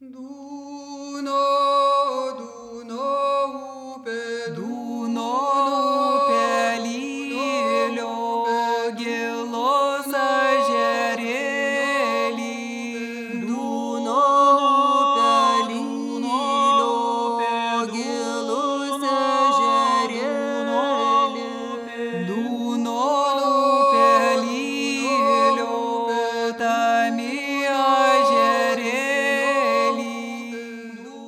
do 0.00 0.59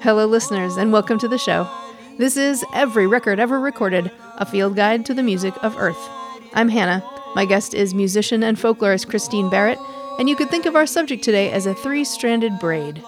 Hello, 0.03 0.27
listeners, 0.27 0.79
and 0.79 0.93
welcome 0.93 1.17
to 1.21 1.29
the 1.29 1.39
show. 1.39 1.71
This 2.19 2.37
is 2.37 2.65
Every 2.75 3.07
Record 3.07 3.39
Ever 3.39 3.61
Recorded, 3.61 4.11
a 4.37 4.45
field 4.45 4.75
guide 4.75 5.07
to 5.07 5.15
the 5.15 5.23
music 5.23 5.55
of 5.63 5.77
Earth. 5.79 6.09
I'm 6.55 6.69
Hannah. 6.69 7.05
My 7.37 7.45
guest 7.45 7.73
is 7.73 7.95
musician 7.95 8.43
and 8.43 8.57
folklorist 8.57 9.07
Kristine 9.07 9.49
Barrett, 9.49 9.79
and 10.19 10.29
you 10.29 10.35
could 10.35 10.51
think 10.51 10.67
of 10.67 10.75
our 10.75 10.87
subject 10.87 11.23
today 11.23 11.53
as 11.53 11.67
a 11.67 11.75
three 11.75 12.03
stranded 12.03 12.59
braid 12.59 13.01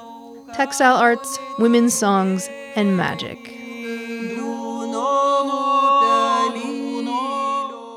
textile 0.54 0.94
arts, 0.94 1.36
women's 1.58 1.94
songs, 1.94 2.48
and 2.76 2.96
magic. 2.96 3.38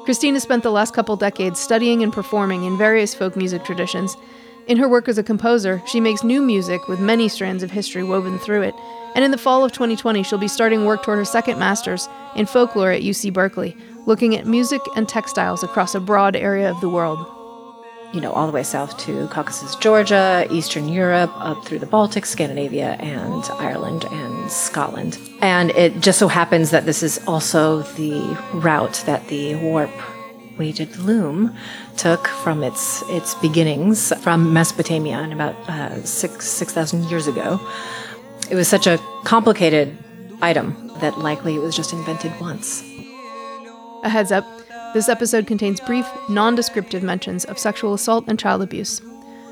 Kristine 0.08 0.34
has 0.34 0.42
spent 0.42 0.64
the 0.64 0.72
last 0.72 0.96
couple 0.96 1.16
decades 1.18 1.60
studying 1.60 2.02
and 2.02 2.12
performing 2.12 2.64
in 2.64 2.80
various 2.80 3.14
folk 3.14 3.36
music 3.36 3.64
traditions 3.64 4.18
in 4.68 4.78
her 4.78 4.90
work 4.90 5.08
as 5.08 5.18
a 5.18 5.24
composer, 5.24 5.82
she 5.86 6.02
makes 6.02 6.26
new 6.26 6.42
music 6.42 6.90
with 6.90 7.00
many 7.00 7.30
strands 7.30 7.64
of 7.64 7.72
history 7.72 8.04
woven 8.04 8.38
through 8.38 8.64
it, 8.64 8.76
and 9.18 9.26
in 9.26 9.32
the 9.32 9.38
fall 9.40 9.66
of 9.66 9.72
2020, 9.72 10.22
she'll 10.22 10.38
be 10.38 10.48
starting 10.48 10.86
work 10.86 11.02
toward 11.02 11.18
her 11.18 11.26
second 11.26 11.58
master's 11.58 12.08
in 12.36 12.46
folklore 12.46 12.92
at 12.92 13.02
UC 13.02 13.34
Berkeley, 13.34 13.76
looking 14.06 14.36
at 14.38 14.46
music 14.46 14.80
and 14.96 15.10
textiles 15.10 15.64
across 15.64 15.96
a 15.96 16.00
broad 16.00 16.36
area 16.36 16.70
of 16.70 16.80
the 16.82 16.90
world. 16.90 17.26
You 18.14 18.22
know, 18.22 18.32
all 18.32 18.46
the 18.46 18.54
way 18.54 18.62
south 18.62 18.96
to 19.00 19.28
Caucasus, 19.30 19.76
Georgia, 19.78 20.46
Eastern 20.52 20.88
Europe, 20.88 21.32
up 21.38 21.66
through 21.66 21.80
the 21.80 21.88
Baltic, 21.88 22.28
Scandinavia, 22.28 22.92
and 23.00 23.44
Ireland 23.54 24.06
and 24.06 24.52
Scotland. 24.52 25.18
And 25.42 25.72
it 25.72 26.00
just 26.00 26.20
so 26.20 26.28
happens 26.28 26.70
that 26.70 26.86
this 26.86 27.02
is 27.02 27.20
also 27.26 27.82
the 27.82 28.38
route 28.54 29.02
that 29.08 29.28
the 29.30 29.56
warp 29.56 29.90
weighted 30.60 30.96
loom 30.98 31.56
took 31.98 32.28
from 32.28 32.64
its 32.64 33.02
its 33.10 33.34
beginnings 33.36 34.14
from 34.22 34.54
Mesopotamia 34.54 35.20
in 35.22 35.32
about 35.32 35.56
uh, 35.68 36.04
six 36.04 36.48
six 36.48 36.72
thousand 36.72 37.06
years 37.06 37.26
ago. 37.26 37.60
It 38.50 38.56
was 38.56 38.68
such 38.68 38.88
a 38.88 39.00
complicated 39.24 39.98
item 40.42 40.92
that 41.00 41.20
likely 41.20 41.56
it 41.56 41.60
was 41.60 41.76
just 41.76 41.94
invented 41.94 42.32
once. 42.40 42.84
A 44.04 44.10
heads 44.10 44.32
up: 44.32 44.46
this 44.94 45.10
episode 45.10 45.48
contains 45.48 45.82
brief, 45.82 46.08
non-descriptive 46.30 47.04
mentions 47.04 47.46
of 47.46 47.60
sexual 47.60 47.94
assault 47.94 48.26
and 48.28 48.40
child 48.40 48.62
abuse. 48.62 49.02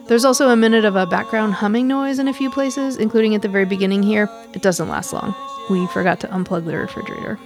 There's 0.08 0.24
also 0.24 0.50
a 0.50 0.56
minute 0.56 0.86
of 0.86 0.96
a 0.96 1.06
background 1.08 1.56
humming 1.56 1.88
noise 1.88 2.20
in 2.20 2.28
a 2.28 2.34
few 2.34 2.50
places, 2.50 2.98
including 2.98 3.36
at 3.36 3.42
the 3.42 3.50
very 3.50 3.66
beginning 3.66 4.04
here. 4.04 4.30
It 4.54 4.62
doesn't 4.62 4.88
last 4.88 5.12
long. 5.12 5.36
We 5.70 5.88
forgot 5.88 6.20
to 6.22 6.28
unplug 6.28 6.66
the 6.66 6.78
refrigerator. 6.78 7.40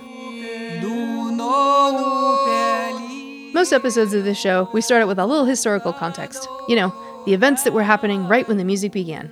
Most 3.54 3.72
episodes 3.74 4.14
of 4.14 4.24
this 4.24 4.38
show, 4.38 4.70
we 4.74 4.82
start 4.82 5.02
out 5.02 5.08
with 5.08 5.20
a 5.20 5.26
little 5.26 5.46
historical 5.46 5.94
context. 5.94 6.48
You 6.68 6.76
know, 6.76 6.94
the 7.26 7.34
events 7.34 7.64
that 7.64 7.74
were 7.74 7.84
happening 7.84 8.28
right 8.28 8.48
when 8.48 8.58
the 8.58 8.66
music 8.66 8.92
began. 8.92 9.32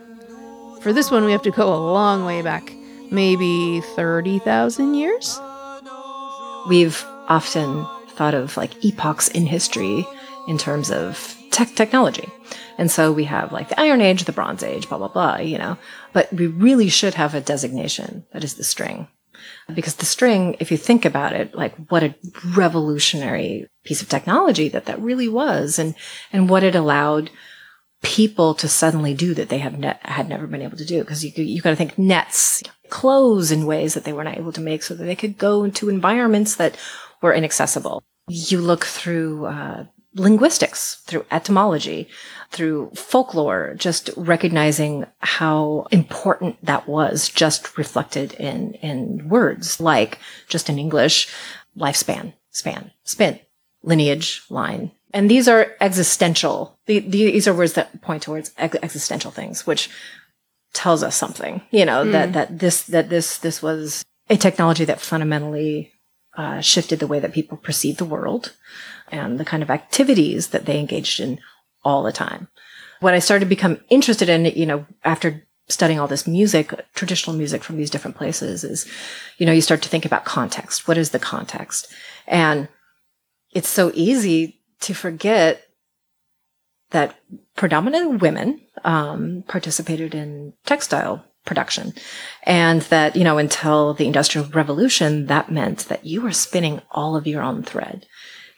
For 0.82 0.94
this 0.94 1.10
one, 1.12 1.26
we 1.26 1.32
have 1.32 1.42
to 1.42 1.52
go 1.52 1.74
a 1.74 1.92
long 1.92 2.24
way 2.24 2.42
back, 2.42 2.72
maybe 3.12 3.82
30,000 3.96 4.94
years? 4.94 5.40
We've 6.70 7.04
often 7.28 7.86
thought 8.10 8.34
of 8.34 8.56
like 8.58 8.86
epochs 8.86 9.28
in 9.28 9.46
history 9.46 10.08
in 10.48 10.58
terms 10.58 10.92
of 10.92 11.36
tech 11.52 11.76
technology. 11.76 12.30
And 12.78 12.92
so 12.92 13.12
we 13.12 13.24
have 13.26 13.52
like 13.52 13.70
the 13.70 13.80
Iron 13.80 14.02
Age, 14.02 14.26
the 14.26 14.32
Bronze 14.32 14.64
Age, 14.64 14.88
blah, 14.88 15.00
blah, 15.00 15.08
blah, 15.08 15.38
you 15.38 15.58
know. 15.58 15.78
But 16.14 16.32
we 16.32 16.48
really 16.48 16.90
should 16.90 17.16
have 17.16 17.34
a 17.34 17.42
designation 17.42 18.26
that 18.32 18.44
is 18.44 18.54
the 18.54 18.64
string. 18.64 19.08
Because 19.74 19.96
the 19.96 20.06
string, 20.06 20.56
if 20.60 20.72
you 20.72 20.78
think 20.78 21.06
about 21.06 21.34
it, 21.34 21.56
like 21.56 21.76
what 21.90 22.04
a 22.04 22.16
revolutionary 22.56 23.68
piece 23.84 24.02
of 24.02 24.10
technology 24.10 24.70
that 24.70 24.86
that 24.86 25.02
really 25.02 25.28
was 25.28 25.80
and, 25.80 25.96
and 26.32 26.50
what 26.50 26.64
it 26.64 26.76
allowed 26.76 27.30
people 28.04 28.54
to 28.56 28.68
suddenly 28.68 29.14
do 29.14 29.34
that 29.34 29.50
they 29.50 29.58
have 29.58 29.78
ne- 29.78 30.00
had 30.04 30.30
never 30.30 30.48
been 30.48 30.62
able 30.62 30.78
to 30.78 30.86
do. 30.86 31.04
Cause 31.04 31.24
you, 31.24 31.32
you 31.36 31.62
got 31.62 31.72
to 31.72 31.76
think 31.76 31.98
nets, 31.98 32.64
clothes 32.90 33.52
in 33.52 33.66
ways 33.66 33.94
that 33.94 34.04
they 34.04 34.14
were 34.14 34.24
not 34.24 34.38
able 34.38 34.52
to 34.54 34.62
make 34.62 34.84
so 34.84 34.94
that 34.94 35.04
they 35.04 35.16
could 35.16 35.38
go 35.38 35.64
into 35.64 35.90
environments 35.90 36.56
that 36.56 36.78
were 37.22 37.34
inaccessible. 37.34 38.04
You 38.28 38.60
look 38.60 38.86
through, 38.86 39.46
uh, 39.46 39.86
linguistics, 40.18 40.96
through 41.06 41.26
etymology, 41.32 42.08
through 42.52 42.92
folklore, 42.96 43.76
just 43.78 44.10
recognizing 44.18 45.06
how 45.20 45.88
important 45.92 46.64
that 46.66 46.88
was 46.88 47.30
just 47.30 47.78
reflected 47.78 48.34
in, 48.34 48.74
in 48.76 49.30
words 49.30 49.80
like 49.80 50.20
just 50.48 50.70
in 50.70 50.80
English, 50.80 51.28
lifespan, 51.78 52.34
span, 52.52 52.92
spin, 53.04 53.40
lineage, 53.84 54.44
line. 54.50 54.92
And 55.14 55.32
these 55.32 55.48
are 55.48 55.76
existential. 55.80 56.78
These 56.86 57.48
are 57.48 57.54
words 57.54 57.74
that 57.74 58.02
point 58.02 58.24
towards 58.24 58.52
existential 58.58 59.32
things, 59.32 59.66
which 59.66 59.90
tells 60.74 61.02
us 61.02 61.16
something, 61.16 61.62
you 61.72 61.86
know, 61.86 62.06
mm. 62.06 62.12
that, 62.12 62.34
that 62.34 62.60
this, 62.60 62.84
that 62.84 63.10
this, 63.10 63.38
this 63.38 63.62
was 63.62 64.04
a 64.30 64.38
technology 64.38 64.86
that 64.86 65.00
fundamentally 65.00 65.92
uh, 66.38 66.62
shifted 66.62 67.00
the 67.00 67.08
way 67.08 67.20
that 67.20 67.34
people 67.34 67.58
perceive 67.58 67.98
the 67.98 68.06
world 68.06 68.54
and 69.12 69.40
the 69.40 69.46
kind 69.46 69.64
of 69.64 69.70
activities 69.70 70.50
that 70.50 70.66
they 70.66 70.80
engaged 70.80 71.20
in 71.20 71.40
all 71.84 72.04
the 72.04 72.12
time. 72.12 72.48
When 73.00 73.14
I 73.14 73.20
started 73.20 73.46
to 73.46 73.50
become 73.50 73.80
interested 73.90 74.30
in, 74.30 74.46
you 74.46 74.66
know, 74.66 74.86
after 75.04 75.48
studying 75.70 76.00
all 76.00 76.08
this 76.08 76.28
music, 76.28 76.74
traditional 76.94 77.36
music 77.36 77.64
from 77.64 77.78
these 77.78 77.90
different 77.90 78.18
places 78.18 78.64
is, 78.64 78.90
you 79.38 79.46
know, 79.46 79.52
you 79.52 79.62
start 79.62 79.82
to 79.82 79.90
think 79.90 80.06
about 80.06 80.26
context. 80.26 80.88
What 80.88 80.98
is 80.98 81.12
the 81.12 81.20
context? 81.20 81.94
And 82.28 82.68
it's 83.54 83.70
so 83.70 83.92
easy 83.94 84.57
to 84.82 84.94
forget 84.94 85.64
that 86.92 87.16
predominantly 87.56 88.18
women 88.18 88.62
um, 88.84 89.44
participated 89.48 90.16
in 90.16 90.54
textile 90.66 91.26
production. 91.46 91.94
And 92.44 92.82
that, 92.84 93.16
you 93.16 93.24
know, 93.24 93.38
until 93.38 93.94
the 93.94 94.06
Industrial 94.06 94.48
Revolution, 94.48 95.26
that 95.28 95.52
meant 95.52 95.88
that 95.88 96.06
you 96.06 96.22
were 96.22 96.32
spinning 96.32 96.82
all 96.92 97.16
of 97.16 97.28
your 97.28 97.42
own 97.42 97.64
thread. 97.64 98.06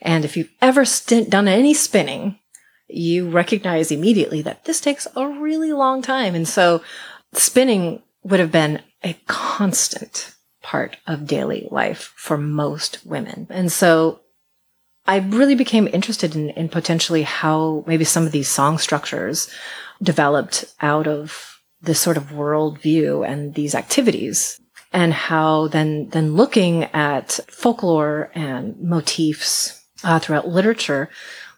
And 0.02 0.26
if 0.26 0.36
you've 0.36 0.52
ever 0.62 0.86
st- 0.86 1.30
done 1.30 1.48
any 1.48 1.74
spinning, 1.74 2.40
you 2.88 3.30
recognize 3.30 3.92
immediately 3.92 4.42
that 4.42 4.66
this 4.66 4.82
takes 4.82 5.08
a 5.16 5.28
really 5.28 5.72
long 5.72 6.02
time. 6.02 6.36
And 6.36 6.48
so 6.48 6.82
spinning 7.34 8.02
would 8.24 8.40
have 8.40 8.52
been 8.52 8.82
a 9.04 9.14
constant 9.28 10.34
part 10.62 10.98
of 11.08 11.28
daily 11.28 11.68
life 11.72 12.14
for 12.16 12.38
most 12.38 13.06
women. 13.06 13.48
And 13.50 13.72
so 13.72 14.22
I 15.10 15.18
really 15.18 15.56
became 15.56 15.88
interested 15.88 16.36
in, 16.36 16.52
in 16.52 16.70
potentially 16.70 17.24
how 17.24 17.84
maybe 17.88 18.04
some 18.04 18.28
of 18.28 18.32
these 18.32 18.48
song 18.48 18.78
structures 18.78 19.50
developed 20.04 20.66
out 20.82 21.08
of 21.08 21.60
this 21.82 22.00
sort 22.00 22.16
of 22.16 22.32
world 22.32 22.80
view 22.80 23.24
and 23.24 23.56
these 23.56 23.74
activities 23.74 24.62
and 24.94 25.12
how 25.12 25.68
then 25.68 26.10
then 26.10 26.36
looking 26.36 26.84
at 26.94 27.40
folklore 27.48 28.30
and 28.36 28.80
motifs 28.80 29.84
uh, 30.04 30.20
throughout 30.20 30.48
literature, 30.48 31.10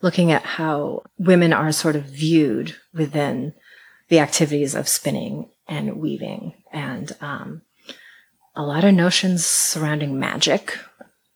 looking 0.02 0.32
at 0.32 0.44
how 0.44 1.04
women 1.18 1.52
are 1.52 1.74
sort 1.74 1.98
of 1.98 2.06
viewed 2.06 2.78
within 2.94 3.54
the 4.08 4.20
activities 4.20 4.76
of 4.76 4.88
spinning 4.88 5.50
and 5.68 5.98
weaving, 5.98 6.54
and 6.72 7.12
um, 7.20 7.64
a 8.56 8.64
lot 8.64 8.86
of 8.86 8.94
notions 8.94 9.46
surrounding 9.46 10.18
magic. 10.18 10.78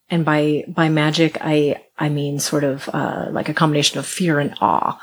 And 0.10 0.24
by 0.24 0.66
by 0.68 0.90
magic, 0.90 1.38
I 1.42 1.84
I 1.98 2.10
mean 2.10 2.40
sort 2.40 2.64
of 2.64 2.90
uh, 2.94 3.28
like 3.32 3.50
a 3.50 3.54
combination 3.54 3.98
of 3.98 4.06
fear 4.06 4.40
and 4.40 4.56
awe, 4.62 5.00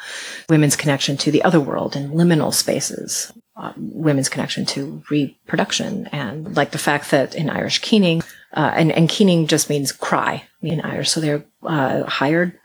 women's 0.49 0.77
connection 0.77 1.17
to 1.19 1.31
the 1.31 1.43
other 1.43 1.61
world 1.61 1.97
and 1.97 2.13
liminal 2.13 2.55
spaces, 2.55 3.33
uh, 3.57 3.73
women's 3.77 4.29
connection 4.29 4.65
to 4.67 5.03
reproduction, 5.11 6.07
and 6.13 6.57
like 6.57 6.71
the 6.71 6.79
fact 6.79 7.11
that 7.11 7.35
in 7.35 7.51
Irish 7.51 7.81
keening, 7.81 8.23
uh, 8.53 8.73
and, 8.75 8.93
and 8.93 9.09
keening 9.09 9.49
just 9.49 9.69
means 9.69 9.91
cry 9.91 10.45
in 10.61 10.81
Irish. 10.83 11.11
So 11.11 11.21
they're 11.21 11.45
uh, 11.65 12.05
hired 12.05 12.59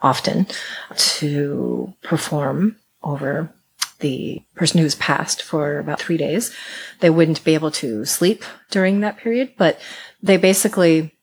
often 0.00 0.46
to 0.96 1.94
perform 2.02 2.76
over 3.02 3.52
the 4.00 4.42
person 4.54 4.80
who's 4.80 4.94
passed 4.94 5.42
for 5.42 5.78
about 5.78 6.00
three 6.00 6.16
days. 6.16 6.54
They 7.00 7.10
wouldn't 7.10 7.44
be 7.44 7.54
able 7.54 7.70
to 7.72 8.04
sleep 8.04 8.44
during 8.70 9.00
that 9.00 9.16
period, 9.16 9.54
but 9.56 9.80
they 10.22 10.36
basically 10.36 11.14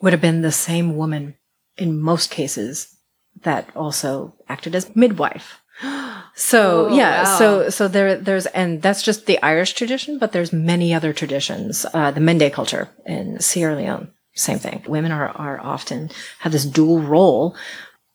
would 0.00 0.12
have 0.12 0.22
been 0.22 0.42
the 0.42 0.52
same 0.52 0.96
woman 0.96 1.34
in 1.76 2.00
most 2.00 2.30
cases 2.30 2.96
that 3.42 3.68
also 3.76 4.34
acted 4.48 4.74
as 4.74 4.94
midwife. 4.96 5.60
So 6.34 6.86
Oh, 6.86 6.94
yeah, 6.94 7.24
wow. 7.24 7.38
so 7.38 7.68
so 7.70 7.88
there 7.88 8.14
there's 8.16 8.46
and 8.46 8.80
that's 8.80 9.02
just 9.02 9.26
the 9.26 9.42
Irish 9.42 9.72
tradition, 9.74 10.18
but 10.20 10.30
there's 10.30 10.52
many 10.52 10.94
other 10.94 11.12
traditions. 11.12 11.84
Uh, 11.92 12.12
the 12.12 12.20
Mende 12.20 12.52
culture 12.52 12.88
in 13.04 13.40
Sierra 13.40 13.74
Leone, 13.74 14.12
same 14.36 14.60
thing. 14.60 14.84
Women 14.86 15.10
are 15.10 15.30
are 15.30 15.58
often 15.60 16.10
have 16.38 16.52
this 16.52 16.64
dual 16.64 17.00
role, 17.00 17.56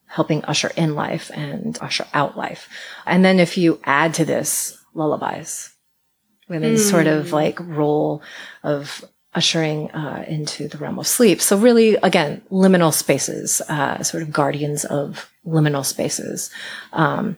helping 0.08 0.46
usher 0.46 0.72
in 0.78 0.96
life 0.96 1.32
and 1.36 1.78
usher 1.82 2.06
out 2.14 2.38
life. 2.38 2.70
And 3.06 3.26
then 3.26 3.40
if 3.42 3.58
you 3.58 3.82
add 3.84 4.14
to 4.14 4.24
this 4.26 4.78
lullabies, 4.94 5.74
women's 6.48 6.88
sort 6.90 7.08
of 7.08 7.34
like 7.34 7.60
role 7.60 8.22
of 8.64 9.04
ushering 9.36 9.90
uh, 9.92 10.24
into 10.28 10.68
the 10.68 10.78
realm 10.78 11.00
of 11.00 11.08
sleep. 11.08 11.42
So 11.42 11.58
really, 11.58 11.96
again, 11.96 12.42
liminal 12.52 12.94
spaces, 12.94 13.62
uh, 13.68 14.04
sort 14.04 14.24
of 14.24 14.32
guardians 14.32 14.86
of 14.86 15.30
liminal 15.46 15.86
spaces. 15.86 16.50
Um, 16.92 17.38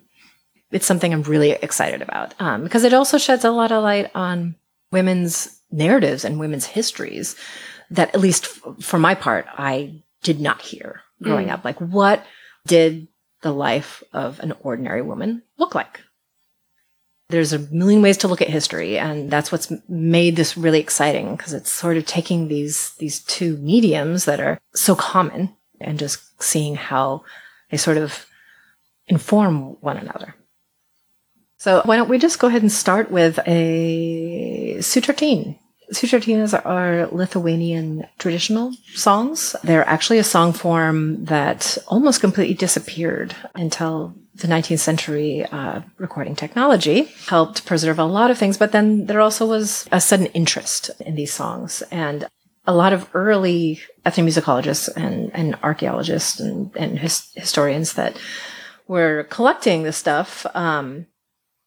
it's 0.71 0.85
something 0.85 1.13
I'm 1.13 1.23
really 1.23 1.51
excited 1.51 2.01
about 2.01 2.33
um, 2.39 2.63
because 2.63 2.83
it 2.83 2.93
also 2.93 3.17
sheds 3.17 3.45
a 3.45 3.51
lot 3.51 3.71
of 3.71 3.83
light 3.83 4.11
on 4.13 4.55
women's 4.91 5.61
narratives 5.71 6.25
and 6.25 6.39
women's 6.39 6.65
histories 6.65 7.35
that, 7.91 8.13
at 8.13 8.21
least 8.21 8.45
f- 8.45 8.83
for 8.83 8.99
my 8.99 9.15
part, 9.15 9.45
I 9.57 10.03
did 10.23 10.39
not 10.41 10.61
hear 10.61 11.01
growing 11.21 11.49
up. 11.49 11.63
Like, 11.63 11.79
what 11.79 12.25
did 12.67 13.07
the 13.41 13.51
life 13.51 14.03
of 14.11 14.39
an 14.39 14.53
ordinary 14.61 15.01
woman 15.01 15.43
look 15.57 15.75
like? 15.75 16.01
There's 17.29 17.53
a 17.53 17.59
million 17.59 18.01
ways 18.01 18.17
to 18.17 18.27
look 18.27 18.41
at 18.41 18.49
history, 18.49 18.99
and 18.99 19.31
that's 19.31 19.51
what's 19.51 19.71
made 19.89 20.35
this 20.35 20.55
really 20.55 20.79
exciting 20.79 21.35
because 21.35 21.53
it's 21.53 21.71
sort 21.71 21.97
of 21.97 22.05
taking 22.05 22.47
these 22.47 22.91
these 22.99 23.21
two 23.23 23.57
mediums 23.57 24.25
that 24.25 24.39
are 24.39 24.59
so 24.75 24.95
common 24.95 25.55
and 25.81 25.97
just 25.97 26.41
seeing 26.41 26.75
how 26.75 27.23
they 27.71 27.77
sort 27.77 27.97
of 27.97 28.27
inform 29.07 29.81
one 29.81 29.97
another. 29.97 30.35
So 31.57 31.81
why 31.85 31.97
don't 31.97 32.09
we 32.09 32.19
just 32.19 32.39
go 32.39 32.47
ahead 32.47 32.61
and 32.61 32.71
start 32.71 33.09
with 33.09 33.39
a 33.47 34.75
sutartine. 34.79 35.57
Sutartinas 35.91 36.59
are 36.65 37.07
Lithuanian 37.07 38.07
traditional 38.17 38.73
songs. 38.93 39.55
They're 39.63 39.87
actually 39.87 40.17
a 40.17 40.23
song 40.23 40.53
form 40.53 41.25
that 41.25 41.77
almost 41.87 42.21
completely 42.21 42.55
disappeared 42.55 43.35
until 43.53 44.15
the 44.37 44.47
19th 44.47 44.79
century 44.79 45.45
uh, 45.45 45.81
recording 45.97 46.35
technology 46.35 47.03
helped 47.27 47.65
preserve 47.65 47.99
a 47.99 48.05
lot 48.05 48.31
of 48.31 48.37
things. 48.37 48.57
But 48.57 48.71
then 48.71 49.05
there 49.05 49.21
also 49.21 49.45
was 49.45 49.87
a 49.91 50.01
sudden 50.01 50.27
interest 50.27 50.91
in 50.99 51.15
these 51.15 51.33
songs. 51.33 51.81
And 51.91 52.27
a 52.67 52.73
lot 52.73 52.93
of 52.93 53.09
early 53.13 53.79
ethnomusicologists 54.05 54.89
and, 54.95 55.31
and 55.33 55.57
archaeologists 55.63 56.39
and, 56.39 56.71
and 56.75 56.99
his, 56.99 57.29
historians 57.35 57.93
that 57.93 58.19
were 58.87 59.27
collecting 59.29 59.83
this 59.83 59.97
stuff 59.97 60.45
um, 60.53 61.05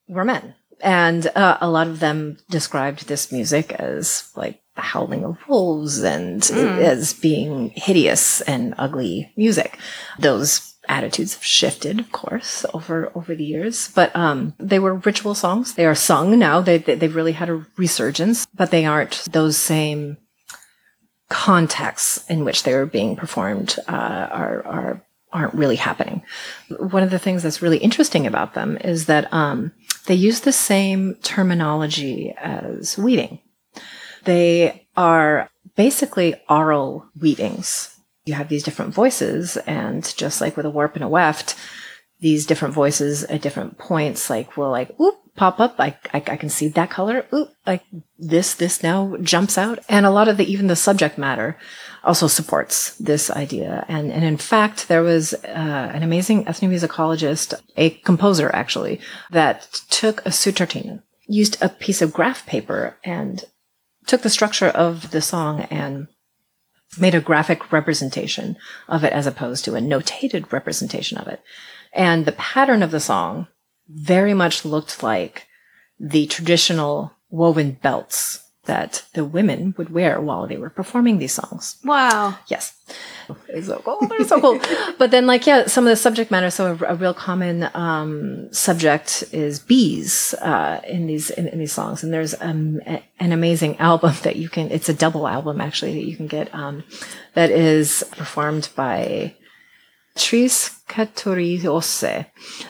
were 0.08 0.24
men. 0.24 0.54
And 0.80 1.26
uh, 1.34 1.58
a 1.60 1.70
lot 1.70 1.88
of 1.88 2.00
them 2.00 2.38
described 2.50 3.08
this 3.08 3.32
music 3.32 3.72
as 3.72 4.30
like 4.36 4.60
the 4.76 4.82
howling 4.82 5.24
of 5.24 5.36
wolves 5.48 6.02
and 6.02 6.48
as 6.52 7.14
being 7.14 7.70
hideous 7.70 8.40
and 8.42 8.74
ugly 8.78 9.32
music. 9.36 9.78
Those 10.20 10.74
attitudes 10.88 11.34
have 11.34 11.44
shifted, 11.44 12.00
of 12.00 12.12
course, 12.12 12.64
over 12.74 13.12
over 13.14 13.34
the 13.34 13.44
years. 13.44 13.90
But 13.94 14.14
um, 14.16 14.54
they 14.58 14.78
were 14.78 14.94
ritual 14.94 15.34
songs. 15.34 15.74
They 15.74 15.86
are 15.86 15.94
sung 15.94 16.38
now. 16.38 16.60
They, 16.60 16.78
they 16.78 16.94
they've 16.94 17.14
really 17.14 17.32
had 17.32 17.48
a 17.48 17.66
resurgence, 17.76 18.46
but 18.54 18.70
they 18.70 18.84
aren't 18.84 19.24
those 19.30 19.56
same 19.56 20.18
contexts 21.28 22.24
in 22.30 22.44
which 22.44 22.62
they 22.62 22.74
were 22.74 22.86
being 22.86 23.16
performed 23.16 23.76
uh, 23.88 24.28
are 24.30 24.66
are 24.66 25.04
aren't 25.32 25.54
really 25.54 25.76
happening. 25.76 26.22
One 26.78 27.02
of 27.02 27.10
the 27.10 27.18
things 27.18 27.42
that's 27.42 27.60
really 27.60 27.78
interesting 27.78 28.26
about 28.26 28.54
them 28.54 28.78
is 28.78 29.06
that 29.06 29.32
um, 29.32 29.72
they 30.06 30.14
use 30.14 30.40
the 30.40 30.52
same 30.52 31.16
terminology 31.16 32.34
as 32.38 32.96
weaving. 32.96 33.40
They 34.24 34.86
are 34.96 35.50
basically 35.76 36.34
oral 36.48 37.06
weavings. 37.20 37.97
You 38.28 38.34
have 38.34 38.48
these 38.48 38.62
different 38.62 38.94
voices, 38.94 39.56
and 39.56 40.02
just 40.16 40.40
like 40.42 40.54
with 40.56 40.66
a 40.66 40.70
warp 40.70 40.94
and 40.94 41.04
a 41.04 41.08
weft, 41.08 41.56
these 42.20 42.46
different 42.46 42.74
voices 42.74 43.24
at 43.24 43.40
different 43.40 43.78
points, 43.78 44.28
like 44.28 44.56
will 44.56 44.70
like 44.70 44.90
oop 45.00 45.14
pop 45.34 45.60
up. 45.60 45.76
I, 45.78 45.96
I 46.12 46.18
I 46.34 46.36
can 46.36 46.50
see 46.50 46.68
that 46.68 46.90
color. 46.90 47.24
Oop, 47.32 47.48
like 47.66 47.84
this 48.18 48.54
this 48.54 48.82
now 48.82 49.16
jumps 49.22 49.56
out, 49.56 49.78
and 49.88 50.04
a 50.04 50.10
lot 50.10 50.28
of 50.28 50.36
the 50.36 50.52
even 50.52 50.66
the 50.66 50.76
subject 50.76 51.16
matter 51.16 51.56
also 52.04 52.26
supports 52.26 52.96
this 52.98 53.30
idea. 53.30 53.86
And 53.88 54.12
and 54.12 54.24
in 54.24 54.36
fact, 54.36 54.88
there 54.88 55.02
was 55.02 55.32
uh, 55.32 55.90
an 55.94 56.02
amazing 56.02 56.44
ethnomusicologist, 56.44 57.54
a 57.76 57.90
composer 57.90 58.50
actually, 58.52 59.00
that 59.30 59.62
took 59.88 60.20
a 60.26 60.30
sutartine, 60.30 61.02
used 61.26 61.56
a 61.62 61.68
piece 61.68 62.02
of 62.02 62.12
graph 62.12 62.44
paper, 62.46 62.98
and 63.04 63.44
took 64.06 64.22
the 64.22 64.36
structure 64.38 64.68
of 64.68 65.12
the 65.12 65.22
song 65.22 65.62
and 65.70 66.08
made 66.98 67.14
a 67.14 67.20
graphic 67.20 67.72
representation 67.72 68.56
of 68.88 69.04
it 69.04 69.12
as 69.12 69.26
opposed 69.26 69.64
to 69.64 69.74
a 69.74 69.80
notated 69.80 70.50
representation 70.52 71.18
of 71.18 71.28
it. 71.28 71.42
And 71.92 72.24
the 72.24 72.32
pattern 72.32 72.82
of 72.82 72.90
the 72.90 73.00
song 73.00 73.48
very 73.88 74.34
much 74.34 74.64
looked 74.64 75.02
like 75.02 75.46
the 75.98 76.26
traditional 76.26 77.12
woven 77.30 77.72
belts 77.72 78.47
that 78.68 79.04
the 79.14 79.24
women 79.24 79.74
would 79.76 79.90
wear 79.90 80.20
while 80.20 80.46
they 80.46 80.56
were 80.56 80.70
performing 80.70 81.18
these 81.18 81.32
songs. 81.32 81.76
Wow. 81.84 82.38
Yes. 82.46 82.74
It's 83.48 83.66
so 83.66 83.82
cool. 83.84 84.06
They're 84.06 84.24
so 84.26 84.40
cool. 84.40 84.60
but 84.98 85.10
then, 85.10 85.26
like, 85.26 85.46
yeah, 85.46 85.66
some 85.66 85.84
of 85.84 85.90
the 85.90 85.96
subject 85.96 86.30
matter. 86.30 86.50
So, 86.50 86.78
a, 86.80 86.92
a 86.92 86.94
real 86.94 87.12
common 87.12 87.68
um, 87.74 88.52
subject 88.52 89.24
is 89.32 89.58
bees 89.58 90.34
uh, 90.34 90.80
in 90.86 91.06
these 91.06 91.30
in, 91.30 91.48
in 91.48 91.58
these 91.58 91.72
songs. 91.72 92.02
And 92.02 92.12
there's 92.12 92.34
um, 92.40 92.80
a- 92.86 93.02
an 93.18 93.32
amazing 93.32 93.76
album 93.78 94.14
that 94.22 94.36
you 94.36 94.48
can. 94.48 94.70
It's 94.70 94.88
a 94.88 94.94
double 94.94 95.26
album 95.26 95.60
actually 95.60 95.94
that 95.94 96.08
you 96.08 96.16
can 96.16 96.28
get. 96.28 96.54
Um, 96.54 96.84
that 97.34 97.50
is 97.50 98.04
performed 98.12 98.70
by 98.76 99.34
Trys 100.16 100.80
Keturiose, 100.88 102.26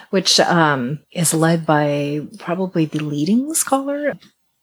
which 0.09 0.39
um, 0.41 0.99
is 1.11 1.33
led 1.33 1.65
by 1.65 2.21
probably 2.37 2.85
the 2.85 3.03
leading 3.03 3.53
scholar 3.53 4.17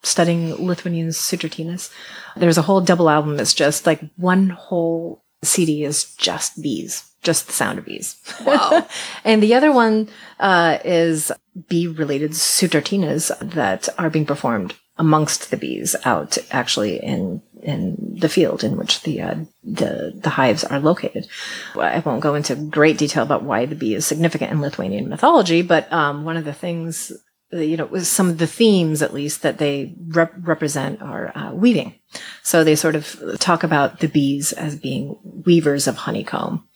studying 0.06 0.54
Lithuanian 0.54 1.08
Sutartinas. 1.08 1.90
There's 2.36 2.58
a 2.58 2.62
whole 2.62 2.80
double 2.80 3.10
album 3.10 3.36
that's 3.36 3.54
just 3.54 3.86
like 3.86 4.00
one 4.16 4.50
whole 4.50 5.24
CD 5.42 5.84
is 5.84 6.14
just 6.16 6.62
bees, 6.62 7.10
just 7.22 7.46
the 7.46 7.52
sound 7.52 7.78
of 7.78 7.84
bees. 7.84 8.16
Wow. 8.44 8.86
and 9.24 9.42
the 9.42 9.54
other 9.54 9.72
one 9.72 10.08
uh, 10.40 10.78
is 10.84 11.32
bee 11.68 11.88
related 11.88 12.32
Sutartinas 12.32 13.36
that 13.40 13.88
are 13.98 14.10
being 14.10 14.26
performed 14.26 14.74
amongst 14.98 15.50
the 15.50 15.56
bees 15.56 15.94
out 16.04 16.38
actually 16.50 17.02
in 17.02 17.42
in 17.62 18.16
the 18.20 18.28
field 18.28 18.62
in 18.62 18.76
which 18.76 19.02
the 19.02 19.20
uh, 19.20 19.34
the 19.64 20.12
the 20.22 20.30
hives 20.30 20.62
are 20.64 20.78
located. 20.78 21.26
I 21.74 21.98
won't 21.98 22.22
go 22.22 22.34
into 22.34 22.54
great 22.54 22.96
detail 22.96 23.24
about 23.24 23.42
why 23.42 23.66
the 23.66 23.74
bee 23.74 23.94
is 23.94 24.06
significant 24.06 24.52
in 24.52 24.60
Lithuanian 24.60 25.08
mythology, 25.08 25.62
but 25.62 25.92
um, 25.92 26.24
one 26.24 26.36
of 26.36 26.44
the 26.44 26.52
things 26.52 27.12
you 27.52 27.76
know 27.76 27.98
some 27.98 28.28
of 28.28 28.38
the 28.38 28.46
themes 28.46 29.02
at 29.02 29.14
least 29.14 29.42
that 29.42 29.58
they 29.58 29.94
rep- 30.08 30.34
represent 30.38 31.02
are 31.02 31.36
uh, 31.36 31.52
weaving. 31.52 31.94
So 32.42 32.64
they 32.64 32.76
sort 32.76 32.96
of 32.96 33.36
talk 33.38 33.62
about 33.62 34.00
the 34.00 34.08
bees 34.08 34.52
as 34.52 34.76
being 34.76 35.16
weavers 35.44 35.86
of 35.86 35.96
honeycomb, 35.96 36.66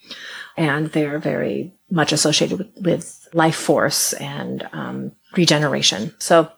and 0.57 0.87
they 0.89 1.07
are 1.07 1.19
very 1.19 1.73
much 1.91 2.13
associated 2.13 2.59
with, 2.59 2.69
with 2.81 3.29
life 3.33 3.57
force 3.57 4.13
and 4.15 4.69
um, 4.73 5.13
regeneration. 5.37 6.15
So 6.19 6.51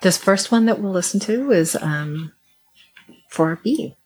this 0.00 0.16
first 0.18 0.50
one 0.50 0.66
that 0.66 0.80
we'll 0.80 0.92
listen 0.92 1.20
to 1.20 1.50
is 1.50 1.76
um, 1.76 2.32
for 3.28 3.52
a 3.52 3.56
bee. 3.56 3.96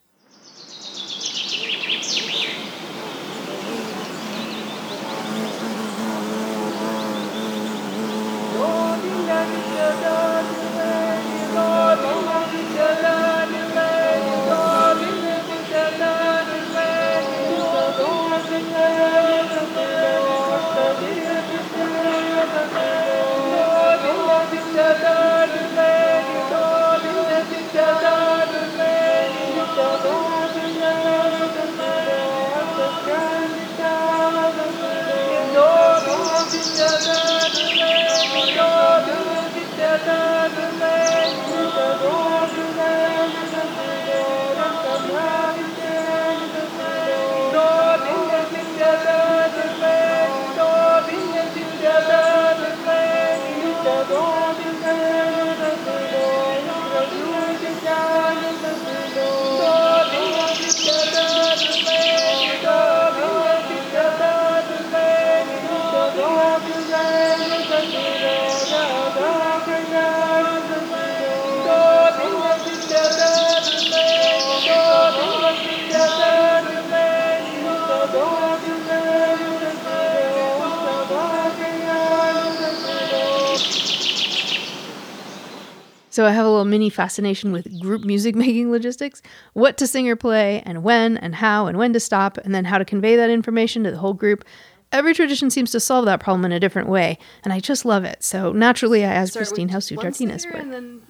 So 86.18 86.26
I 86.26 86.32
have 86.32 86.46
a 86.46 86.48
little 86.48 86.64
mini 86.64 86.90
fascination 86.90 87.52
with 87.52 87.80
group 87.80 88.02
music 88.02 88.34
making 88.44 88.72
logistics 88.72 89.22
what 89.52 89.76
to 89.76 89.86
sing 89.86 90.08
or 90.08 90.16
play, 90.16 90.64
and 90.66 90.82
when, 90.82 91.16
and 91.16 91.32
how, 91.32 91.68
and 91.68 91.78
when 91.78 91.92
to 91.92 92.00
stop, 92.00 92.38
and 92.38 92.52
then 92.52 92.64
how 92.64 92.76
to 92.76 92.84
convey 92.84 93.14
that 93.14 93.30
information 93.30 93.84
to 93.84 93.92
the 93.92 93.98
whole 93.98 94.14
group. 94.14 94.44
Every 94.90 95.14
tradition 95.14 95.48
seems 95.48 95.70
to 95.70 95.78
solve 95.78 96.06
that 96.06 96.18
problem 96.18 96.44
in 96.44 96.50
a 96.50 96.58
different 96.58 96.88
way, 96.88 97.18
and 97.44 97.52
I 97.52 97.60
just 97.60 97.84
love 97.84 98.02
it. 98.02 98.24
So 98.24 98.50
naturally, 98.50 99.04
I 99.04 99.12
asked 99.12 99.36
Kristine 99.36 99.70
how 99.70 99.78
sutartines 99.78 100.44
work. 100.52 101.02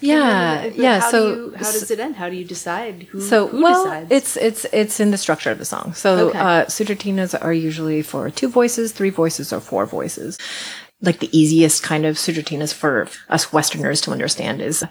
Yeah, 0.00 0.64
yeah. 0.64 1.00
How 1.00 1.10
so 1.12 1.34
do 1.34 1.40
you, 1.42 1.54
how 1.54 1.70
does 1.70 1.90
it 1.90 2.00
end? 2.00 2.16
How 2.16 2.28
do 2.28 2.34
you 2.34 2.44
decide 2.44 3.04
who? 3.04 3.20
So 3.20 3.46
who 3.46 3.62
well, 3.62 3.84
decides? 3.84 4.10
it's 4.10 4.36
it's 4.36 4.64
it's 4.72 4.98
in 4.98 5.12
the 5.12 5.18
structure 5.18 5.50
of 5.52 5.58
the 5.58 5.64
song. 5.64 5.94
So 5.94 6.30
Okay. 6.30 6.38
uh, 6.38 6.64
sutartinas 6.64 7.40
are 7.40 7.52
usually 7.52 8.02
for 8.02 8.30
two 8.30 8.48
voices, 8.48 8.92
three 8.92 9.10
voices, 9.10 9.52
or 9.52 9.60
four 9.60 9.86
voices. 9.86 10.38
Like 11.00 11.20
the 11.20 11.36
easiest 11.36 11.82
kind 11.82 12.06
of 12.06 12.16
sutartinas 12.16 12.72
for 12.72 13.08
us 13.28 13.52
Westerners 13.52 14.00
to 14.02 14.12
understand 14.12 14.62
is 14.62 14.84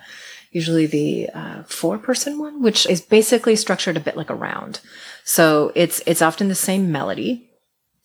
usually 0.51 0.85
the 0.85 1.29
uh, 1.33 1.63
four-person 1.63 2.39
one, 2.39 2.61
which 2.61 2.85
is 2.85 3.01
basically 3.01 3.55
structured 3.55 3.97
a 3.97 4.01
bit 4.01 4.15
like 4.15 4.29
a 4.29 4.35
round. 4.35 4.79
So 5.23 5.71
it's 5.75 6.01
it's 6.05 6.21
often 6.21 6.47
the 6.47 6.55
same 6.55 6.91
melody, 6.91 7.49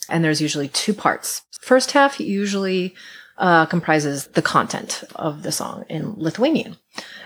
and 0.09 0.25
there's 0.25 0.41
usually 0.41 0.69
two 0.69 0.95
parts. 0.95 1.43
First 1.61 1.93
half 1.93 2.19
usually 2.19 2.95
uh, 3.39 3.67
comprises 3.67 4.27
the 4.29 4.43
content 4.43 5.05
of 5.15 5.43
the 5.43 5.53
song 5.53 5.85
in 5.89 6.15
Lithuanian. 6.17 6.77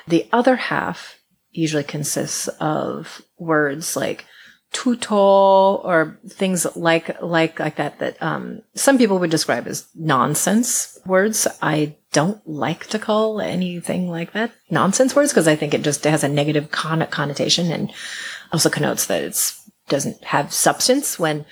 The 0.09 0.28
other 0.33 0.57
half 0.57 1.21
usually 1.50 1.85
consists 1.85 2.49
of 2.61 3.23
words 3.38 3.97
like 3.97 4.26
tuto 4.75 5.76
or 5.76 6.19
things 6.28 6.66
like 6.76 7.23
like 7.23 7.59
like 7.59 7.76
that 7.76 7.99
that 8.00 8.23
um, 8.23 8.61
some 8.75 8.99
people 8.99 9.19
would 9.19 9.31
describe 9.31 9.66
as 9.66 9.87
nonsense 9.95 10.99
words. 11.07 11.47
I 11.62 11.97
don't 12.12 12.47
like 12.47 12.88
to 12.88 12.99
call 12.99 13.40
anything 13.40 14.11
like 14.11 14.33
that 14.33 14.50
nonsense 14.71 15.16
words 15.16 15.31
because 15.31 15.49
I 15.49 15.57
think 15.57 15.73
it 15.73 15.83
just 15.83 16.04
has 16.04 16.23
a 16.23 16.28
negative 16.28 16.71
con- 16.71 17.07
connotation 17.07 17.73
and 17.73 17.90
also 18.52 18.69
connotes 18.69 19.07
that 19.07 19.23
it 19.23 19.54
doesn't 19.88 20.23
have 20.25 20.52
substance 20.52 21.19
when 21.19 21.47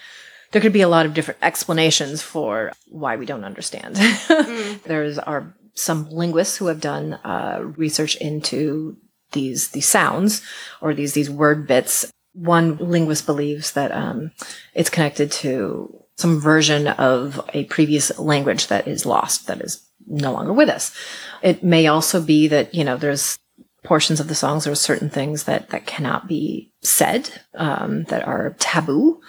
there 0.51 0.61
could 0.61 0.73
be 0.73 0.83
a 0.83 0.89
lot 0.89 1.07
of 1.07 1.15
different 1.15 1.41
explanations 1.43 2.23
for 2.23 2.73
why 2.89 3.17
we 3.17 3.25
don't 3.25 3.45
understand. 3.45 3.97
There's 4.85 5.19
are 5.19 5.55
some 5.75 6.11
linguists 6.11 6.57
who 6.57 6.67
have 6.67 6.81
done 6.81 7.15
uh, 7.25 7.61
research 7.77 8.17
into 8.17 8.97
these 9.33 9.69
these 9.69 9.89
sounds 9.89 10.43
or 10.81 10.93
these 10.93 11.15
these 11.15 11.31
word 11.31 11.67
bits. 11.67 12.13
One 12.35 12.77
linguist 12.77 13.27
believes 13.27 13.73
that 13.73 13.93
um, 13.93 14.33
it's 14.75 14.91
connected 14.91 15.31
to 15.33 16.03
some 16.17 16.41
version 16.41 16.89
of 16.89 17.41
a 17.53 17.65
previous 17.65 18.17
language 18.19 18.69
that 18.69 18.87
is 18.87 19.07
lost, 19.07 19.47
that 19.47 19.61
is 19.61 19.83
no 20.07 20.33
longer 20.33 20.53
with 20.53 20.69
us. 20.69 20.95
It 21.43 21.63
may 21.63 21.87
also 21.87 22.23
be 22.23 22.49
that 22.49 22.75
you 22.75 22.85
know 22.85 22.97
there's 22.97 23.39
portions 23.85 24.21
of 24.21 24.29
the 24.29 24.35
songs 24.35 24.67
or 24.67 24.75
certain 24.75 25.11
things 25.11 25.45
that 25.45 25.71
that 25.71 25.87
cannot 25.87 26.29
be 26.29 26.73
said 26.83 27.31
um, 27.55 28.05
that 28.05 28.27
are 28.27 28.57
taboo. 28.59 29.21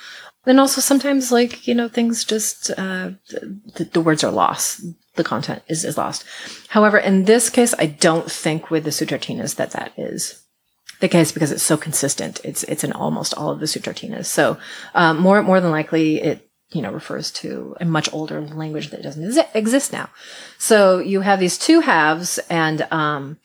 Then 0.45 0.59
also 0.59 0.81
sometimes 0.81 1.31
like 1.31 1.67
you 1.67 1.73
know 1.73 1.87
things 1.87 2.23
just 2.23 2.69
uh, 2.71 3.11
the, 3.29 3.89
the 3.91 4.01
words 4.01 4.23
are 4.23 4.31
lost. 4.31 4.81
The 5.15 5.23
content 5.23 5.61
is, 5.67 5.85
is 5.85 5.97
lost. 5.97 6.25
However 6.69 6.97
in 6.97 7.25
this 7.25 7.49
case 7.49 7.73
i 7.77 7.85
don't 7.85 8.31
think 8.31 8.69
with 8.69 8.83
the 8.83 8.89
sutartinas 8.89 9.55
that 9.55 9.71
that 9.71 9.93
is 9.97 10.42
the 11.03 11.09
case 11.09 11.33
because 11.33 11.51
it's 11.51 11.61
so 11.61 11.75
consistent 11.75 12.39
it's 12.45 12.63
it's 12.63 12.83
in 12.83 12.93
almost 12.93 13.33
all 13.33 13.49
of 13.49 13.59
the 13.59 13.65
sutartinas 13.65 14.25
so 14.25 14.57
um, 14.95 15.19
more 15.19 15.43
more 15.43 15.59
than 15.59 15.69
likely 15.69 16.21
it 16.21 16.49
you 16.71 16.81
know 16.81 16.91
refers 16.91 17.29
to 17.29 17.75
a 17.81 17.85
much 17.85 18.11
older 18.13 18.39
language 18.39 18.89
that 18.89 19.03
doesn't 19.03 19.23
exi- 19.23 19.53
exist 19.53 19.91
now 19.91 20.09
so 20.57 20.99
you 20.99 21.19
have 21.19 21.41
these 21.41 21.57
two 21.57 21.81
halves 21.81 22.39
and 22.49 22.87
um, 22.89 23.37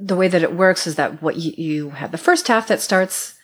the 0.00 0.16
way 0.16 0.26
that 0.26 0.42
it 0.42 0.56
works 0.56 0.86
is 0.86 0.94
that 0.94 1.22
what 1.22 1.36
you, 1.36 1.52
you 1.56 1.90
have 1.90 2.12
the 2.12 2.18
first 2.18 2.48
half 2.48 2.66
that 2.66 2.80
starts 2.80 3.34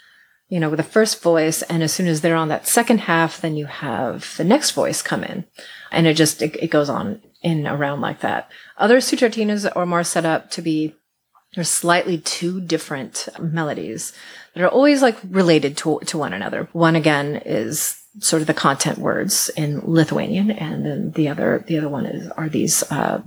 you 0.49 0.61
know, 0.61 0.71
with 0.71 0.77
the 0.77 0.85
first 0.85 1.23
voice. 1.23 1.63
And 1.63 1.83
as 1.83 1.93
soon 1.93 2.07
as 2.07 2.21
they're 2.21 2.37
on 2.37 2.49
that 2.49 2.69
second 2.69 2.99
half, 3.01 3.41
then 3.41 3.57
you 3.57 3.67
have 3.67 4.37
the 4.37 4.45
next 4.45 4.71
voice 4.73 5.03
come 5.03 5.25
in. 5.25 5.45
And 5.91 6.07
it 6.07 6.15
just, 6.15 6.41
it, 6.41 6.55
it 6.63 6.71
goes 6.71 6.89
on 6.89 7.21
in 7.43 7.67
around 7.67 8.01
like 8.01 8.21
that. 8.21 8.49
Other 8.77 8.99
sutartinas 8.99 9.71
are 9.75 9.87
more 9.87 10.05
set 10.05 10.25
up 10.25 10.51
to 10.53 10.63
be, 10.63 10.95
there's 11.57 11.71
slightly 11.71 12.19
two 12.19 12.61
different 12.61 13.29
melodies 13.41 14.13
that 14.55 14.63
are 14.63 14.69
always 14.69 15.03
like 15.03 15.17
related 15.29 15.77
to, 15.79 15.99
to 16.01 16.19
one 16.19 16.33
another. 16.33 16.69
One 16.73 16.95
again 16.95 17.43
is 17.45 18.01
sort 18.21 18.43
of 18.43 18.47
the 18.47 18.55
content 18.55 18.99
words 18.99 19.51
in 19.57 19.81
Lithuanian. 19.83 20.51
And 20.51 20.85
then 20.85 21.11
the 21.13 21.29
other, 21.29 21.65
the 21.67 21.79
other 21.79 21.89
one 21.89 22.07
is, 22.07 22.29
are 22.33 22.49
these, 22.49 22.83
uh, 22.93 23.23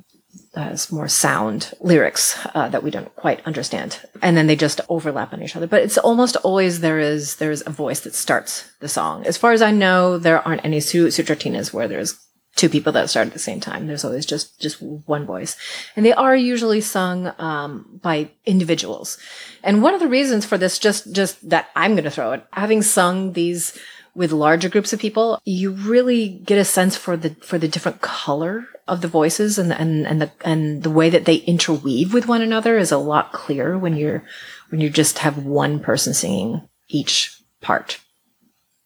as 0.56 0.92
more 0.92 1.08
sound 1.08 1.74
lyrics 1.80 2.38
uh, 2.54 2.70
that 2.70 2.84
we 2.84 2.92
don't 2.92 3.16
quite 3.16 3.46
understand 3.46 4.00
and 4.22 4.36
then 4.36 4.48
they 4.48 4.56
just 4.56 4.82
overlap 4.90 5.32
on 5.32 5.44
each 5.44 5.56
other 5.56 5.68
but 5.68 5.82
it's 5.82 5.98
almost 5.98 6.36
always 6.38 6.80
there 6.80 7.00
is 7.00 7.36
there's 7.36 7.66
a 7.68 7.70
voice 7.70 8.00
that 8.02 8.16
starts 8.16 8.72
the 8.80 8.90
song 8.90 9.26
as 9.28 9.38
far 9.38 9.52
as 9.52 9.62
i 9.62 9.70
know 9.70 10.18
there 10.18 10.46
aren't 10.48 10.66
any 10.66 10.80
su- 10.80 11.08
sutartinas 11.08 11.72
where 11.72 11.88
there's 11.88 12.20
two 12.60 12.70
people 12.70 12.92
that 12.92 13.10
start 13.10 13.28
at 13.28 13.34
the 13.34 13.40
same 13.40 13.60
time 13.60 13.88
there's 13.88 14.04
always 14.04 14.26
just 14.26 14.60
just 14.60 14.82
one 14.82 15.26
voice 15.26 15.56
and 15.96 16.06
they 16.06 16.14
are 16.14 16.36
usually 16.36 16.82
sung 16.82 17.34
um, 17.40 18.00
by 18.02 18.30
individuals 18.46 19.18
and 19.64 19.82
one 19.82 19.94
of 19.94 20.00
the 20.00 20.08
reasons 20.08 20.46
for 20.46 20.58
this 20.58 20.78
just 20.78 21.12
just 21.14 21.50
that 21.50 21.70
i'm 21.76 21.94
going 21.94 22.04
to 22.04 22.12
throw 22.12 22.34
it 22.34 22.46
having 22.52 22.82
sung 22.82 23.34
these 23.34 23.80
with 24.16 24.32
larger 24.32 24.68
groups 24.68 24.92
of 24.92 25.00
people, 25.00 25.42
you 25.46 25.72
really 25.72 26.28
get 26.28 26.58
a 26.58 26.66
sense 26.66 26.98
for 26.98 27.16
the 27.16 27.30
for 27.42 27.58
the 27.58 27.68
different 27.68 28.02
color 28.02 28.68
of 28.88 29.02
the 29.02 29.08
voices 29.08 29.58
and 29.58 29.72
and 29.72 30.06
and 30.06 30.22
the 30.22 30.32
and 30.44 30.84
the 30.84 30.90
way 30.90 31.10
that 31.10 31.26
they 31.26 31.36
interweave 31.36 32.14
with 32.14 32.28
one 32.28 32.42
another 32.42 32.78
is 32.78 32.92
a 32.92 32.98
lot 32.98 33.32
clearer 33.32 33.78
when 33.78 33.96
you're 33.96 34.26
when 34.70 34.82
you 34.82 34.90
just 34.90 35.20
have 35.20 35.46
one 35.46 35.80
person 35.80 36.14
singing 36.14 36.68
each 36.90 37.42
part. 37.62 38.00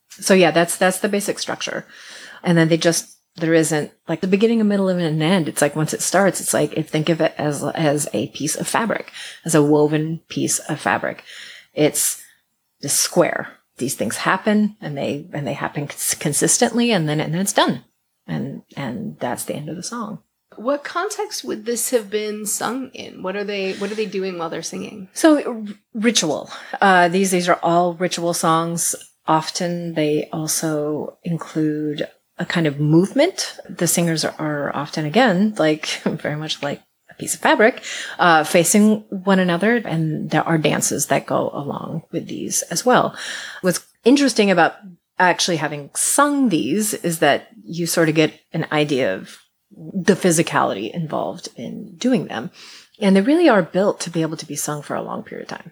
So 0.10 0.34
yeah, 0.34 0.52
that's 0.52 0.78
that's 0.78 1.00
the 1.00 1.10
basic 1.10 1.40
structure. 1.40 1.86
And 2.44 2.58
then 2.58 2.68
they 2.68 2.78
just 2.78 3.18
there 3.36 3.54
isn't 3.54 3.92
like 4.08 4.22
the 4.22 4.28
beginning, 4.28 4.62
a 4.62 4.64
middle, 4.64 4.90
and 4.90 5.02
an 5.02 5.22
end. 5.22 5.48
It's 5.48 5.62
like 5.62 5.76
once 5.76 5.94
it 5.94 6.02
starts, 6.02 6.40
it's 6.40 6.54
like 6.54 6.74
if 6.74 6.90
think 6.90 7.10
of 7.10 7.22
it 7.22 7.34
as 7.38 7.64
as 7.64 8.08
a 8.14 8.28
piece 8.30 8.56
of 8.56 8.68
fabric, 8.68 9.12
as 9.46 9.56
a 9.56 9.64
woven 9.64 10.22
piece 10.28 10.60
of 10.60 10.80
fabric. 10.80 11.24
It's 11.74 12.24
the 12.82 12.90
square 12.90 13.58
these 13.78 13.96
things 13.96 14.18
happen 14.18 14.76
and 14.82 14.98
they 14.98 15.28
and 15.34 15.48
they 15.48 15.54
happen 15.54 15.88
cons- 15.88 16.16
consistently 16.16 16.92
and 16.92 17.10
then 17.10 17.20
and 17.20 17.34
then 17.34 17.42
it's 17.42 17.54
done 17.54 17.84
and 18.28 18.62
and 18.78 19.18
that's 19.20 19.46
the 19.46 19.56
end 19.56 19.70
of 19.70 19.76
the 19.76 19.84
song 19.84 20.20
what 20.56 20.84
context 20.84 21.44
would 21.44 21.66
this 21.66 21.90
have 21.90 22.12
been 22.12 22.46
sung 22.46 22.92
in? 22.94 23.24
What 23.24 23.36
are 23.36 23.44
they? 23.44 23.74
What 23.74 23.92
are 23.92 23.96
they 23.96 24.06
doing 24.06 24.38
while 24.38 24.52
they're 24.52 24.62
singing? 24.62 25.10
so 25.14 25.42
r- 25.44 25.64
ritual 25.96 26.52
uh, 26.80 27.08
these 27.08 27.32
these 27.32 27.50
are 27.50 27.60
all 27.64 27.96
ritual 27.96 28.36
songs 28.36 28.96
often 29.26 29.94
they 29.94 30.30
also 30.32 31.18
include 31.24 32.08
a 32.38 32.46
kind 32.46 32.68
of 32.68 32.80
movement 32.80 33.58
the 33.70 33.88
singers 33.88 34.26
are, 34.26 34.76
often 34.76 35.06
again 35.06 35.54
like 35.58 35.86
very 36.06 36.36
much 36.36 36.62
like 36.64 36.82
a 37.10 37.14
piece 37.16 37.34
of 37.34 37.40
fabric 37.40 37.84
uh, 38.20 38.44
facing 38.44 39.02
one 39.10 39.40
another 39.40 39.76
and 39.76 40.30
there 40.32 40.44
are 40.44 40.58
dances 40.58 41.08
that 41.08 41.26
go 41.26 41.50
along 41.54 42.04
with 42.12 42.28
these 42.28 42.62
as 42.64 42.86
well 42.86 43.16
what's 43.62 43.86
interesting 44.04 44.52
about 44.52 44.76
actually 45.20 45.58
having 45.58 45.90
sung 45.96 46.50
these 46.50 46.94
is 46.94 47.20
that 47.20 47.50
you 47.64 47.86
sort 47.86 48.10
of 48.10 48.16
get 48.16 48.40
an 48.52 48.68
idea 48.72 49.16
of 49.16 49.40
the 49.72 50.14
physicality 50.14 50.92
involved 50.92 51.50
in 51.56 51.96
doing 51.96 52.28
them. 52.28 52.52
And 53.00 53.16
they 53.16 53.22
really 53.22 53.50
are 53.50 53.62
built 53.62 54.00
to 54.02 54.10
be 54.10 54.22
able 54.22 54.38
to 54.38 54.46
be 54.46 54.56
sung 54.56 54.82
for 54.82 54.96
a 54.96 55.02
long 55.02 55.24
period 55.24 55.52
of 55.52 55.58
time. 55.58 55.72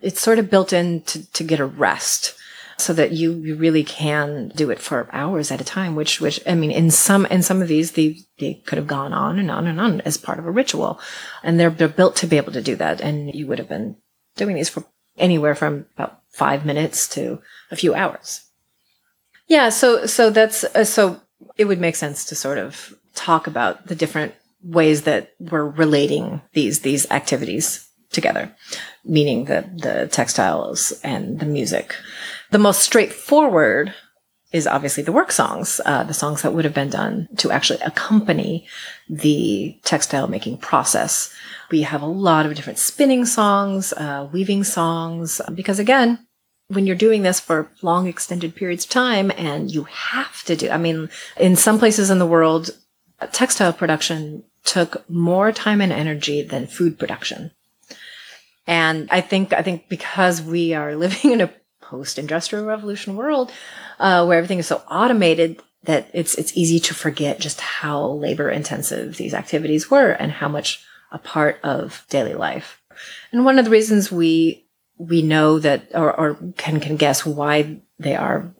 It's 0.00 0.20
sort 0.20 0.38
of 0.38 0.50
built 0.50 0.72
in 0.72 1.02
to, 1.02 1.30
to 1.32 1.44
get 1.44 1.60
a 1.60 1.66
rest 1.66 2.34
so 2.80 2.92
that 2.94 3.12
you, 3.12 3.34
you 3.34 3.54
really 3.54 3.84
can 3.84 4.52
do 4.56 4.70
it 4.70 4.78
for 4.78 5.08
hours 5.12 5.50
at 5.50 5.60
a 5.60 5.64
time, 5.64 5.94
which, 5.94 6.20
which, 6.20 6.40
I 6.46 6.54
mean, 6.54 6.70
in 6.70 6.90
some, 6.90 7.26
in 7.26 7.42
some 7.42 7.62
of 7.62 7.68
these, 7.68 7.92
they, 7.92 8.18
they 8.38 8.54
could 8.54 8.78
have 8.78 8.86
gone 8.86 9.12
on 9.12 9.38
and 9.38 9.50
on 9.50 9.66
and 9.66 9.80
on 9.80 10.00
as 10.02 10.16
part 10.16 10.38
of 10.38 10.46
a 10.46 10.50
ritual. 10.50 11.00
And 11.42 11.58
they're, 11.58 11.70
they're 11.70 11.88
built 11.88 12.16
to 12.16 12.26
be 12.26 12.36
able 12.36 12.52
to 12.52 12.62
do 12.62 12.76
that. 12.76 13.00
And 13.00 13.34
you 13.34 13.46
would 13.46 13.58
have 13.58 13.68
been 13.68 13.96
doing 14.36 14.56
these 14.56 14.68
for 14.68 14.84
anywhere 15.18 15.54
from 15.54 15.86
about 15.94 16.20
five 16.30 16.64
minutes 16.64 17.08
to 17.08 17.40
a 17.70 17.76
few 17.76 17.94
hours. 17.94 18.42
Yeah. 19.46 19.68
So, 19.68 20.06
so 20.06 20.30
that's, 20.30 20.64
uh, 20.64 20.84
so 20.84 21.20
it 21.56 21.66
would 21.66 21.80
make 21.80 21.96
sense 21.96 22.24
to 22.26 22.34
sort 22.34 22.58
of 22.58 22.94
talk 23.14 23.46
about 23.46 23.86
the 23.86 23.94
different 23.94 24.34
ways 24.62 25.02
that 25.02 25.32
we're 25.38 25.68
relating 25.68 26.40
these, 26.52 26.80
these 26.80 27.10
activities 27.10 27.88
together, 28.10 28.54
meaning 29.04 29.44
the, 29.44 29.68
the 29.76 30.08
textiles 30.10 30.92
and 31.02 31.40
the 31.40 31.46
music. 31.46 31.94
The 32.50 32.58
most 32.58 32.80
straightforward 32.80 33.94
is 34.52 34.66
obviously 34.66 35.04
the 35.04 35.12
work 35.12 35.30
songs, 35.30 35.80
uh, 35.84 36.02
the 36.02 36.14
songs 36.14 36.42
that 36.42 36.52
would 36.52 36.64
have 36.64 36.74
been 36.74 36.90
done 36.90 37.28
to 37.36 37.52
actually 37.52 37.78
accompany 37.80 38.66
the 39.08 39.78
textile 39.84 40.26
making 40.26 40.58
process. 40.58 41.32
We 41.70 41.82
have 41.82 42.02
a 42.02 42.06
lot 42.06 42.46
of 42.46 42.54
different 42.54 42.80
spinning 42.80 43.24
songs, 43.24 43.92
uh, 43.92 44.28
weaving 44.32 44.64
songs, 44.64 45.40
because 45.54 45.78
again, 45.78 46.26
when 46.66 46.86
you're 46.86 46.96
doing 46.96 47.22
this 47.22 47.38
for 47.38 47.70
long 47.82 48.08
extended 48.08 48.56
periods 48.56 48.84
of 48.84 48.90
time 48.90 49.30
and 49.36 49.70
you 49.70 49.84
have 49.84 50.42
to 50.44 50.56
do, 50.56 50.70
I 50.70 50.78
mean, 50.78 51.08
in 51.36 51.54
some 51.54 51.78
places 51.78 52.10
in 52.10 52.18
the 52.18 52.26
world, 52.26 52.70
textile 53.32 53.72
production 53.72 54.42
took 54.64 55.08
more 55.08 55.52
time 55.52 55.80
and 55.80 55.92
energy 55.92 56.42
than 56.42 56.66
food 56.66 56.98
production. 56.98 57.52
And 58.66 59.08
I 59.10 59.20
think, 59.20 59.52
I 59.52 59.62
think 59.62 59.88
because 59.88 60.42
we 60.42 60.74
are 60.74 60.96
living 60.96 61.32
in 61.32 61.40
a 61.40 61.52
post-industrial 61.90 62.64
revolution 62.64 63.16
world, 63.16 63.50
uh, 63.98 64.24
where 64.24 64.38
everything 64.38 64.60
is 64.60 64.66
so 64.66 64.82
automated 64.90 65.60
that 65.84 66.08
it's, 66.12 66.34
it's 66.36 66.56
easy 66.56 66.78
to 66.78 66.94
forget 66.94 67.40
just 67.40 67.60
how 67.60 68.06
labor 68.26 68.50
intensive 68.50 69.16
these 69.16 69.34
activities 69.34 69.90
were 69.90 70.10
and 70.10 70.30
how 70.32 70.48
much 70.48 70.84
a 71.10 71.18
part 71.18 71.58
of 71.62 72.04
daily 72.08 72.34
life. 72.34 72.80
And 73.32 73.44
one 73.44 73.58
of 73.58 73.64
the 73.64 73.70
reasons 73.70 74.12
we, 74.12 74.66
we 74.98 75.22
know 75.22 75.58
that, 75.58 75.88
or, 75.94 76.12
or 76.14 76.38
can, 76.56 76.80
can 76.80 76.96
guess 76.96 77.26
why 77.26 77.80
they 77.98 78.14
are 78.14 78.54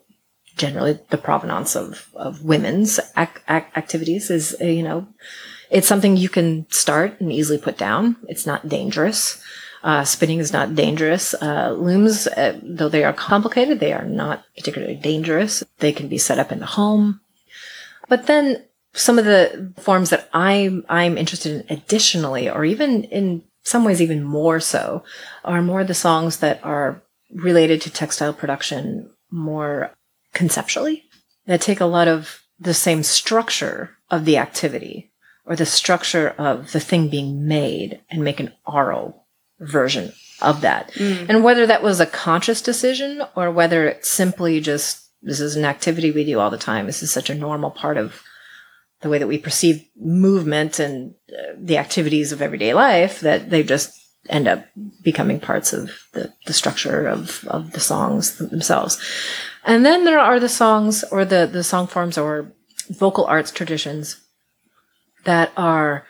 generally 0.57 0.99
the 1.11 1.19
provenance 1.19 1.77
of, 1.77 2.09
of 2.15 2.43
women's 2.43 2.99
ac- 3.17 3.45
ac- 3.49 3.73
activities 3.77 4.31
is, 4.31 4.57
you 4.61 4.83
know, 4.83 5.07
it's 5.71 5.87
something 5.87 6.17
you 6.17 6.29
can 6.29 6.67
start 6.71 7.21
and 7.21 7.33
easily 7.33 7.59
put 7.59 7.79
down. 7.79 8.17
It's 8.29 8.47
not 8.47 8.69
dangerous. 8.69 9.41
Uh, 9.83 10.05
spinning 10.05 10.39
is 10.39 10.53
not 10.53 10.75
dangerous. 10.75 11.35
Uh, 11.35 11.73
looms, 11.73 12.27
uh, 12.27 12.59
though 12.63 12.89
they 12.89 13.05
are 13.05 13.13
complicated, 13.13 13.81
they 13.81 13.93
are 13.93 14.05
not 14.05 14.45
particularly 14.57 14.97
dangerous. 14.97 15.65
They 15.79 15.93
can 15.93 16.09
be 16.09 16.19
set 16.19 16.39
up 16.39 16.53
in 16.53 16.59
the 16.59 16.67
home. 16.67 17.21
But 18.09 18.27
then 18.27 18.65
some 18.93 19.19
of 19.19 19.25
the 19.25 19.73
forms 19.79 20.11
that 20.11 20.29
I'm, 20.33 20.85
I'm 20.89 21.17
interested 21.17 21.65
in 21.69 21.77
additionally, 21.77 22.51
or 22.51 22.65
even 22.65 23.05
in 23.05 23.43
some 23.63 23.85
ways 23.85 24.03
even 24.03 24.23
more 24.23 24.61
so, 24.61 25.03
are 25.45 25.63
more 25.63 25.85
the 25.85 25.95
songs 25.95 26.39
that 26.39 26.61
are 26.65 27.03
related 27.33 27.81
to 27.83 27.91
textile 27.91 28.33
production 28.33 29.11
more 29.31 29.93
conceptually, 30.35 31.05
that 31.47 31.61
take 31.61 31.81
a 31.81 31.87
lot 31.87 32.09
of 32.09 32.43
the 32.59 32.75
same 32.75 33.03
structure 33.03 33.97
of 34.11 34.25
the 34.25 34.37
activity 34.37 35.11
or 35.47 35.57
the 35.57 35.67
structure 35.67 36.29
of 36.37 36.73
the 36.73 36.81
thing 36.81 37.09
being 37.09 37.47
made 37.47 38.01
and 38.11 38.23
make 38.23 38.41
an 38.41 38.53
oral 38.67 39.20
version 39.61 40.13
of 40.41 40.63
that. 40.63 40.91
Mm. 40.93 41.29
And 41.29 41.45
whether 41.45 41.67
that 41.67 41.83
was 41.83 42.01
a 42.01 42.07
conscious 42.07 42.63
decision 42.63 43.23
or 43.37 43.51
whether 43.51 43.87
it's 43.89 44.09
simply 44.09 44.61
just 44.61 45.07
this 45.23 45.41
is 45.41 45.57
an 45.57 45.65
activity 45.65 46.11
we 46.11 46.25
do 46.25 46.41
all 46.41 46.51
the 46.51 46.57
time. 46.57 46.87
This 46.87 47.03
is 47.03 47.13
such 47.13 47.29
a 47.29 47.35
normal 47.35 47.71
part 47.71 47.99
of 47.99 48.23
the 49.03 49.09
way 49.09 49.19
that 49.19 49.27
we 49.27 49.39
perceive 49.39 49.85
movement 49.97 50.79
and 50.79 51.15
uh, 51.31 51.53
the 51.59 51.79
activities 51.79 52.33
of 52.33 52.43
everyday 52.43 52.75
life 52.75 53.21
that 53.21 53.51
they 53.51 53.63
just 53.63 53.93
end 54.29 54.47
up 54.47 54.65
becoming 55.03 55.41
parts 55.41 55.73
of 55.73 55.91
the, 56.13 56.33
the 56.47 56.53
structure 56.53 57.07
of, 57.07 57.45
of 57.49 57.73
the 57.73 57.81
songs 57.81 58.37
themselves. 58.39 58.99
And 59.65 59.85
then 59.85 60.05
there 60.05 60.19
are 60.19 60.39
the 60.39 60.49
songs 60.49 61.05
or 61.05 61.25
the, 61.25 61.49
the 61.51 61.65
song 61.65 61.87
forms 61.87 62.19
or 62.19 62.53
vocal 62.91 63.25
arts 63.25 63.51
traditions 63.51 64.21
that 65.25 65.53
are 65.57 66.07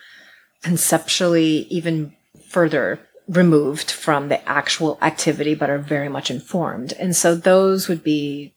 conceptually 0.63 1.67
even 1.71 2.15
further 2.49 3.01
removed 3.31 3.91
from 3.91 4.29
the 4.29 4.47
actual 4.49 4.99
activity, 5.01 5.55
but 5.55 5.71
are 5.71 5.79
very 5.79 6.09
much 6.09 6.31
informed. 6.31 6.93
And 6.95 7.15
so 7.15 7.35
those 7.35 7.87
would 7.89 8.03
be 8.03 8.55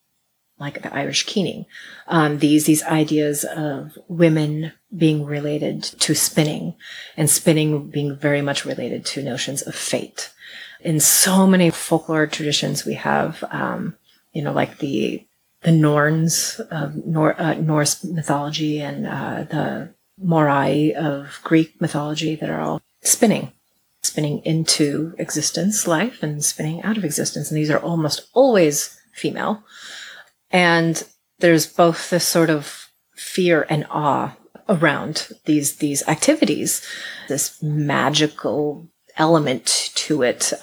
like 0.60 0.82
the 0.82 0.94
Irish 0.94 1.26
keening, 1.26 1.66
um, 2.08 2.40
these 2.40 2.66
these 2.66 2.84
ideas 2.84 3.44
of 3.44 3.98
women 4.08 4.72
being 4.96 5.26
related 5.26 5.84
to 5.84 6.16
spinning, 6.16 6.76
and 7.18 7.30
spinning 7.30 7.90
being 7.90 8.16
very 8.16 8.42
much 8.42 8.66
related 8.66 9.06
to 9.06 9.24
notions 9.24 9.62
of 9.62 9.76
fate. 9.76 10.32
In 10.80 11.00
so 11.00 11.48
many 11.48 11.70
folklore 11.70 12.28
traditions, 12.28 12.86
we 12.86 12.94
have, 12.94 13.44
um, 13.50 13.96
you 14.32 14.42
know, 14.42 14.54
like 14.54 14.78
the 14.78 15.26
the 15.62 15.72
Norns 15.72 16.60
of 16.72 16.96
Nor- 17.06 17.40
uh, 17.40 17.56
Norse 17.56 18.04
mythology 18.04 18.80
and 18.80 19.08
uh, 19.08 19.44
the 19.44 19.94
Moirai 20.24 20.94
of 20.94 21.40
Greek 21.44 21.80
mythology 21.82 22.36
that 22.36 22.50
are 22.50 22.62
all 22.62 22.82
spinning 23.02 23.52
spinning 24.04 24.40
into 24.46 25.16
existence, 25.18 25.88
life, 25.88 26.22
and 26.22 26.44
spinning 26.44 26.82
out 26.84 26.98
of 26.98 27.06
existence. 27.06 27.50
And 27.50 27.58
these 27.58 27.72
are 27.72 27.80
almost 27.80 28.28
always 28.34 29.00
female. 29.14 29.64
And 30.52 31.04
there's 31.40 31.66
both 31.66 32.10
this 32.10 32.28
sort 32.28 32.50
of 32.50 32.90
fear 33.16 33.66
and 33.70 33.86
awe 33.90 34.36
around 34.70 35.30
these, 35.46 35.78
these 35.78 36.08
activities, 36.08 36.86
this 37.28 37.62
magical 37.62 38.88
element 39.18 39.92
to 39.96 40.22
it. 40.22 40.54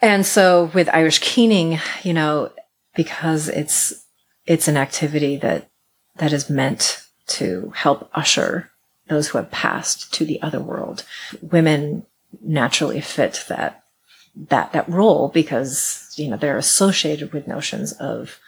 And 0.00 0.26
so 0.26 0.70
with 0.74 0.88
Irish 0.92 1.20
keening, 1.20 1.78
you 2.02 2.12
know, 2.12 2.50
because 2.94 3.48
it's, 3.48 4.04
it's 4.46 4.68
an 4.68 4.76
activity 4.76 5.36
that, 5.36 5.70
that 6.16 6.32
is 6.32 6.50
meant 6.50 7.06
to 7.28 7.72
help 7.74 8.10
usher 8.12 8.70
those 9.08 9.28
who 9.28 9.38
have 9.38 9.50
passed 9.50 10.12
to 10.14 10.24
the 10.24 10.40
other 10.42 10.60
world. 10.60 11.04
Women 11.40 12.06
naturally 12.40 13.00
fit 13.00 13.44
that 13.48 13.84
that 14.34 14.72
that 14.72 14.88
role 14.88 15.28
because 15.28 16.12
you 16.16 16.28
know 16.28 16.36
they're 16.36 16.58
associated 16.58 17.32
with 17.32 17.48
notions 17.48 17.92
of 17.92 18.38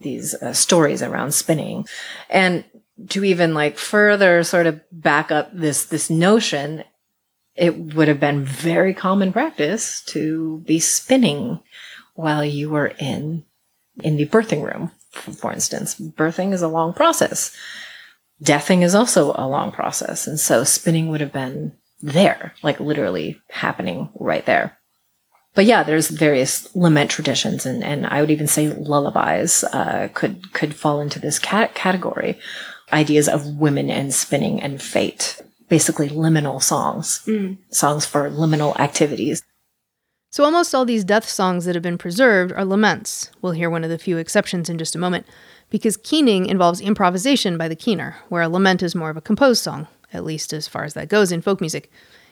these 0.00 0.34
uh, 0.34 0.52
stories 0.52 1.02
around 1.02 1.32
spinning. 1.32 1.86
And 2.28 2.64
to 3.08 3.24
even 3.24 3.54
like 3.54 3.78
further 3.78 4.44
sort 4.44 4.66
of 4.66 4.80
back 4.92 5.30
up 5.32 5.50
this 5.52 5.86
this 5.86 6.10
notion 6.10 6.84
it 7.56 7.94
would 7.94 8.08
have 8.08 8.18
been 8.18 8.44
very 8.44 8.92
common 8.92 9.32
practice 9.32 10.02
to 10.02 10.58
be 10.66 10.80
spinning 10.80 11.60
while 12.14 12.44
you 12.44 12.70
were 12.70 12.92
in 12.98 13.44
in 14.02 14.16
the 14.16 14.26
birthing 14.26 14.62
room 14.62 14.90
for 15.14 15.52
instance. 15.52 15.94
Birthing 15.98 16.52
is 16.52 16.62
a 16.62 16.68
long 16.68 16.92
process. 16.92 17.56
Deathing 18.42 18.82
is 18.82 18.94
also 18.94 19.32
a 19.36 19.48
long 19.48 19.72
process. 19.72 20.26
And 20.26 20.38
so 20.38 20.64
spinning 20.64 21.08
would 21.08 21.20
have 21.20 21.32
been 21.32 21.72
there, 22.04 22.52
like 22.62 22.78
literally 22.80 23.40
happening 23.48 24.10
right 24.20 24.44
there. 24.44 24.78
But 25.54 25.64
yeah, 25.64 25.82
there's 25.84 26.10
various 26.10 26.74
lament 26.76 27.10
traditions, 27.10 27.64
and, 27.64 27.82
and 27.82 28.06
I 28.06 28.20
would 28.20 28.30
even 28.30 28.46
say 28.46 28.68
lullabies 28.68 29.64
uh, 29.64 30.08
could 30.12 30.52
could 30.52 30.74
fall 30.74 31.00
into 31.00 31.18
this 31.18 31.38
cat- 31.38 31.74
category. 31.74 32.38
Ideas 32.92 33.28
of 33.28 33.46
women 33.58 33.88
and 33.88 34.12
spinning 34.12 34.60
and 34.60 34.82
fate, 34.82 35.40
basically 35.68 36.10
liminal 36.10 36.62
songs, 36.62 37.22
mm. 37.26 37.56
songs 37.70 38.04
for 38.04 38.28
liminal 38.30 38.78
activities. 38.78 39.42
So 40.30 40.44
almost 40.44 40.74
all 40.74 40.84
these 40.84 41.04
death 41.04 41.28
songs 41.28 41.64
that 41.64 41.76
have 41.76 41.82
been 41.82 41.98
preserved 41.98 42.52
are 42.52 42.64
laments. 42.64 43.30
We'll 43.40 43.52
hear 43.52 43.70
one 43.70 43.84
of 43.84 43.90
the 43.90 43.98
few 43.98 44.18
exceptions 44.18 44.68
in 44.68 44.76
just 44.76 44.94
a 44.96 44.98
moment, 44.98 45.24
because 45.70 45.96
keening 45.96 46.46
involves 46.46 46.80
improvisation 46.80 47.56
by 47.56 47.68
the 47.68 47.76
keener, 47.76 48.16
where 48.28 48.42
a 48.42 48.48
lament 48.48 48.82
is 48.82 48.94
more 48.94 49.10
of 49.10 49.16
a 49.16 49.22
composed 49.22 49.62
song, 49.62 49.86
at 50.14 50.24
least 50.24 50.52
as 50.52 50.68
far 50.68 50.84
as 50.84 50.94
that 50.94 51.08
goes 51.08 51.32
in 51.32 51.42
folk 51.42 51.60
music. 51.60 51.90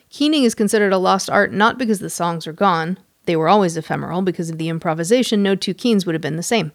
Keening 0.09 0.45
is 0.45 0.55
considered 0.55 0.93
a 0.93 0.99
lost 0.99 1.29
art 1.29 1.53
not 1.53 1.79
because 1.79 2.01
the 2.01 2.11
songs 2.11 2.47
are 2.47 2.53
gone, 2.53 2.99
they 3.27 3.37
were 3.37 3.49
always 3.49 3.77
ephemeral, 3.77 4.23
because 4.23 4.51
of 4.51 4.59
the 4.59 4.69
improvisation, 4.69 5.43
no 5.43 5.55
two 5.55 5.75
keens 5.75 6.05
would 6.05 6.15
have 6.15 6.23
been 6.23 6.37
the 6.37 6.43
same. 6.43 6.73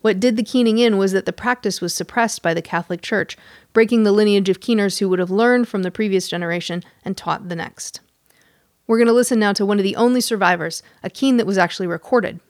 What 0.00 0.20
did 0.20 0.36
the 0.36 0.42
keening 0.42 0.78
in 0.78 0.98
was 0.98 1.12
that 1.12 1.24
the 1.24 1.32
practice 1.32 1.80
was 1.80 1.94
suppressed 1.94 2.42
by 2.42 2.52
the 2.52 2.60
Catholic 2.60 3.00
Church, 3.00 3.38
breaking 3.72 4.02
the 4.02 4.12
lineage 4.12 4.50
of 4.50 4.60
keeners 4.60 4.98
who 4.98 5.08
would 5.08 5.18
have 5.18 5.30
learned 5.30 5.66
from 5.66 5.82
the 5.82 5.90
previous 5.90 6.28
generation 6.28 6.82
and 7.04 7.16
taught 7.16 7.48
the 7.48 7.56
next. 7.56 8.00
We're 8.86 8.98
going 8.98 9.06
to 9.06 9.14
listen 9.14 9.38
now 9.38 9.54
to 9.54 9.64
one 9.64 9.78
of 9.78 9.82
the 9.82 9.96
only 9.96 10.20
survivors, 10.20 10.82
a 11.02 11.08
keen 11.08 11.38
that 11.38 11.46
was 11.46 11.56
actually 11.56 11.86
recorded. 11.86 12.40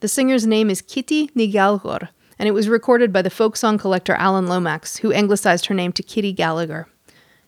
The 0.00 0.08
singer's 0.08 0.46
name 0.46 0.70
is 0.70 0.82
Kitty 0.82 1.28
Gaillimhir, 1.28 2.10
and 2.38 2.48
it 2.48 2.52
was 2.52 2.68
recorded 2.68 3.12
by 3.12 3.22
the 3.22 3.30
folk 3.30 3.56
song 3.56 3.76
collector 3.78 4.14
Alan 4.14 4.46
Lomax, 4.46 4.98
who 4.98 5.12
anglicized 5.12 5.66
her 5.66 5.74
name 5.74 5.92
to 5.94 6.02
Kitty 6.02 6.32
Gallagher. 6.32 6.86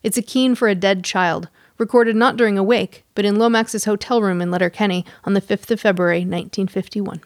It's 0.07 0.17
a 0.17 0.23
keen 0.23 0.55
for 0.55 0.69
a 0.69 0.77
dead 0.77 1.03
child, 1.03 1.49
recorded 1.79 2.15
not 2.15 2.37
during 2.37 2.57
a 2.57 2.63
wake, 2.63 3.05
but 3.17 3.25
in 3.25 3.41
Lomax's 3.41 3.87
hotel 3.87 4.23
room 4.23 4.41
in 4.41 4.53
Letterkenny 4.53 5.05
on 5.25 5.35
the 5.35 5.41
5th 5.41 5.73
of 5.73 5.81
February, 5.81 6.21
1951. 6.21 7.21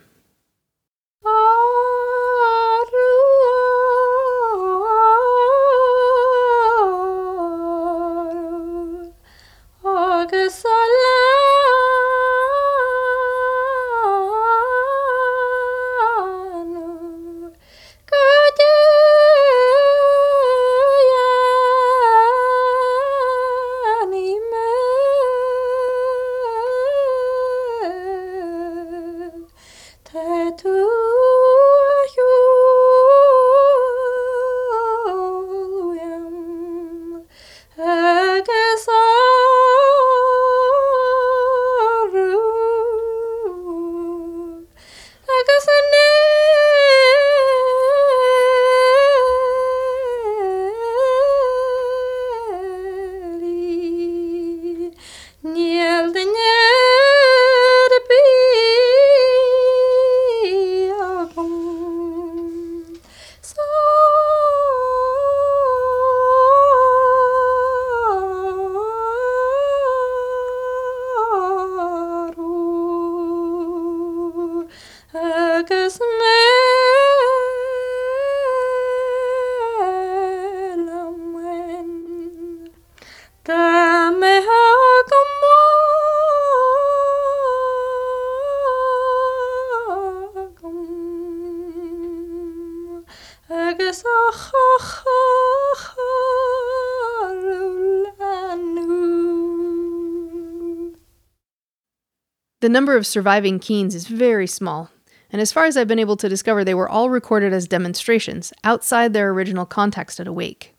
Number 102.71 102.97
of 102.97 103.07
surviving 103.07 103.59
keens 103.59 103.95
is 103.95 104.07
very 104.07 104.47
small, 104.47 104.91
and 105.33 105.41
as 105.41 105.53
far 105.53 105.65
as 105.65 105.77
I've 105.77 105.89
been 105.89 105.99
able 105.99 106.17
to 106.17 106.29
discover, 106.29 106.65
they 106.65 106.75
were 106.75 106.89
all 106.89 107.11
recorded 107.11 107.53
as 107.53 107.69
demonstrations, 107.69 108.53
outside 108.65 109.13
their 109.13 109.31
original 109.31 109.67
context 109.67 110.19
at 110.21 110.27
a 110.27 110.33
wake. 110.33 110.75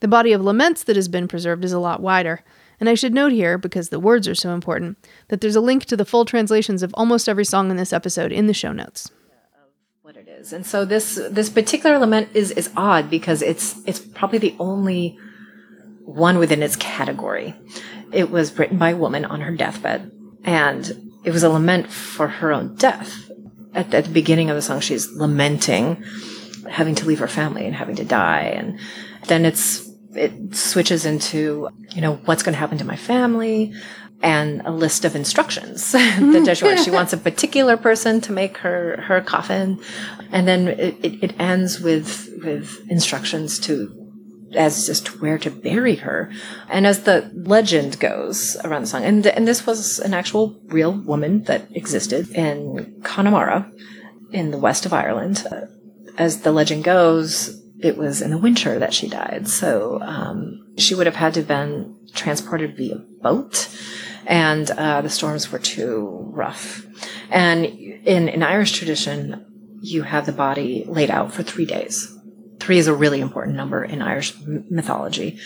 The 0.00 0.08
body 0.08 0.32
of 0.32 0.42
laments 0.42 0.84
that 0.84 0.96
has 0.96 1.08
been 1.08 1.28
preserved 1.28 1.64
is 1.64 1.72
a 1.72 1.78
lot 1.78 2.00
wider, 2.00 2.42
and 2.78 2.88
I 2.88 2.94
should 2.94 3.12
note 3.12 3.32
here, 3.32 3.58
because 3.58 3.90
the 3.90 4.00
words 4.00 4.26
are 4.28 4.34
so 4.34 4.54
important, 4.54 4.96
that 5.28 5.40
there's 5.40 5.56
a 5.56 5.60
link 5.60 5.84
to 5.86 5.96
the 5.96 6.04
full 6.04 6.24
translations 6.24 6.82
of 6.82 6.94
almost 6.94 7.28
every 7.28 7.44
song 7.44 7.70
in 7.70 7.76
this 7.76 7.92
episode 7.92 8.32
in 8.32 8.46
the 8.46 8.54
show 8.54 8.72
notes. 8.72 9.10
What 10.02 10.16
it 10.16 10.28
is, 10.28 10.52
and 10.52 10.66
so 10.66 10.84
this 10.84 11.20
this 11.30 11.50
particular 11.50 11.98
lament 11.98 12.30
is 12.34 12.50
is 12.52 12.70
odd 12.76 13.10
because 13.10 13.42
it's 13.42 13.76
it's 13.86 14.00
probably 14.00 14.38
the 14.38 14.56
only 14.58 15.18
one 16.04 16.38
within 16.38 16.62
its 16.62 16.74
category. 16.76 17.54
It 18.12 18.30
was 18.30 18.58
written 18.58 18.78
by 18.78 18.90
a 18.90 18.96
woman 18.96 19.24
on 19.24 19.42
her 19.42 19.54
deathbed, 19.54 20.10
and 20.42 21.09
it 21.24 21.32
was 21.32 21.42
a 21.42 21.50
lament 21.50 21.90
for 21.90 22.28
her 22.28 22.52
own 22.52 22.74
death. 22.76 23.30
At, 23.72 23.94
at, 23.94 24.04
the 24.04 24.10
beginning 24.10 24.50
of 24.50 24.56
the 24.56 24.62
song, 24.62 24.80
she's 24.80 25.12
lamenting 25.12 26.02
having 26.68 26.94
to 26.96 27.06
leave 27.06 27.20
her 27.20 27.28
family 27.28 27.66
and 27.66 27.74
having 27.74 27.96
to 27.96 28.04
die. 28.04 28.42
And 28.42 28.78
then 29.26 29.44
it's, 29.44 29.88
it 30.14 30.54
switches 30.54 31.06
into, 31.06 31.68
you 31.90 32.00
know, 32.00 32.16
what's 32.24 32.42
going 32.42 32.54
to 32.54 32.58
happen 32.58 32.78
to 32.78 32.84
my 32.84 32.96
family 32.96 33.72
and 34.22 34.60
a 34.64 34.70
list 34.70 35.04
of 35.04 35.16
instructions 35.16 35.92
that 35.92 36.80
she 36.84 36.90
wants 36.90 37.12
a 37.12 37.16
particular 37.16 37.76
person 37.76 38.20
to 38.22 38.32
make 38.32 38.58
her, 38.58 39.00
her 39.02 39.20
coffin. 39.20 39.80
And 40.30 40.46
then 40.46 40.68
it, 40.68 40.96
it, 41.02 41.24
it 41.24 41.40
ends 41.40 41.80
with, 41.80 42.28
with 42.42 42.86
instructions 42.90 43.58
to 43.60 43.99
as 44.54 44.86
just 44.86 45.20
where 45.20 45.38
to 45.38 45.50
bury 45.50 45.96
her. 45.96 46.30
And 46.68 46.86
as 46.86 47.04
the 47.04 47.30
legend 47.34 48.00
goes 48.00 48.56
around 48.64 48.82
the 48.82 48.88
song, 48.88 49.04
and, 49.04 49.26
and 49.26 49.46
this 49.46 49.66
was 49.66 49.98
an 50.00 50.14
actual 50.14 50.60
real 50.66 50.92
woman 50.92 51.44
that 51.44 51.68
existed 51.74 52.30
in 52.30 53.00
Connemara 53.02 53.70
in 54.32 54.50
the 54.50 54.58
west 54.58 54.86
of 54.86 54.92
Ireland. 54.92 55.46
Uh, 55.50 55.66
as 56.18 56.42
the 56.42 56.52
legend 56.52 56.84
goes, 56.84 57.60
it 57.80 57.96
was 57.96 58.20
in 58.20 58.30
the 58.30 58.38
winter 58.38 58.78
that 58.78 58.92
she 58.92 59.08
died. 59.08 59.48
So 59.48 60.00
um, 60.02 60.74
she 60.76 60.94
would 60.94 61.06
have 61.06 61.16
had 61.16 61.34
to 61.34 61.40
have 61.40 61.48
been 61.48 61.96
transported 62.14 62.76
via 62.76 62.96
boat, 62.96 63.68
and 64.26 64.70
uh, 64.70 65.00
the 65.00 65.08
storms 65.08 65.50
were 65.50 65.58
too 65.58 66.24
rough. 66.32 66.84
And 67.30 67.64
in, 67.64 68.28
in 68.28 68.42
Irish 68.42 68.72
tradition, 68.72 69.46
you 69.80 70.02
have 70.02 70.26
the 70.26 70.32
body 70.32 70.84
laid 70.86 71.10
out 71.10 71.32
for 71.32 71.42
three 71.42 71.64
days 71.64 72.14
Three 72.60 72.78
is 72.78 72.86
a 72.86 72.94
really 72.94 73.20
important 73.20 73.56
number 73.56 73.82
in 73.82 74.02
Irish 74.02 74.34
mythology. 74.46 75.38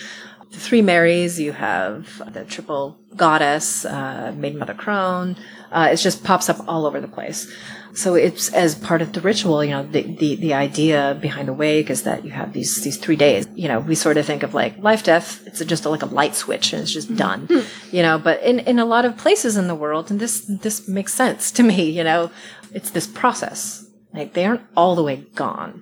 The 0.51 0.59
three 0.59 0.81
Marys, 0.81 1.39
you 1.39 1.53
have 1.53 2.21
the 2.33 2.45
triple 2.45 2.99
goddess, 3.15 3.85
uh, 3.85 4.33
Maiden 4.37 4.59
Mother 4.59 4.73
Crone. 4.73 5.35
Uh, 5.71 5.89
it 5.91 5.97
just 5.97 6.23
pops 6.23 6.49
up 6.49 6.57
all 6.67 6.85
over 6.85 7.01
the 7.01 7.07
place. 7.07 7.51
So 7.93 8.15
it's 8.15 8.53
as 8.53 8.75
part 8.75 9.01
of 9.01 9.13
the 9.13 9.21
ritual, 9.21 9.63
you 9.63 9.71
know, 9.71 9.83
the, 9.83 10.01
the, 10.01 10.35
the 10.35 10.53
idea 10.53 11.17
behind 11.21 11.47
the 11.47 11.53
wake 11.53 11.89
is 11.89 12.03
that 12.03 12.25
you 12.25 12.31
have 12.31 12.51
these, 12.51 12.81
these 12.83 12.97
three 12.97 13.15
days. 13.15 13.47
You 13.55 13.69
know, 13.69 13.79
we 13.79 13.95
sort 13.95 14.17
of 14.17 14.25
think 14.25 14.43
of 14.43 14.53
like 14.53 14.77
life, 14.79 15.03
death, 15.03 15.45
it's 15.47 15.63
just 15.63 15.85
a, 15.85 15.89
like 15.89 16.03
a 16.03 16.07
light 16.07 16.35
switch 16.35 16.73
and 16.73 16.81
it's 16.81 16.91
just 16.91 17.07
mm-hmm. 17.07 17.17
done, 17.47 17.65
you 17.91 18.01
know, 18.01 18.19
but 18.19 18.43
in, 18.43 18.59
in 18.59 18.79
a 18.79 18.85
lot 18.85 19.05
of 19.05 19.15
places 19.17 19.55
in 19.55 19.67
the 19.67 19.75
world, 19.75 20.11
and 20.11 20.19
this, 20.19 20.41
this 20.41 20.89
makes 20.89 21.13
sense 21.13 21.51
to 21.53 21.63
me, 21.71 21.89
you 21.89 22.03
know, 22.03 22.31
it's 22.73 22.91
this 22.91 23.07
process. 23.07 23.85
Like 24.13 24.33
they 24.33 24.45
aren't 24.45 24.63
all 24.75 24.95
the 24.95 25.03
way 25.03 25.25
gone. 25.33 25.81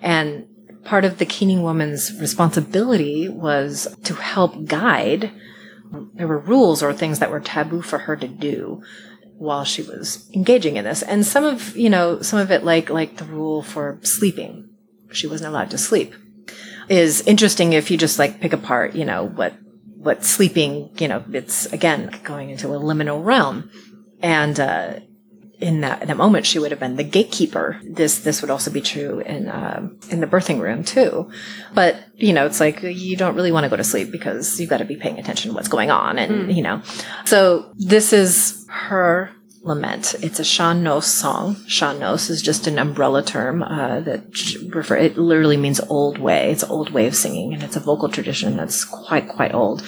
And 0.00 0.48
part 0.84 1.04
of 1.04 1.18
the 1.18 1.26
Keening 1.26 1.62
woman's 1.62 2.18
responsibility 2.20 3.28
was 3.28 3.88
to 4.04 4.14
help 4.14 4.64
guide. 4.66 5.32
There 6.14 6.28
were 6.28 6.38
rules 6.38 6.82
or 6.82 6.92
things 6.92 7.18
that 7.18 7.30
were 7.30 7.40
taboo 7.40 7.82
for 7.82 7.98
her 7.98 8.16
to 8.16 8.28
do 8.28 8.82
while 9.38 9.64
she 9.64 9.82
was 9.82 10.30
engaging 10.34 10.76
in 10.76 10.84
this. 10.84 11.02
And 11.02 11.24
some 11.24 11.44
of, 11.44 11.76
you 11.76 11.90
know, 11.90 12.20
some 12.22 12.38
of 12.38 12.50
it 12.50 12.64
like, 12.64 12.90
like 12.90 13.16
the 13.16 13.24
rule 13.24 13.62
for 13.62 13.98
sleeping. 14.02 14.68
She 15.12 15.26
wasn't 15.26 15.50
allowed 15.50 15.70
to 15.70 15.78
sleep 15.78 16.14
is 16.90 17.22
interesting 17.22 17.72
if 17.72 17.90
you 17.90 17.96
just 17.96 18.18
like 18.18 18.40
pick 18.40 18.52
apart, 18.52 18.96
you 18.96 19.04
know, 19.04 19.24
what, 19.24 19.54
what 19.96 20.24
sleeping, 20.24 20.90
you 20.98 21.06
know, 21.06 21.24
it's 21.32 21.66
again 21.72 22.10
going 22.24 22.50
into 22.50 22.74
a 22.74 22.80
liminal 22.80 23.24
realm. 23.24 23.70
And, 24.20 24.58
uh, 24.58 25.00
in 25.60 25.82
that, 25.82 26.02
in 26.02 26.08
that 26.08 26.16
moment, 26.16 26.46
she 26.46 26.58
would 26.58 26.70
have 26.70 26.80
been 26.80 26.96
the 26.96 27.04
gatekeeper. 27.04 27.80
This 27.84 28.20
this 28.20 28.40
would 28.40 28.50
also 28.50 28.70
be 28.70 28.80
true 28.80 29.20
in 29.20 29.48
uh, 29.48 29.88
in 30.08 30.20
the 30.20 30.26
birthing 30.26 30.60
room 30.60 30.84
too. 30.84 31.30
But 31.74 31.96
you 32.14 32.32
know, 32.32 32.46
it's 32.46 32.60
like 32.60 32.82
you 32.82 33.16
don't 33.16 33.34
really 33.34 33.52
want 33.52 33.64
to 33.64 33.70
go 33.70 33.76
to 33.76 33.84
sleep 33.84 34.10
because 34.10 34.58
you've 34.58 34.70
got 34.70 34.78
to 34.78 34.84
be 34.84 34.96
paying 34.96 35.18
attention 35.18 35.50
to 35.50 35.54
what's 35.54 35.68
going 35.68 35.90
on, 35.90 36.18
and 36.18 36.48
mm. 36.48 36.54
you 36.54 36.62
know. 36.62 36.82
So 37.24 37.72
this 37.76 38.12
is 38.12 38.66
her 38.68 39.30
lament. 39.62 40.14
It's 40.22 40.40
a 40.40 40.44
Sean 40.44 40.82
Nos 40.82 41.06
song. 41.06 41.56
Sean 41.66 41.98
Nos 41.98 42.30
is 42.30 42.40
just 42.40 42.66
an 42.66 42.78
umbrella 42.78 43.22
term 43.22 43.62
uh, 43.62 44.00
that 44.00 44.70
refer. 44.70 44.96
It 44.96 45.18
literally 45.18 45.56
means 45.56 45.80
old 45.80 46.18
way. 46.18 46.50
It's 46.50 46.62
an 46.62 46.70
old 46.70 46.90
way 46.90 47.06
of 47.06 47.14
singing, 47.14 47.54
and 47.54 47.62
it's 47.62 47.76
a 47.76 47.80
vocal 47.80 48.08
tradition 48.08 48.56
that's 48.56 48.84
quite 48.84 49.28
quite 49.28 49.54
old. 49.54 49.82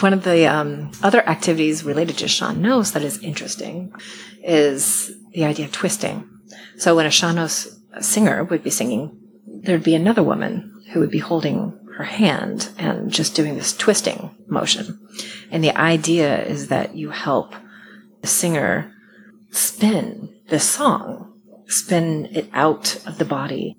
One 0.00 0.12
of 0.12 0.24
the 0.24 0.46
um, 0.46 0.90
other 1.02 1.26
activities 1.26 1.82
related 1.82 2.18
to 2.18 2.28
Sean 2.28 2.60
Nos 2.60 2.92
that 2.92 3.02
is 3.02 3.22
interesting 3.22 3.92
is 4.44 5.10
the 5.32 5.44
idea 5.44 5.64
of 5.64 5.72
twisting. 5.72 6.28
So 6.76 6.94
when 6.94 7.06
a 7.06 7.10
Sean 7.10 7.36
Nos 7.36 7.80
singer 8.00 8.44
would 8.44 8.62
be 8.62 8.70
singing, 8.70 9.18
there'd 9.46 9.82
be 9.82 9.94
another 9.94 10.22
woman 10.22 10.84
who 10.92 11.00
would 11.00 11.10
be 11.10 11.18
holding 11.18 11.78
her 11.96 12.04
hand 12.04 12.70
and 12.78 13.10
just 13.10 13.34
doing 13.34 13.54
this 13.54 13.76
twisting 13.76 14.36
motion. 14.46 15.00
And 15.50 15.64
the 15.64 15.76
idea 15.76 16.44
is 16.44 16.68
that 16.68 16.94
you 16.94 17.10
help 17.10 17.54
the 18.20 18.28
singer 18.28 18.92
spin 19.50 20.34
the 20.48 20.60
song, 20.60 21.40
spin 21.66 22.28
it 22.32 22.48
out 22.52 23.02
of 23.06 23.18
the 23.18 23.24
body 23.24 23.77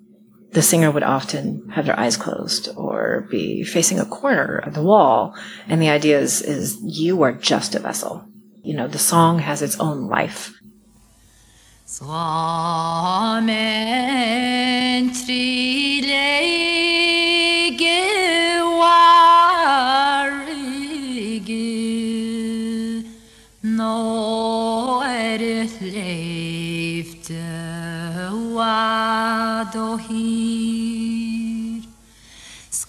the 0.52 0.62
singer 0.62 0.90
would 0.90 1.02
often 1.02 1.68
have 1.70 1.86
their 1.86 1.98
eyes 1.98 2.16
closed 2.16 2.68
or 2.76 3.26
be 3.30 3.62
facing 3.62 4.00
a 4.00 4.04
corner 4.04 4.58
of 4.58 4.74
the 4.74 4.82
wall. 4.82 5.34
And 5.68 5.80
the 5.80 5.90
idea 5.90 6.18
is, 6.18 6.42
is 6.42 6.78
you 6.82 7.22
are 7.22 7.32
just 7.32 7.74
a 7.74 7.78
vessel. 7.78 8.24
You 8.62 8.74
know, 8.74 8.88
the 8.88 8.98
song 8.98 9.38
has 9.38 9.62
its 9.62 9.78
own 9.78 10.08
life. 10.08 10.52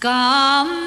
Come. 0.02 0.81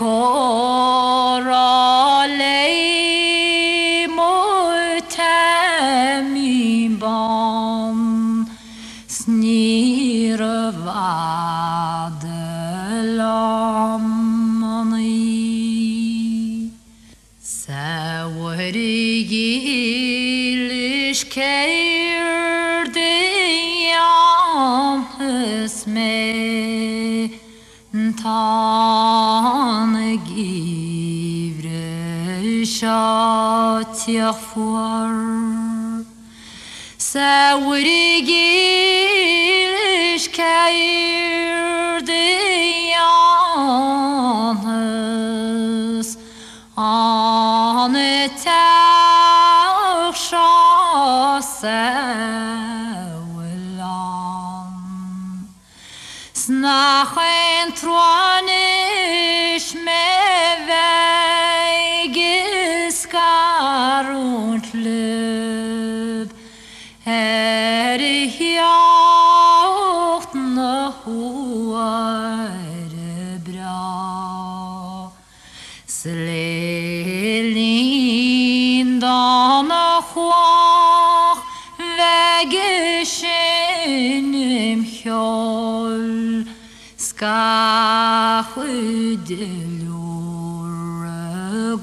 کرالی 0.00 0.16
معتمی 4.16 5.28
بام 7.00 8.46
سنیر 9.06 10.42
و 10.42 10.90
دلامانی 12.22 13.10
سوری 17.42 19.26
گیلش 19.30 21.24
کردیم 21.24 22.00
اسمه 25.20 27.30
تا 28.22 28.69
Sa 30.10 30.16
chatier 32.66 34.34
foar 34.34 35.14
sa 36.98 37.54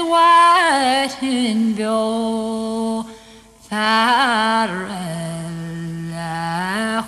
sweatin 0.00 1.76
bio 1.76 3.04
Fer 3.68 4.68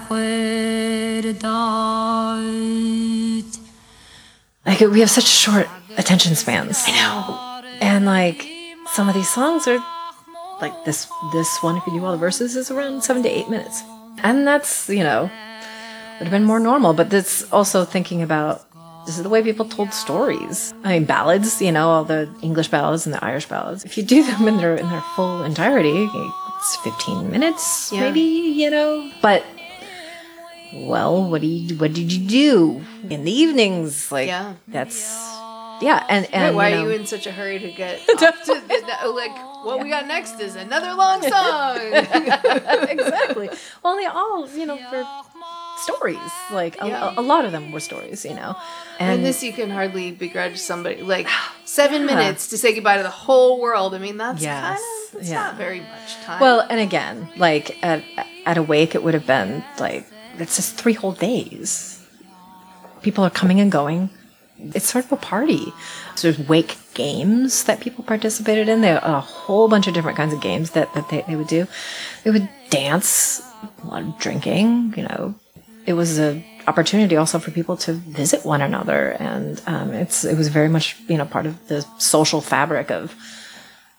chuir 0.06 1.24
dait 1.44 2.38
Like 4.66 4.80
we 4.80 5.00
have 5.00 5.10
such 5.10 5.26
short 5.26 5.68
attention 5.96 6.34
spans. 6.36 6.84
I 6.86 6.92
know. 6.92 7.38
And 7.80 8.04
like 8.06 8.46
some 8.92 9.08
of 9.08 9.14
these 9.14 9.28
songs 9.28 9.66
are 9.66 9.80
like 10.60 10.84
this 10.84 11.08
this 11.32 11.62
one 11.62 11.76
if 11.76 11.86
you 11.86 11.92
do 11.98 12.04
all 12.04 12.12
the 12.12 12.18
verses 12.18 12.54
is 12.56 12.70
around 12.70 13.02
7 13.02 13.22
to 13.22 13.28
8 13.28 13.48
minutes. 13.48 13.82
And 14.22 14.46
that's, 14.46 14.88
you 14.88 15.02
know, 15.02 15.22
would 16.18 16.28
have 16.28 16.30
been 16.30 16.44
more 16.44 16.60
normal, 16.60 16.92
but 16.94 17.10
that's 17.10 17.50
also 17.52 17.84
thinking 17.84 18.22
about 18.22 18.62
this 19.06 19.16
is 19.16 19.22
the 19.22 19.28
way 19.28 19.42
people 19.42 19.64
told 19.66 19.92
stories. 19.92 20.72
I 20.84 20.94
mean 20.98 21.04
ballads, 21.04 21.60
you 21.60 21.72
know, 21.72 21.88
all 21.88 22.04
the 22.04 22.28
English 22.42 22.68
ballads 22.68 23.06
and 23.06 23.14
the 23.14 23.24
Irish 23.24 23.46
ballads. 23.46 23.84
If 23.84 23.96
you 23.98 24.02
do 24.04 24.22
them 24.24 24.46
in 24.48 24.56
their 24.58 24.76
in 24.76 24.88
their 24.88 25.04
full 25.16 25.42
entirety, 25.42 26.08
it's 26.58 26.76
15 26.84 27.30
minutes 27.30 27.90
Yeah. 27.92 28.00
maybe, 28.00 28.20
you 28.20 28.70
know. 28.70 29.10
But 29.20 29.44
well, 30.74 31.28
what 31.28 31.40
do 31.40 31.46
you 31.46 31.76
what 31.76 31.92
did 31.92 32.12
you 32.12 32.26
do 32.28 32.82
in 33.10 33.24
the 33.24 33.32
evenings? 33.32 34.10
Like 34.12 34.28
Yeah. 34.28 34.54
that's 34.68 35.00
yeah, 35.82 36.06
and 36.08 36.26
and 36.32 36.54
why 36.54 36.68
you 36.68 36.76
are 36.76 36.82
you 36.82 36.90
in 36.90 37.06
such 37.06 37.26
a 37.26 37.32
hurry 37.32 37.58
to 37.58 37.70
get 37.72 37.98
to 38.06 38.14
the, 38.14 39.08
like 39.10 39.34
what 39.64 39.82
we 39.82 39.88
got 39.90 40.06
next 40.06 40.38
is 40.40 40.54
another 40.54 40.94
long 40.94 41.20
song. 41.22 41.76
exactly. 42.88 43.50
Well, 43.82 43.96
they 43.96 44.06
all 44.06 44.48
you 44.48 44.64
know 44.66 44.78
for 44.88 45.04
stories. 45.82 46.32
Like 46.50 46.76
a, 46.82 46.86
Yeah. 46.88 47.14
a, 47.16 47.20
a 47.20 47.24
lot 47.32 47.44
of 47.44 47.52
them 47.52 47.72
were 47.72 47.80
stories, 47.80 48.24
you 48.24 48.34
know. 48.34 48.56
And, 48.98 49.16
and 49.16 49.24
this 49.26 49.42
you 49.42 49.52
can 49.52 49.70
hardly 49.70 50.12
begrudge 50.12 50.58
somebody 50.58 51.02
like 51.02 51.28
seven 51.64 52.00
Yeah. 52.02 52.14
minutes 52.14 52.48
to 52.48 52.58
say 52.58 52.74
goodbye 52.74 52.96
to 52.98 53.02
the 53.02 53.10
whole 53.26 53.60
world. 53.60 53.94
I 53.94 53.98
mean 53.98 54.16
that's 54.16 54.42
Yes. 54.42 54.60
kind 54.62 54.78
of 55.14 55.20
it's 55.20 55.30
Yeah. 55.30 55.42
not 55.44 55.56
very 55.56 55.80
much 55.80 56.10
time. 56.24 56.40
well, 56.40 56.60
and 56.70 56.80
again, 56.80 57.28
like 57.36 57.76
at 57.82 58.02
at 58.46 58.56
a 58.58 58.62
wake, 58.62 58.94
it 58.94 59.02
would 59.02 59.14
have 59.14 59.26
been 59.26 59.62
like 59.78 60.06
it's 60.38 60.56
just 60.56 60.76
three 60.76 60.94
whole 60.94 61.12
days. 61.12 62.04
People 63.02 63.24
are 63.24 63.30
coming 63.30 63.60
and 63.60 63.70
going. 63.70 64.10
It's 64.74 64.86
sort 64.88 65.04
of 65.06 65.12
a 65.12 65.16
party. 65.16 65.72
So 66.14 66.30
there's 66.30 66.48
wake 66.48 66.76
games 66.94 67.64
that 67.64 67.80
people 67.80 68.04
participated 68.04 68.68
in. 68.68 68.80
There 68.80 69.02
are 69.04 69.16
a 69.16 69.20
whole 69.20 69.66
bunch 69.68 69.88
of 69.88 69.94
different 69.94 70.16
kinds 70.16 70.32
of 70.32 70.40
games 70.40 70.70
that, 70.70 70.92
that 70.94 71.08
they, 71.10 71.24
they 71.26 71.34
would 71.34 71.48
do. 71.48 71.66
They 72.22 72.30
would 72.30 72.48
dance, 72.70 73.42
a 73.82 73.86
lot 73.88 74.02
of 74.02 74.18
drinking, 74.20 74.94
you 74.96 75.02
know. 75.02 75.34
It 75.86 75.94
was 75.94 76.18
a 76.18 76.44
opportunity 76.68 77.16
also 77.16 77.38
for 77.40 77.50
people 77.50 77.76
to 77.76 77.92
visit 77.92 78.44
one 78.44 78.62
another 78.62 79.16
and 79.18 79.60
um, 79.66 79.90
it's 79.92 80.24
it 80.24 80.36
was 80.36 80.46
very 80.46 80.68
much 80.68 80.96
you 81.08 81.16
know 81.18 81.24
part 81.24 81.44
of 81.46 81.68
the 81.68 81.84
social 81.98 82.40
fabric 82.40 82.90
of 82.90 83.14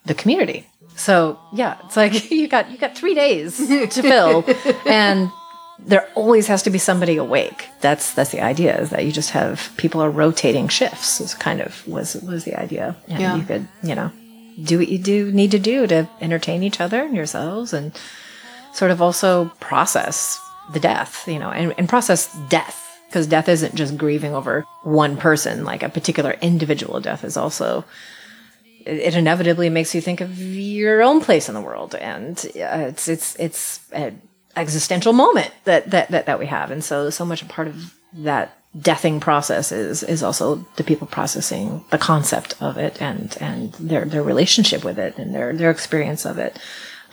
the 0.06 0.13
community. 0.13 0.65
So 0.96 1.39
yeah, 1.54 1.78
it's 1.86 1.98
like 1.98 2.32
you 2.32 2.48
got 2.48 2.72
you 2.72 2.78
got 2.78 2.96
three 2.98 3.15
days 3.15 3.58
to 3.58 3.88
fill, 4.02 4.46
and 4.86 5.30
there 5.80 6.08
always 6.15 6.48
has 6.48 6.63
to 6.63 6.69
be 6.69 6.78
somebody 6.78 7.17
awake. 7.17 7.67
That's 7.82 8.13
that's 8.13 8.32
the 8.32 8.41
idea 8.41 8.80
is 8.80 8.89
that 8.91 9.04
you 9.06 9.12
just 9.12 9.32
have 9.32 9.72
people 9.78 10.02
are 10.02 10.10
rotating 10.12 10.67
shifts. 10.69 11.19
Is 11.19 11.34
kind 11.34 11.62
of 11.62 11.86
was 11.88 12.15
was 12.15 12.43
the 12.46 12.56
idea, 12.60 12.96
and 13.08 13.19
Yeah. 13.22 13.36
you 13.36 13.43
could 13.43 13.67
you 13.82 13.96
know 13.96 14.12
do 14.63 14.78
what 14.78 14.88
you 14.88 15.00
do 15.00 15.32
need 15.32 15.52
to 15.52 15.60
do 15.60 15.88
to 15.88 16.08
entertain 16.22 16.63
each 16.63 16.80
other 16.80 17.02
and 17.02 17.15
yourselves, 17.15 17.74
and 17.74 17.91
sort 18.74 18.91
of 18.91 19.02
also 19.02 19.52
process 19.60 20.39
the 20.71 20.80
death, 20.80 21.28
you 21.28 21.39
know, 21.39 21.52
and, 21.52 21.73
and 21.78 21.89
process 21.89 22.34
death 22.49 22.80
because 23.08 23.28
death 23.28 23.47
isn't 23.47 23.76
just 23.76 23.97
grieving 23.97 24.34
over 24.34 24.65
one 24.84 25.17
person. 25.17 25.65
Like 25.65 25.84
a 25.84 25.89
particular 25.89 26.36
individual 26.41 26.99
death 26.99 27.23
is 27.23 27.38
also 27.38 27.86
it 28.86 28.97
it 28.97 29.15
inevitably 29.15 29.69
makes 29.69 29.93
you 29.93 30.02
think 30.02 30.21
of 30.21 30.38
your 30.39 31.02
own 31.02 31.21
place 31.21 31.47
in 31.47 31.56
the 31.56 31.62
world. 31.62 31.95
And 31.95 32.38
uh, 32.56 32.89
it's 32.89 33.08
it's 33.08 33.36
it's 33.39 33.80
an 33.91 34.21
existential 34.56 35.13
moment 35.13 35.52
that, 35.65 35.91
that 35.91 36.10
that 36.10 36.26
that 36.26 36.39
we 36.39 36.47
have. 36.47 36.71
And 36.71 36.84
so 36.84 37.10
so 37.10 37.26
much 37.26 37.41
a 37.41 37.45
part 37.45 37.67
of 37.67 37.93
that 38.13 38.58
deathing 38.80 39.19
process 39.19 39.71
is 39.71 40.02
is 40.04 40.23
also 40.23 40.65
the 40.78 40.84
people 40.84 41.06
processing 41.06 41.84
the 41.91 41.97
concept 41.97 42.56
of 42.60 42.78
it 42.78 42.99
and 43.02 43.38
and 43.39 43.73
their 43.73 44.06
their 44.06 44.23
relationship 44.23 44.84
with 44.84 44.97
it 44.97 45.17
and 45.17 45.34
their 45.36 45.54
their 45.54 45.69
experience 45.69 46.26
of 46.26 46.39
it 46.39 46.58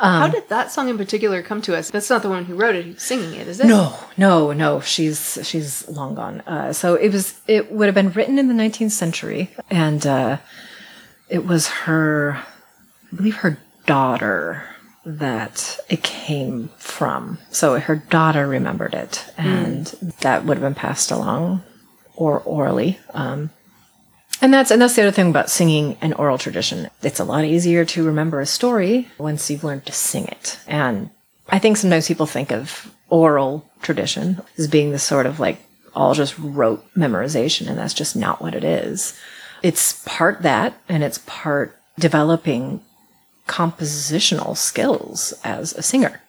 How 0.01 0.29
did 0.29 0.49
that 0.49 0.73
song 0.73 0.89
in 0.89 0.97
particular 0.97 1.43
come 1.43 1.61
to 1.63 1.77
us? 1.77 1.91
That's 1.91 2.09
not 2.09 2.23
the 2.23 2.29
one 2.31 2.45
who 2.47 2.55
wrote 2.55 2.75
it, 2.75 2.85
who's 2.85 3.03
singing 3.03 3.35
it, 3.35 3.47
is 3.47 3.61
it? 3.61 3.67
No, 3.67 3.97
no, 4.17 4.53
no. 4.53 4.81
She's 4.81 5.39
she's 5.43 5.87
long 5.89 6.15
gone. 6.15 6.41
Uh, 6.43 6.73
so 6.73 6.95
it 6.95 7.13
was 7.13 7.39
it 7.47 7.71
would 7.71 7.87
have 7.87 7.95
been 7.95 8.13
written 8.13 8.39
in 8.39 8.49
the 8.49 8.55
19th 8.55 8.93
century, 8.93 9.51
and 9.71 10.07
uh, 10.07 10.39
it 11.29 11.47
was 11.47 11.69
her, 11.69 12.43
I 13.13 13.17
believe 13.17 13.37
her 13.37 13.59
daughter 13.87 14.65
that 15.05 15.79
it 15.89 16.03
came 16.03 16.69
from. 16.79 17.39
So 17.51 17.79
her 17.79 17.97
daughter 17.97 18.47
remembered 18.47 18.95
it, 18.95 19.25
and 19.37 19.87
that 20.21 20.45
would 20.45 20.57
have 20.57 20.63
been 20.63 20.75
passed 20.75 21.11
along 21.11 21.63
or 22.17 22.41
orally. 22.41 22.99
Um, 23.15 23.51
and 24.41 24.53
that's 24.53 24.71
and 24.71 24.81
that's 24.81 24.97
the 24.97 25.03
other 25.03 25.11
thing 25.11 25.31
about 25.31 25.51
singing 25.51 25.97
an 26.01 26.13
oral 26.15 26.39
tradition. 26.39 26.89
It's 27.03 27.21
a 27.21 27.25
lot 27.25 27.45
easier 27.45 27.85
to 27.85 28.05
remember 28.05 28.41
a 28.41 28.47
story 28.47 29.09
once 29.19 29.51
you've 29.51 29.65
learned 29.65 29.87
to 29.87 29.93
sing 29.93 30.27
it. 30.27 30.59
And 30.67 31.11
I 31.49 31.59
think 31.59 31.77
sometimes 31.77 32.09
people 32.09 32.27
think 32.27 32.51
of 32.53 32.95
oral 33.09 33.69
tradition 33.83 34.41
as 34.57 34.69
being 34.69 34.91
this 34.91 35.03
sort 35.03 35.27
of 35.27 35.41
like 35.41 35.59
all 35.95 36.15
just 36.15 36.39
rote 36.39 36.85
memorization, 36.95 37.69
and 37.69 37.79
that's 37.79 37.95
just 37.95 38.17
not 38.17 38.41
what 38.41 38.55
it 38.55 38.65
is. 38.65 39.19
It's 39.63 40.03
part 40.07 40.43
that, 40.43 40.81
and 40.89 41.03
it's 41.03 41.19
part 41.27 41.77
developing 41.99 42.81
compositional 43.47 44.57
skills 44.57 45.35
as 45.43 45.75
a 45.75 45.83
singer 45.83 46.23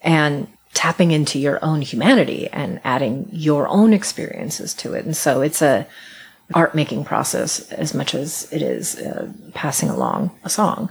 and 0.00 0.48
tapping 0.74 1.10
into 1.10 1.38
your 1.38 1.62
own 1.64 1.82
humanity 1.82 2.48
and 2.48 2.80
adding 2.84 3.28
your 3.32 3.66
own 3.68 3.92
experiences 3.92 4.72
to 4.74 4.94
it. 4.94 5.04
And 5.04 5.16
so 5.16 5.40
it's 5.40 5.60
a 5.60 5.86
art 6.54 6.74
making 6.74 7.04
process 7.04 7.70
as 7.72 7.92
much 7.94 8.14
as 8.14 8.50
it 8.52 8.62
is 8.62 8.96
uh, 8.98 9.30
passing 9.54 9.88
along 9.88 10.30
a 10.44 10.48
song. 10.50 10.88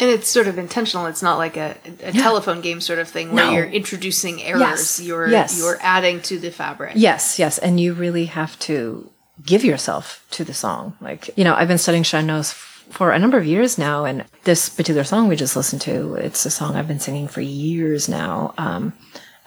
And 0.00 0.08
it's 0.10 0.28
sort 0.28 0.46
of 0.46 0.58
intentional. 0.58 1.06
It's 1.06 1.22
not 1.22 1.38
like 1.38 1.56
a, 1.56 1.76
a 2.02 2.12
telephone 2.12 2.60
game 2.60 2.80
sort 2.80 2.98
of 3.00 3.08
thing 3.08 3.32
where 3.32 3.46
No. 3.46 3.52
you're 3.52 3.64
introducing 3.66 4.40
errors. 4.42 4.60
Yes. 4.60 5.00
You're 5.00 5.28
Yes. 5.28 5.58
you're 5.58 5.78
adding 5.80 6.20
to 6.22 6.38
the 6.38 6.50
fabric. 6.50 6.92
Yes, 6.94 7.38
yes, 7.38 7.58
and 7.58 7.80
you 7.80 7.94
really 7.94 8.26
have 8.26 8.56
to 8.60 9.10
give 9.44 9.64
yourself 9.64 10.24
to 10.32 10.44
the 10.44 10.54
song. 10.54 10.96
Like, 11.00 11.30
you 11.36 11.42
know, 11.44 11.54
I've 11.54 11.68
been 11.68 11.78
studying 11.78 12.04
sean-nós 12.04 12.52
for 12.52 13.10
a 13.10 13.18
number 13.18 13.36
of 13.38 13.44
years 13.44 13.76
now, 13.76 14.04
and 14.04 14.24
this 14.44 14.68
particular 14.68 15.04
song 15.04 15.28
we 15.28 15.36
just 15.36 15.56
listened 15.56 15.82
to, 15.82 16.14
it's 16.14 16.46
a 16.46 16.50
song 16.50 16.76
I've 16.76 16.88
been 16.88 17.00
singing 17.00 17.28
for 17.28 17.40
years 17.40 18.08
now. 18.08 18.54
Um, 18.56 18.92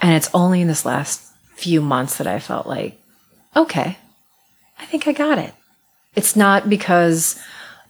and 0.02 0.14
it's 0.14 0.30
only 0.34 0.62
in 0.62 0.68
this 0.68 0.86
last 0.86 1.22
few 1.56 1.82
months 1.82 2.18
that 2.18 2.28
I 2.28 2.40
felt 2.40 2.68
like, 2.68 3.00
okay, 3.56 3.98
I 4.82 4.86
think 4.86 5.08
I 5.08 5.14
got 5.14 5.38
it. 5.38 5.54
It's 6.16 6.36
not 6.36 6.70
because, 6.70 7.40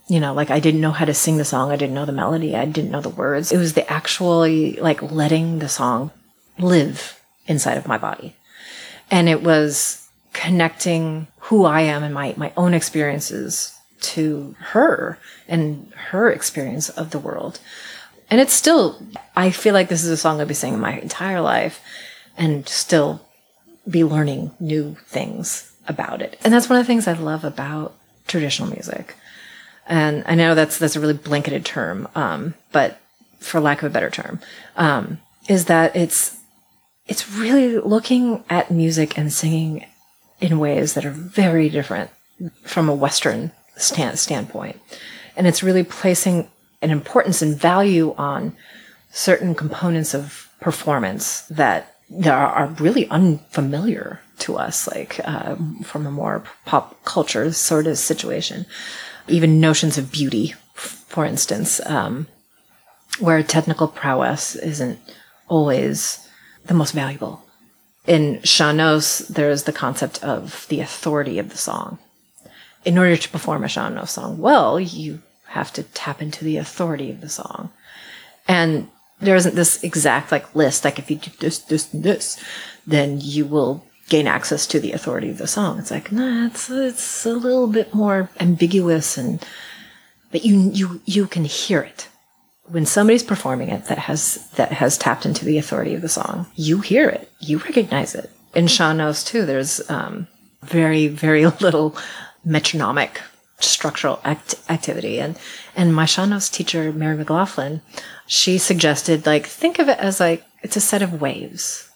you 0.07 0.19
know, 0.19 0.33
like 0.33 0.51
I 0.51 0.59
didn't 0.59 0.81
know 0.81 0.91
how 0.91 1.05
to 1.05 1.13
sing 1.13 1.37
the 1.37 1.45
song, 1.45 1.71
I 1.71 1.77
didn't 1.77 1.95
know 1.95 2.05
the 2.05 2.11
melody, 2.11 2.55
I 2.55 2.65
didn't 2.65 2.91
know 2.91 3.01
the 3.01 3.09
words. 3.09 3.51
It 3.51 3.57
was 3.57 3.73
the 3.73 3.89
actually 3.91 4.73
like 4.73 5.01
letting 5.01 5.59
the 5.59 5.69
song 5.69 6.11
live 6.59 7.19
inside 7.47 7.77
of 7.77 7.87
my 7.87 7.97
body 7.97 8.35
and 9.11 9.27
it 9.27 9.43
was 9.43 10.07
connecting 10.33 11.27
who 11.39 11.65
I 11.65 11.81
am 11.81 12.03
and 12.03 12.13
my, 12.13 12.33
my 12.37 12.53
own 12.55 12.73
experiences 12.73 13.77
to 14.01 14.55
her 14.59 15.19
and 15.47 15.91
her 16.09 16.31
experience 16.31 16.89
of 16.89 17.11
the 17.11 17.19
world. 17.19 17.59
And 18.29 18.39
it's 18.39 18.53
still, 18.53 19.05
I 19.35 19.51
feel 19.51 19.73
like 19.73 19.89
this 19.89 20.03
is 20.03 20.09
a 20.09 20.17
song 20.17 20.39
I'll 20.39 20.47
be 20.47 20.53
singing 20.53 20.79
my 20.79 20.97
entire 20.99 21.41
life 21.41 21.81
and 22.37 22.67
still 22.67 23.27
be 23.89 24.03
learning 24.03 24.51
new 24.59 24.95
things 25.05 25.70
about 25.87 26.21
it. 26.21 26.37
And 26.43 26.53
that's 26.53 26.69
one 26.69 26.79
of 26.79 26.85
the 26.85 26.87
things 26.87 27.07
I 27.07 27.13
love 27.13 27.43
about 27.43 27.95
traditional 28.27 28.69
music. 28.69 29.15
And 29.87 30.23
I 30.27 30.35
know 30.35 30.55
that's 30.55 30.77
that's 30.77 30.95
a 30.95 30.99
really 30.99 31.13
blanketed 31.13 31.65
term, 31.65 32.07
um, 32.15 32.53
but 32.71 32.99
for 33.39 33.59
lack 33.59 33.81
of 33.81 33.89
a 33.89 33.93
better 33.93 34.09
term, 34.09 34.39
um, 34.75 35.19
is 35.49 35.65
that 35.65 35.95
it's 35.95 36.37
it's 37.07 37.29
really 37.29 37.77
looking 37.77 38.43
at 38.49 38.71
music 38.71 39.17
and 39.17 39.33
singing 39.33 39.85
in 40.39 40.59
ways 40.59 40.93
that 40.93 41.05
are 41.05 41.11
very 41.11 41.69
different 41.69 42.09
from 42.63 42.89
a 42.89 42.95
Western 42.95 43.51
stand, 43.75 44.17
standpoint. 44.17 44.79
And 45.35 45.47
it's 45.47 45.63
really 45.63 45.83
placing 45.83 46.49
an 46.81 46.89
importance 46.89 47.41
and 47.41 47.55
value 47.55 48.13
on 48.17 48.55
certain 49.11 49.55
components 49.55 50.13
of 50.13 50.49
performance 50.59 51.41
that, 51.41 51.95
that 52.09 52.33
are, 52.33 52.47
are 52.47 52.67
really 52.67 53.07
unfamiliar 53.09 54.21
to 54.41 54.57
us, 54.57 54.87
like 54.87 55.19
uh, 55.23 55.55
from 55.83 56.05
a 56.05 56.11
more 56.11 56.43
pop 56.65 57.03
culture 57.03 57.51
sort 57.51 57.87
of 57.87 57.97
situation. 57.97 58.65
Even 59.27 59.59
notions 59.59 59.97
of 59.97 60.11
beauty, 60.11 60.53
for 60.73 61.25
instance, 61.25 61.79
um, 61.85 62.27
where 63.19 63.43
technical 63.43 63.87
prowess 63.87 64.55
isn't 64.55 64.99
always 65.47 66.27
the 66.65 66.73
most 66.73 66.91
valuable. 66.91 67.43
In 68.07 68.41
sean-nós, 68.43 69.27
there's 69.27 69.63
the 69.63 69.73
concept 69.73 70.23
of 70.23 70.65
the 70.69 70.79
authority 70.79 71.37
of 71.37 71.49
the 71.49 71.57
song. 71.57 71.99
In 72.83 72.97
order 72.97 73.15
to 73.15 73.29
perform 73.29 73.63
a 73.63 73.69
sean-nós 73.69 74.09
song 74.09 74.39
well, 74.39 74.79
you 74.79 75.21
have 75.49 75.71
to 75.73 75.83
tap 75.83 76.21
into 76.21 76.43
the 76.43 76.57
authority 76.57 77.11
of 77.11 77.21
the 77.21 77.29
song. 77.29 77.71
And 78.47 78.89
there 79.19 79.35
isn't 79.35 79.55
this 79.55 79.83
exact 79.83 80.31
like 80.31 80.55
list, 80.55 80.83
like 80.83 80.97
if 80.97 81.11
you 81.11 81.17
do 81.17 81.31
this, 81.39 81.59
this, 81.59 81.85
this, 81.93 82.43
then 82.87 83.19
you 83.21 83.45
will 83.45 83.85
gain 84.11 84.27
access 84.27 84.67
to 84.67 84.79
the 84.79 84.91
authority 84.91 85.29
of 85.29 85.37
the 85.37 85.47
song. 85.47 85.79
It's 85.79 85.89
like, 85.89 86.11
nah, 86.11 86.47
it's, 86.47 86.69
it's 86.69 87.25
a 87.25 87.33
little 87.33 87.67
bit 87.67 87.93
more 87.93 88.29
ambiguous 88.39 89.17
and, 89.17 89.43
but 90.31 90.45
you, 90.45 90.69
you, 90.73 91.01
you 91.05 91.27
can 91.27 91.45
hear 91.45 91.81
it 91.81 92.07
when 92.71 92.85
somebody's 92.85 93.23
performing 93.23 93.69
it 93.69 93.85
that 93.85 93.97
has 93.97 94.47
that 94.51 94.71
has 94.71 94.97
tapped 94.97 95.25
into 95.25 95.43
the 95.43 95.57
authority 95.57 95.93
of 95.93 96.01
the 96.01 96.09
song, 96.09 96.45
you 96.55 96.79
hear 96.79 97.09
it, 97.09 97.29
you 97.39 97.57
recognize 97.57 98.15
it. 98.15 98.29
In 98.55 98.67
knows 98.97 99.23
too, 99.23 99.45
there's 99.45 99.89
um, 99.89 100.27
very 100.63 101.07
very 101.07 101.45
little 101.61 101.95
metronomic 102.45 103.21
structural 103.59 104.19
act- 104.23 104.55
activity, 104.69 105.19
and 105.19 105.37
and 105.75 105.93
my 105.93 106.05
sean-nós 106.05 106.49
teacher 106.49 106.93
Mary 106.93 107.17
McLaughlin, 107.17 107.81
she 108.25 108.57
suggested 108.57 109.25
like 109.25 109.45
think 109.45 109.79
of 109.79 109.89
it 109.89 109.99
as 109.99 110.19
like 110.19 110.43
it's 110.63 110.77
a 110.77 110.81
set 110.81 111.01
of 111.01 111.21
waves 111.21 111.90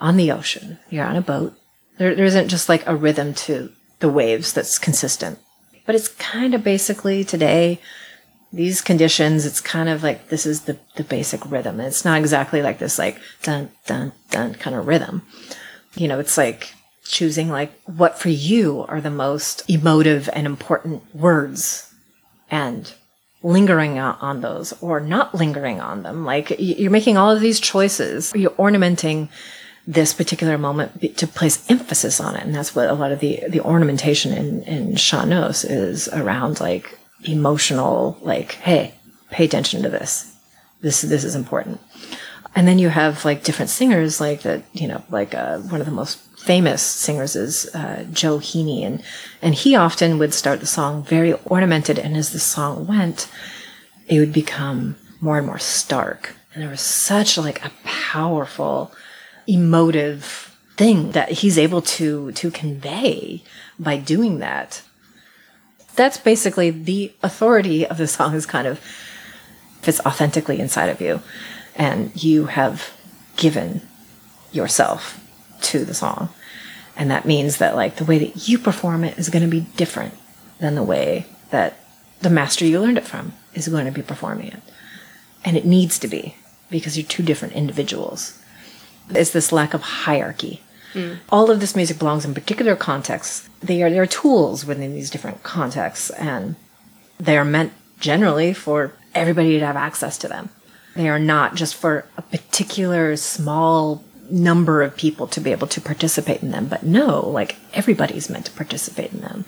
on 0.00 0.16
the 0.16 0.30
ocean. 0.30 0.78
You're 0.90 1.04
on 1.04 1.16
a 1.16 1.22
boat. 1.22 1.54
There, 1.98 2.14
there 2.14 2.24
isn't 2.24 2.48
just 2.48 2.68
like 2.68 2.86
a 2.86 2.96
rhythm 2.96 3.34
to 3.34 3.72
the 4.00 4.08
waves 4.08 4.52
that's 4.52 4.78
consistent, 4.78 5.38
but 5.86 5.94
it's 5.94 6.08
kind 6.08 6.54
of 6.54 6.62
basically 6.62 7.24
today 7.24 7.80
these 8.52 8.80
conditions, 8.80 9.44
it's 9.44 9.60
kind 9.60 9.88
of 9.88 10.02
like 10.02 10.28
this 10.28 10.46
is 10.46 10.62
the, 10.62 10.78
the 10.96 11.04
basic 11.04 11.50
rhythm. 11.50 11.80
It's 11.80 12.04
not 12.04 12.18
exactly 12.18 12.62
like 12.62 12.78
this 12.78 12.98
like 12.98 13.18
dun 13.42 13.70
dun 13.86 14.12
dun 14.30 14.54
kind 14.54 14.74
of 14.74 14.86
rhythm. 14.86 15.22
You 15.94 16.08
know, 16.08 16.18
it's 16.18 16.38
like 16.38 16.74
choosing 17.04 17.48
like 17.48 17.72
what 17.84 18.18
for 18.18 18.28
you 18.28 18.84
are 18.88 19.00
the 19.00 19.10
most 19.10 19.68
emotive 19.68 20.28
and 20.32 20.46
important 20.46 21.14
words 21.14 21.92
and 22.50 22.92
lingering 23.42 23.98
on 23.98 24.16
on 24.20 24.40
those 24.40 24.72
or 24.80 25.00
not 25.00 25.34
lingering 25.34 25.80
on 25.80 26.02
them. 26.02 26.24
Like 26.24 26.56
you're 26.58 26.90
making 26.90 27.16
all 27.16 27.30
of 27.30 27.40
these 27.40 27.60
choices. 27.60 28.32
You're 28.34 28.58
ornamenting 28.58 29.28
this 29.88 30.12
particular 30.12 30.58
moment 30.58 30.90
to 31.16 31.26
place 31.26 31.64
emphasis 31.70 32.20
on 32.20 32.36
it. 32.36 32.44
And 32.44 32.54
that's 32.54 32.74
what 32.76 32.90
a 32.90 32.94
lot 32.94 33.12
of 33.12 33.20
the, 33.20 33.42
the 33.48 33.60
ornamentation 33.60 34.32
in, 34.32 34.62
in 34.64 34.96
sean-nós 34.96 35.64
is 35.64 36.08
around 36.08 36.60
like 36.60 36.98
emotional, 37.24 38.18
like, 38.20 38.52
hey, 38.52 38.94
pay 39.30 39.44
attention 39.46 39.82
to 39.82 39.88
this. 39.88 40.36
This, 40.82 41.00
this 41.00 41.24
is 41.24 41.34
important. 41.34 41.80
And 42.54 42.68
then 42.68 42.78
you 42.78 42.90
have 42.90 43.24
like 43.24 43.44
different 43.44 43.70
singers, 43.70 44.20
like 44.20 44.42
that, 44.42 44.62
you 44.72 44.88
know, 44.88 45.02
like 45.10 45.34
uh, 45.34 45.58
one 45.58 45.80
of 45.80 45.86
the 45.86 45.92
most 45.92 46.18
famous 46.38 46.82
singers 46.82 47.36
is 47.36 47.72
uh, 47.74 48.04
Joe 48.12 48.38
Heaney, 48.38 48.82
and 48.82 49.02
and 49.42 49.54
he 49.54 49.76
often 49.76 50.18
would 50.18 50.32
start 50.32 50.60
the 50.60 50.66
song 50.66 51.02
very 51.02 51.34
ornamented, 51.44 51.98
and 51.98 52.16
as 52.16 52.32
the 52.32 52.38
song 52.38 52.86
went, 52.86 53.28
it 54.06 54.18
would 54.18 54.32
become 54.32 54.96
more 55.20 55.38
and 55.38 55.46
more 55.46 55.58
stark, 55.58 56.34
and 56.52 56.62
there 56.62 56.70
was 56.70 56.80
such 56.80 57.36
like 57.36 57.64
a 57.64 57.72
powerful, 57.84 58.92
emotive 59.48 60.56
thing 60.76 61.10
that 61.12 61.30
he's 61.32 61.58
able 61.58 61.82
to 61.82 62.30
to 62.32 62.50
convey 62.50 63.42
by 63.78 63.96
doing 63.96 64.38
that. 64.38 64.82
That's 65.96 66.18
basically 66.18 66.70
the 66.70 67.12
authority 67.22 67.84
of 67.84 67.98
the 67.98 68.06
song 68.06 68.34
is 68.34 68.46
kind 68.46 68.68
of 68.68 68.78
fits 69.80 70.00
authentically 70.06 70.60
inside 70.60 70.88
of 70.88 71.00
you 71.00 71.20
and 71.74 72.22
you 72.22 72.46
have 72.46 72.92
given 73.36 73.82
yourself 74.52 75.24
to 75.62 75.84
the 75.84 75.94
song. 75.94 76.28
And 76.96 77.10
that 77.10 77.24
means 77.24 77.58
that 77.58 77.74
like 77.74 77.96
the 77.96 78.04
way 78.04 78.18
that 78.18 78.48
you 78.48 78.58
perform 78.58 79.02
it 79.02 79.18
is 79.18 79.28
going 79.28 79.44
to 79.44 79.50
be 79.50 79.66
different 79.76 80.14
than 80.60 80.74
the 80.74 80.82
way 80.82 81.26
that 81.50 81.78
the 82.20 82.30
master 82.30 82.64
you 82.64 82.80
learned 82.80 82.98
it 82.98 83.04
from 83.04 83.32
is 83.54 83.68
going 83.68 83.86
to 83.86 83.92
be 83.92 84.02
performing 84.02 84.48
it. 84.48 84.60
And 85.44 85.56
it 85.56 85.64
needs 85.64 85.98
to 86.00 86.08
be 86.08 86.36
because 86.70 86.96
you're 86.98 87.06
two 87.06 87.22
different 87.22 87.54
individuals 87.54 88.37
it's 89.10 89.30
this 89.30 89.52
lack 89.52 89.74
of 89.74 89.82
hierarchy. 89.82 90.62
All 91.28 91.48
of 91.48 91.60
this 91.60 91.76
music 91.76 91.98
belongs 91.98 92.24
in 92.24 92.34
particular 92.34 92.74
contexts. 92.74 93.48
They 93.60 93.82
are 93.82 93.90
they 93.90 94.00
are 94.00 94.06
tools 94.06 94.66
within 94.66 94.94
these 94.94 95.10
different 95.10 95.44
contexts 95.44 96.10
and 96.10 96.56
they 97.20 97.38
are 97.38 97.44
meant 97.44 97.72
generally 98.00 98.52
for 98.52 98.92
everybody 99.14 99.58
to 99.58 99.66
have 99.66 99.76
access 99.76 100.18
to 100.18 100.28
them. 100.28 100.48
They 100.96 101.08
are 101.08 101.18
not 101.18 101.54
just 101.54 101.76
for 101.76 102.06
a 102.16 102.22
particular 102.22 103.16
small 103.16 104.02
number 104.30 104.82
of 104.82 104.96
people 104.96 105.26
to 105.28 105.40
be 105.40 105.52
able 105.52 105.68
to 105.68 105.80
participate 105.80 106.42
in 106.42 106.50
them, 106.50 106.66
but 106.66 106.82
no, 106.82 107.28
like 107.28 107.56
everybody's 107.74 108.28
meant 108.28 108.46
to 108.46 108.52
participate 108.52 109.12
in 109.12 109.20
them. 109.20 109.44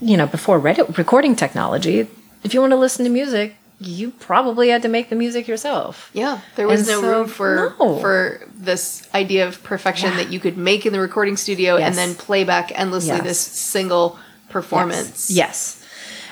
You 0.00 0.16
know, 0.16 0.26
before 0.26 0.58
radio, 0.58 0.86
recording 0.86 1.36
technology, 1.36 2.08
if 2.42 2.52
you 2.52 2.60
want 2.60 2.72
to 2.72 2.76
listen 2.76 3.04
to 3.04 3.10
music, 3.10 3.56
you 3.86 4.10
probably 4.10 4.68
had 4.68 4.82
to 4.82 4.88
make 4.88 5.08
the 5.10 5.16
music 5.16 5.46
yourself. 5.48 6.10
Yeah, 6.12 6.40
there 6.56 6.66
was 6.68 6.80
And 6.80 6.88
no 6.88 7.00
so- 7.00 7.10
room 7.18 7.28
for 7.28 7.74
no. 7.80 7.98
for 8.00 8.46
this 8.54 9.06
idea 9.14 9.46
of 9.48 9.62
perfection 9.62 10.16
that 10.16 10.30
you 10.32 10.40
could 10.40 10.56
make 10.56 10.86
in 10.86 10.92
the 10.92 11.00
recording 11.00 11.36
studio 11.36 11.76
Yes. 11.76 11.86
and 11.88 11.96
then 11.96 12.14
play 12.14 12.44
back 12.44 12.72
endlessly 12.74 13.16
Yes. 13.16 13.22
this 13.24 13.40
single 13.40 14.18
performance. 14.48 15.30
Yes. 15.30 15.78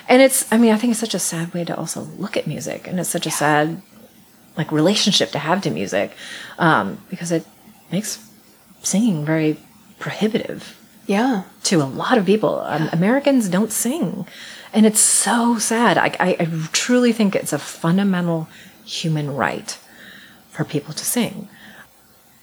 And 0.09 0.21
it's, 0.23 0.45
I 0.53 0.59
mean, 0.59 0.73
I 0.73 0.77
think 0.77 0.91
it's 0.91 1.01
such 1.01 1.15
a 1.15 1.19
sad 1.21 1.55
way 1.55 1.65
to 1.65 1.77
also 1.77 2.01
look 2.19 2.37
at 2.37 2.47
music. 2.47 2.87
And 2.89 2.99
it's 2.99 3.09
such 3.09 3.27
a 3.27 3.31
sad, 3.31 3.81
like, 4.57 4.73
relationship 4.73 5.31
to 5.33 5.39
have 5.39 5.63
to 5.63 5.71
music 5.71 6.13
um, 6.59 6.99
because 7.09 7.31
it 7.31 7.47
makes 7.93 8.19
singing 8.83 9.25
very 9.25 9.57
prohibitive 10.01 10.77
Yeah. 11.07 11.43
to 11.65 11.81
a 11.83 11.85
lot 11.85 12.19
of 12.19 12.27
people. 12.27 12.61
Um, 12.67 12.89
Americans 12.93 13.49
don't 13.49 13.71
sing. 13.73 14.27
And 14.73 14.87
it's 14.87 15.01
so 15.01 15.59
sad. 15.59 15.99
I, 15.99 16.17
I, 16.21 16.37
I 16.41 16.49
truly 16.73 17.13
think 17.13 17.35
it's 17.35 17.53
a 17.53 17.59
fundamental 17.59 18.49
human 18.85 19.35
right 19.35 19.77
for 20.51 20.65
people 20.65 20.95
to 20.95 21.05
sing. 21.05 21.49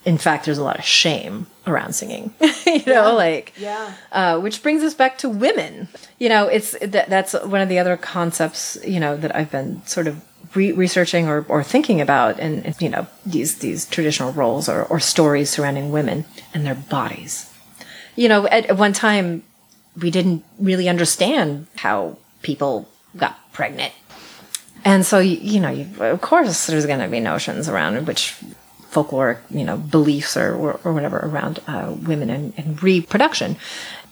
In 0.06 0.18
fact, 0.18 0.46
there's 0.46 0.58
a 0.58 0.64
lot 0.64 0.80
of 0.80 0.86
shame 0.86 1.48
around 1.66 1.94
singing, 1.94 2.34
you 2.66 2.84
know, 2.86 3.14
like, 3.16 3.52
Yeah. 3.58 3.94
uh, 4.14 4.40
which 4.40 4.64
brings 4.64 4.82
us 4.84 4.94
back 4.94 5.18
to 5.20 5.28
women. 5.30 5.90
You 6.18 6.30
know, 6.30 6.48
it's 6.48 6.78
that, 6.80 7.10
that's 7.10 7.34
one 7.34 7.60
of 7.60 7.68
the 7.68 7.80
other 7.80 7.98
concepts, 7.98 8.78
you 8.86 9.02
know, 9.02 9.18
that 9.18 9.36
I've 9.36 9.52
been 9.52 9.86
sort 9.86 10.08
of 10.08 10.24
re- 10.56 10.72
researching 10.72 11.28
or, 11.28 11.46
or 11.50 11.62
thinking 11.62 12.00
about, 12.00 12.40
and, 12.40 12.66
and, 12.66 12.82
you 12.82 12.88
know, 12.88 13.06
these 13.26 13.58
these 13.60 13.86
traditional 13.86 14.32
roles 14.32 14.70
or, 14.70 14.84
or 14.86 15.02
stories 15.02 15.50
surrounding 15.50 15.92
women 15.92 16.24
and 16.54 16.66
their 16.66 16.76
bodies. 16.76 17.54
You 18.16 18.30
know, 18.30 18.48
at, 18.48 18.68
at 18.68 18.78
one 18.78 18.94
time, 18.94 19.44
we 20.02 20.12
didn't 20.12 20.44
really 20.60 20.88
understand 20.88 21.68
how 21.78 22.18
people 22.42 22.88
got 23.16 23.38
pregnant. 23.52 23.94
And 24.86 25.06
so, 25.06 25.20
you, 25.20 25.60
know, 25.60 25.70
you, 25.70 25.88
of 26.00 26.22
course, 26.22 26.68
there's 26.68 26.86
going 26.86 27.00
to 27.00 27.08
be 27.08 27.20
notions 27.20 27.68
around 27.68 28.08
which 28.08 28.36
folkloric, 28.92 29.40
you 29.50 29.64
know, 29.64 29.78
beliefs 29.78 30.38
or, 30.38 30.56
or, 30.56 30.80
or 30.84 30.94
whatever 30.94 31.18
around 31.18 31.60
uh, 31.68 31.94
women 32.06 32.30
and, 32.30 32.54
and 32.58 32.82
reproduction. 32.82 33.58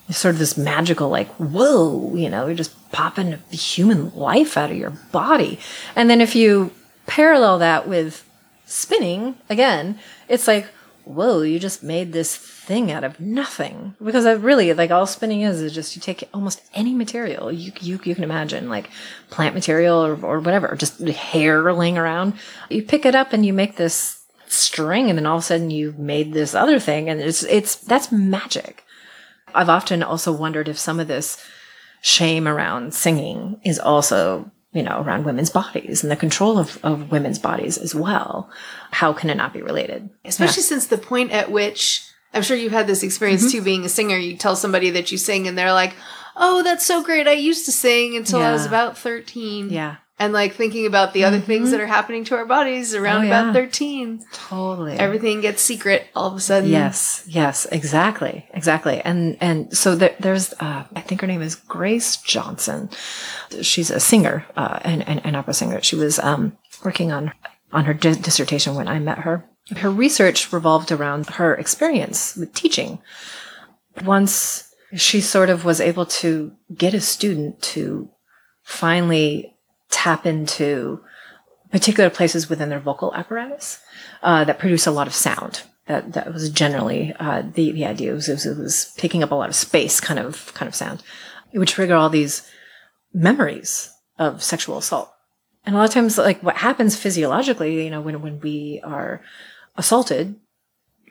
It's 0.10 0.18
sort 0.18 0.36
of 0.36 0.40
this 0.40 0.58
magical, 0.58 1.10
like, 1.10 1.30
whoa, 1.36 2.14
you 2.16 2.30
know, 2.30 2.46
you're 2.46 2.56
just 2.56 2.92
popping 2.92 3.40
human 3.50 4.14
life 4.16 4.58
out 4.58 4.72
of 4.72 4.78
your 4.78 4.92
body. 5.12 5.60
And 5.96 6.10
then 6.10 6.22
if 6.22 6.36
you 6.36 6.72
parallel 7.08 7.60
that 7.60 7.88
with 7.88 8.28
spinning, 8.66 9.36
again, 9.50 9.98
it's 10.28 10.48
like, 10.48 10.66
whoa, 11.06 11.42
you 11.42 11.60
just 11.60 11.84
made 11.84 12.12
this 12.12 12.36
thing 12.66 12.92
out 12.92 13.04
of 13.04 13.20
nothing. 13.20 13.96
Because 14.04 14.26
I 14.26 14.34
really, 14.34 14.74
like, 14.74 14.92
all 14.92 15.06
spinning 15.06 15.42
is, 15.42 15.62
is 15.62 15.74
just 15.74 15.96
you 15.96 16.02
take 16.02 16.28
almost 16.34 16.62
any 16.74 16.94
material 16.94 17.52
you, 17.52 17.72
you, 17.80 18.00
you 18.04 18.16
can 18.16 18.24
imagine, 18.24 18.70
like 18.70 18.90
plant 19.30 19.56
material 19.56 20.04
or, 20.04 20.14
or 20.26 20.40
whatever, 20.40 20.72
or 20.72 20.76
just 20.76 21.00
hair 21.00 21.72
laying 21.72 21.98
around. 21.98 22.34
You 22.70 22.84
pick 22.84 23.06
it 23.06 23.16
up 23.16 23.34
and 23.34 23.46
you 23.46 23.54
make 23.54 23.76
this 23.76 24.24
string, 24.48 25.10
and 25.10 25.18
then 25.18 25.26
all 25.26 25.38
of 25.38 25.44
a 25.44 25.46
sudden 25.46 25.72
you've 25.72 26.00
made 26.00 26.34
this 26.34 26.56
other 26.56 26.80
thing, 26.80 27.10
and 27.10 27.22
it's, 27.22 27.44
it's, 27.44 27.76
that's 27.76 28.12
magic. 28.12 28.84
I've 29.54 29.70
often 29.70 30.04
also 30.04 30.32
wondered 30.32 30.68
if 30.68 30.78
some 30.78 31.00
of 31.00 31.08
this 31.08 31.44
shame 32.02 32.48
around 32.48 32.94
singing 32.94 33.60
is 33.64 33.80
also, 33.80 34.52
you 34.74 34.84
know, 34.84 35.02
around 35.02 35.26
women's 35.26 35.50
bodies 35.50 36.04
and 36.04 36.12
the 36.12 36.16
control 36.16 36.58
of, 36.60 36.78
of 36.84 37.12
women's 37.12 37.40
bodies 37.40 37.78
as 37.78 37.96
well. 37.96 38.50
How 38.92 39.14
can 39.14 39.30
it 39.30 39.38
not 39.38 39.54
be 39.54 39.62
related? 39.62 40.10
Especially 40.26 40.64
since 40.64 40.88
the 40.88 40.98
point 40.98 41.32
at 41.32 41.50
which 41.50 42.06
I'm 42.36 42.44
sure 42.44 42.58
you've 42.58 42.72
had 42.72 42.86
this 42.88 43.02
experience 43.04 43.52
too 43.52 43.62
being 43.62 43.86
a 43.86 43.90
singer, 43.90 44.18
you 44.18 44.36
tell 44.38 44.56
somebody 44.56 44.90
that 44.92 45.12
you 45.12 45.18
sing 45.18 45.48
and 45.48 45.58
they're 45.58 45.74
like, 45.74 45.94
"Oh, 46.36 46.62
that's 46.64 46.86
so 46.86 47.02
great. 47.04 47.28
I 47.28 47.34
used 47.34 47.66
to 47.66 47.72
sing 47.72 48.16
until 48.16 48.42
I 48.42 48.52
was 48.52 48.66
about 48.66 48.98
13." 48.98 49.70
Yeah, 49.70 49.96
And 50.20 50.32
like 50.34 50.54
thinking 50.56 50.86
about 50.86 51.14
the 51.14 51.24
other 51.26 51.40
things 51.40 51.72
that 51.72 51.80
are 51.82 51.88
happening 51.88 52.24
to 52.26 52.36
our 52.36 52.46
bodies 52.46 52.94
around 52.96 53.24
Oh, 53.24 53.28
about 53.28 53.54
13. 53.54 54.24
totally. 54.34 54.94
Everything 54.98 55.42
gets 55.42 55.62
secret 55.62 56.08
all 56.16 56.28
of 56.28 56.36
a 56.36 56.40
sudden. 56.40 56.70
Yes, 56.70 57.24
yes, 57.28 57.66
exactly, 57.72 58.46
exactly. 58.54 59.02
And 59.04 59.38
and 59.42 59.76
so 59.78 59.96
there, 59.96 60.16
there's, 60.20 60.54
uh, 60.60 60.84
I 60.96 61.02
think 61.02 61.22
her 61.22 61.28
name 61.28 61.42
is 61.42 61.56
Grace 61.56 62.18
Johnson. 62.18 62.90
She's 63.62 63.92
a 63.92 64.00
singer, 64.00 64.46
uh, 64.58 64.80
and 64.84 65.08
an, 65.08 65.20
an 65.20 65.36
opera 65.36 65.54
singer. 65.54 65.82
She 65.82 65.96
was 65.96 66.20
um, 66.20 66.58
working 66.84 67.12
on 67.12 67.32
on 67.74 67.86
her 67.86 67.94
di- 67.94 68.16
dissertation 68.16 68.76
when 68.76 68.88
I 68.88 69.00
met 69.00 69.20
her. 69.20 69.46
Her 69.78 69.90
research 69.90 70.54
revolved 70.54 70.92
around 70.92 71.28
her 71.32 71.56
experience 71.56 72.36
with 72.36 72.54
teaching. 72.54 73.00
Once 74.04 74.74
she 74.96 75.22
sort 75.22 75.50
of 75.50 75.66
was 75.66 75.82
able 75.82 76.06
to 76.06 76.52
get 76.76 76.94
a 76.94 77.02
student 77.02 77.62
to 77.62 78.10
finally 78.64 79.56
tap 79.90 80.26
into 80.26 81.02
particular 81.72 82.10
places 82.10 82.50
within 82.50 82.70
their 82.70 82.80
vocal 82.80 83.14
apparatus 83.14 83.80
uh, 84.24 84.44
that 84.44 84.60
produce 84.60 84.88
a 84.88 84.92
lot 84.92 85.08
of 85.08 85.14
sound. 85.14 85.64
That 85.88 86.14
that 86.14 86.34
was 86.34 86.50
generally 86.50 87.14
uh, 87.20 87.44
the 87.54 87.72
the 87.72 87.86
idea. 87.86 88.12
It 88.12 88.16
was, 88.16 88.46
it 88.46 88.58
was 88.58 88.92
picking 88.98 89.22
up 89.22 89.32
a 89.32 89.36
lot 89.36 89.50
of 89.50 89.56
space, 89.56 90.00
kind 90.00 90.20
of 90.20 90.52
kind 90.56 90.68
of 90.68 90.74
sound. 90.74 91.04
It 91.52 91.60
would 91.60 91.68
trigger 91.68 91.96
all 91.96 92.10
these 92.10 92.50
memories 93.14 93.94
of 94.18 94.44
sexual 94.44 94.78
assault. 94.78 95.12
And 95.64 95.76
a 95.76 95.78
lot 95.78 95.88
of 95.88 95.94
times, 95.94 96.18
like 96.18 96.42
what 96.42 96.58
happens 96.58 96.96
physiologically, 96.96 97.84
you 97.84 97.92
know, 97.92 98.02
when 98.02 98.22
when 98.22 98.40
we 98.40 98.82
are 98.84 99.22
assaulted, 99.78 100.36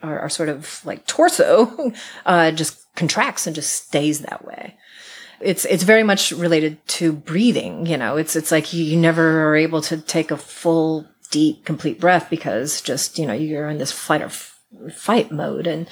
our, 0.03 0.21
our 0.21 0.29
sort 0.29 0.49
of 0.49 0.81
like 0.85 1.07
torso 1.07 1.93
uh, 2.27 2.51
just 2.51 2.85
contracts 2.95 3.47
and 3.47 3.57
just 3.57 3.73
stays 3.87 4.21
that 4.21 4.45
way. 4.45 4.77
It's 5.41 5.65
it's 5.65 5.83
very 5.83 6.03
much 6.03 6.31
related 6.33 6.87
to 6.89 7.13
breathing 7.13 7.87
you 7.87 7.97
know? 7.97 8.17
It's 8.17 8.37
it's 8.37 8.53
like 8.53 8.73
you, 8.73 8.97
never 8.97 9.49
are 9.49 9.57
able 9.57 9.83
to 9.83 10.01
take 10.01 10.31
a 10.31 10.37
full 10.37 11.07
deep 11.31 11.65
complete 11.65 12.01
breath 12.01 12.31
because 12.31 12.81
just 12.81 13.19
you 13.19 13.27
know 13.27 13.33
you're 13.33 13.69
in 13.69 13.79
this 13.79 13.93
fight 13.93 14.23
or 14.23 14.27
f- 14.27 14.59
fight 14.95 15.33
mode. 15.33 15.67
And 15.67 15.89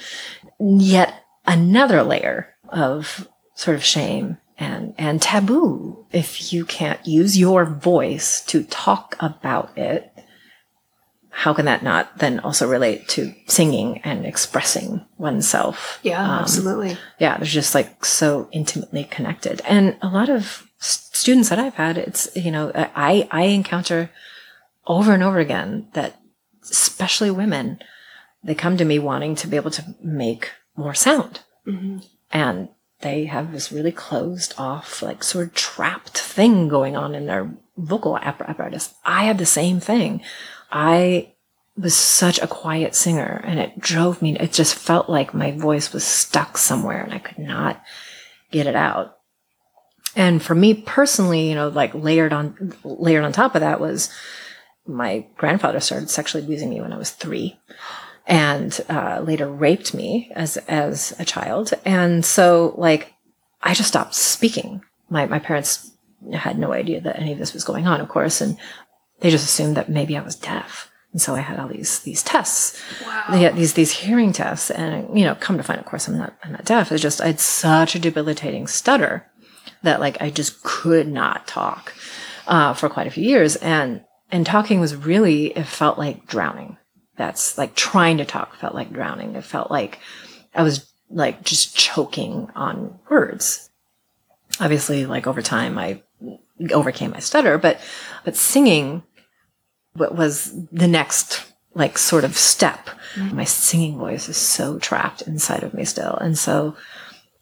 yet 0.59 1.23
another 1.45 2.03
layer 2.03 2.55
of 2.69 3.27
sort 3.55 3.75
of 3.75 3.83
shame 3.83 4.37
and 4.57 4.93
and 4.97 5.21
taboo 5.21 6.05
if 6.11 6.53
you 6.53 6.65
can't 6.65 7.05
use 7.05 7.37
your 7.37 7.65
voice 7.65 8.41
to 8.45 8.63
talk 8.63 9.15
about 9.19 9.77
it 9.77 10.12
how 11.35 11.53
can 11.53 11.65
that 11.65 11.81
not 11.83 12.19
then 12.19 12.39
also 12.39 12.67
relate 12.69 13.07
to 13.09 13.33
singing 13.47 13.99
and 14.03 14.25
expressing 14.25 15.03
oneself 15.17 15.99
Yeah, 16.03 16.23
Um, 16.23 16.39
absolutely. 16.41 16.97
yeah, 17.19 17.37
they're 17.37 17.45
just 17.45 17.73
like 17.73 18.05
so 18.05 18.47
intimately 18.51 19.03
connected. 19.05 19.61
And 19.65 19.97
a 20.01 20.07
lot 20.07 20.29
of 20.29 20.67
students 20.79 21.49
that 21.49 21.57
I've 21.59 21.73
had, 21.75 21.97
it's, 21.97 22.29
you 22.35 22.51
know, 22.51 22.71
I, 22.75 23.27
I 23.31 23.43
encounter 23.45 24.09
over 24.85 25.11
and 25.13 25.23
over 25.23 25.39
again 25.39 25.87
that 25.93 26.19
especially 26.69 27.31
women, 27.31 27.79
they 28.43 28.53
come 28.55 28.77
to 28.77 28.85
me 28.85 28.99
wanting 28.99 29.35
to 29.35 29.47
be 29.47 29.55
able 29.57 29.71
to 29.71 29.95
make 30.01 30.51
more 30.75 30.93
sound. 30.93 31.39
And 32.31 32.69
they 33.01 33.25
have 33.25 33.51
this 33.51 33.71
really 33.71 33.91
closed 33.91 34.53
off, 34.57 35.01
like 35.01 35.23
sort 35.23 35.47
of 35.47 35.53
trapped 35.53 36.17
thing 36.17 36.67
going 36.67 36.95
on 36.95 37.15
in 37.15 37.25
their 37.25 37.51
vocal 37.77 38.17
apparatus. 38.17 38.93
I 39.05 39.23
had 39.25 39.37
the 39.37 39.45
same 39.45 39.79
thing. 39.79 40.21
I 40.73 41.33
was 41.77 41.95
such 41.95 42.39
a 42.41 42.47
quiet 42.47 42.95
singer 42.95 43.41
and 43.45 43.59
it 43.59 43.79
drove 43.79 44.21
me, 44.21 44.35
it 44.35 44.51
just 44.51 44.75
felt 44.75 45.09
like 45.09 45.33
my 45.33 45.51
voice 45.51 45.93
was 45.93 46.03
stuck 46.03 46.57
somewhere 46.57 47.01
and 47.01 47.13
I 47.13 47.19
could 47.19 47.39
not 47.39 47.81
get 48.51 48.67
it 48.67 48.75
out. 48.75 49.17
And 50.15 50.41
for 50.41 50.53
me 50.53 50.73
personally, 50.73 51.47
you 51.47 51.55
know, 51.55 51.69
like 51.69 51.93
layered 51.93 52.33
on, 52.33 52.73
layered 52.83 53.23
on 53.23 53.31
top 53.31 53.55
of 53.55 53.61
that 53.61 53.79
was 53.79 54.09
my 54.85 55.25
grandfather 55.37 55.79
started 55.79 56.09
sexually 56.09 56.43
abusing 56.43 56.69
me 56.69 56.81
when 56.81 56.93
I 56.93 56.97
was 56.97 57.11
three 57.11 57.59
and 58.25 58.79
uh, 58.89 59.21
later 59.23 59.47
raped 59.47 59.93
me 59.93 60.31
as 60.35 60.57
as 60.67 61.13
a 61.19 61.25
child. 61.25 61.73
And 61.85 62.25
so 62.25 62.73
like 62.77 63.13
I 63.61 63.73
just 63.73 63.89
stopped 63.89 64.15
speaking. 64.15 64.83
My 65.09 65.25
my 65.25 65.39
parents 65.39 65.91
had 66.31 66.57
no 66.57 66.71
idea 66.71 67.01
that 67.01 67.19
any 67.19 67.33
of 67.33 67.39
this 67.39 67.53
was 67.53 67.63
going 67.63 67.87
on, 67.87 67.99
of 67.99 68.09
course, 68.09 68.41
and 68.41 68.57
they 69.23 69.31
just 69.31 69.45
assumed 69.45 69.77
that 69.77 69.89
maybe 69.89 70.17
I 70.17 70.21
was 70.21 70.35
deaf. 70.35 70.91
And 71.13 71.21
so 71.21 71.33
I 71.33 71.39
had 71.39 71.59
all 71.59 71.67
these 71.67 71.99
these 71.99 72.21
tests, 72.21 72.81
wow. 73.05 73.51
these 73.53 73.73
these 73.73 73.91
hearing 73.91 74.33
tests, 74.33 74.69
and 74.69 75.17
you 75.17 75.23
know, 75.23 75.35
come 75.35 75.57
to 75.57 75.63
find, 75.63 75.79
of 75.79 75.85
course, 75.85 76.07
I'm 76.07 76.17
not 76.17 76.35
I'm 76.43 76.51
not 76.51 76.65
deaf. 76.65 76.91
It's 76.91 77.01
just 77.01 77.21
I 77.21 77.27
had 77.27 77.39
such 77.39 77.95
a 77.95 77.99
debilitating 77.99 78.67
stutter 78.67 79.25
that 79.83 79.99
like 79.99 80.21
I 80.21 80.29
just 80.29 80.61
could 80.63 81.07
not 81.07 81.47
talk 81.47 81.93
uh, 82.47 82.73
for 82.73 82.89
quite 82.89 83.07
a 83.07 83.11
few 83.11 83.23
years, 83.23 83.55
and 83.57 84.03
and 84.31 84.45
talking 84.45 84.79
was 84.79 84.95
really 84.95 85.47
it 85.47 85.67
felt 85.67 85.97
like 85.97 86.25
drowning 86.25 86.77
that's 87.15 87.57
like 87.57 87.75
trying 87.75 88.17
to 88.17 88.25
talk 88.25 88.55
felt 88.55 88.75
like 88.75 88.91
drowning. 88.91 89.35
It 89.35 89.43
felt 89.43 89.69
like 89.71 89.99
I 90.55 90.63
was 90.63 90.91
like 91.09 91.43
just 91.43 91.77
choking 91.77 92.49
on 92.55 92.99
words. 93.09 93.69
Obviously, 94.59 95.05
like 95.05 95.27
over 95.27 95.41
time, 95.41 95.77
I 95.77 96.01
overcame 96.71 97.11
my 97.11 97.19
stutter, 97.19 97.57
but, 97.57 97.79
but 98.23 98.35
singing 98.35 99.03
what 99.93 100.15
was 100.15 100.53
the 100.71 100.87
next 100.87 101.53
like 101.75 101.97
sort 101.97 102.23
of 102.23 102.37
step. 102.37 102.89
My 103.31 103.43
singing 103.43 103.97
voice 103.97 104.27
is 104.27 104.37
so 104.37 104.79
trapped 104.79 105.21
inside 105.23 105.63
of 105.63 105.73
me 105.73 105.85
still. 105.85 106.15
And 106.15 106.37
so 106.37 106.75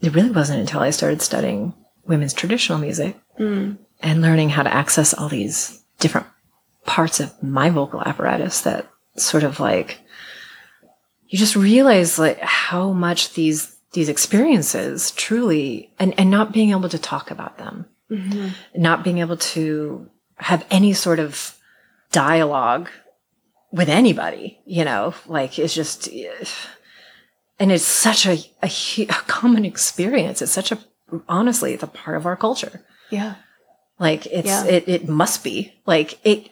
it 0.02 0.14
really 0.14 0.32
wasn't 0.32 0.60
until 0.60 0.82
I 0.82 0.90
started 0.90 1.22
studying 1.22 1.74
women's 2.06 2.34
traditional 2.34 2.78
music 2.78 3.18
mm. 3.40 3.78
and 4.02 4.22
learning 4.22 4.50
how 4.50 4.64
to 4.64 4.74
access 4.74 5.14
all 5.14 5.30
these 5.30 5.82
different 6.00 6.28
parts 6.86 7.20
of 7.20 7.42
my 7.42 7.70
vocal 7.70 8.02
apparatus 8.02 8.62
that 8.62 8.90
sort 9.16 9.44
of 9.44 9.60
like 9.60 10.00
you 11.28 11.38
just 11.38 11.56
realize 11.56 12.18
like 12.18 12.40
how 12.40 12.92
much 12.92 13.34
these 13.34 13.78
these 13.94 14.10
experiences 14.10 15.12
truly 15.12 15.94
and 16.00 16.18
and 16.18 16.32
not 16.32 16.52
being 16.52 16.72
able 16.72 16.90
to 16.90 16.98
talk 16.98 17.30
about 17.30 17.58
them 17.60 17.86
mm-hmm. 18.10 18.50
not 18.76 19.04
being 19.04 19.20
able 19.20 19.38
to 19.38 20.10
have 20.38 20.66
any 20.72 20.92
sort 20.92 21.20
of 21.20 21.56
dialogue 22.12 22.90
with 23.72 23.88
anybody 23.90 24.60
you 24.66 24.84
know 24.84 25.14
like 25.28 25.58
it's 25.58 25.74
just 25.74 26.08
and 27.60 27.72
it's 27.72 27.84
such 27.86 28.26
a, 28.26 28.34
a, 28.64 28.70
a 29.04 29.06
common 29.28 29.64
experience 29.66 30.42
it's 30.42 30.52
such 30.52 30.72
a 30.72 30.80
honestly 31.30 31.74
it's 31.74 31.84
a 31.84 31.88
part 31.88 32.18
of 32.18 32.26
our 32.26 32.36
culture 32.36 32.84
Yeah. 33.10 33.36
like 34.00 34.26
it's 34.28 34.48
Yeah. 34.48 34.66
it, 34.66 34.88
it 34.90 35.08
must 35.10 35.44
be 35.44 35.74
like 35.86 36.20
it 36.26 36.50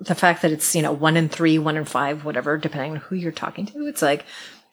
the 0.00 0.14
fact 0.14 0.40
that 0.42 0.50
it's 0.52 0.74
you 0.74 0.80
know 0.82 0.92
one 0.92 1.16
in 1.16 1.28
three 1.28 1.58
one 1.58 1.76
in 1.76 1.84
five 1.84 2.24
whatever 2.24 2.56
depending 2.56 2.92
on 2.92 2.96
who 2.98 3.14
you're 3.16 3.32
talking 3.32 3.66
to 3.66 3.86
it's 3.86 4.02
like 4.02 4.24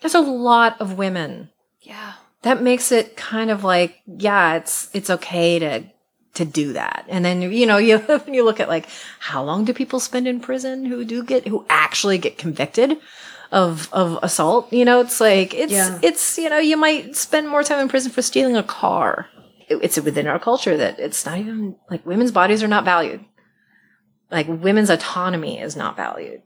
there's 0.02 0.16
a 0.16 0.22
lot 0.22 0.80
of 0.80 0.98
women 0.98 1.50
Yeah. 1.82 2.14
that 2.44 2.62
makes 2.62 2.92
it 2.94 3.18
kind 3.18 3.50
of 3.52 3.64
like 3.66 4.00
yeah 4.08 4.56
it's 4.56 4.90
it's 4.94 5.10
okay 5.10 5.60
to 5.60 5.84
to 6.36 6.46
do 6.46 6.74
that. 6.74 7.06
And 7.10 7.24
then 7.24 7.42
you 7.42 7.66
know 7.66 7.78
you 7.90 8.02
you 8.28 8.44
look 8.44 8.60
at 8.60 8.70
like 8.70 8.88
how 9.20 9.44
long 9.44 9.66
do 9.66 9.74
people 9.74 10.00
spend 10.00 10.28
in 10.28 10.40
prison 10.40 10.86
who 10.86 11.06
do 11.06 11.24
get 11.24 11.48
who 11.48 11.66
actually 11.70 12.18
get 12.18 12.38
convicted 12.38 12.98
of 13.52 13.88
of 13.94 14.18
assault? 14.24 14.72
You 14.74 14.86
know 14.86 15.00
it's 15.02 15.20
like 15.22 15.54
it's 15.54 15.72
Yeah. 15.74 16.00
it's 16.02 16.38
you 16.38 16.50
know 16.50 16.58
you 16.60 16.78
might 16.78 17.16
spend 17.16 17.48
more 17.50 17.64
time 17.64 17.80
in 17.80 17.90
prison 17.90 18.12
for 18.12 18.22
stealing 18.22 18.58
a 18.58 18.64
car. 18.64 19.28
It- 19.70 19.80
it's 19.82 20.00
within 20.00 20.28
our 20.28 20.40
culture 20.40 20.76
that 20.78 21.00
it's 21.00 21.26
not 21.26 21.38
even 21.38 21.76
like 21.90 22.06
women's 22.06 22.32
bodies 22.32 22.64
are 22.64 22.68
not 22.68 22.84
valued. 22.86 23.24
Like 24.32 24.48
women's 24.48 24.90
autonomy 24.90 25.60
is 25.60 25.76
not 25.76 25.96
valued. 25.96 26.42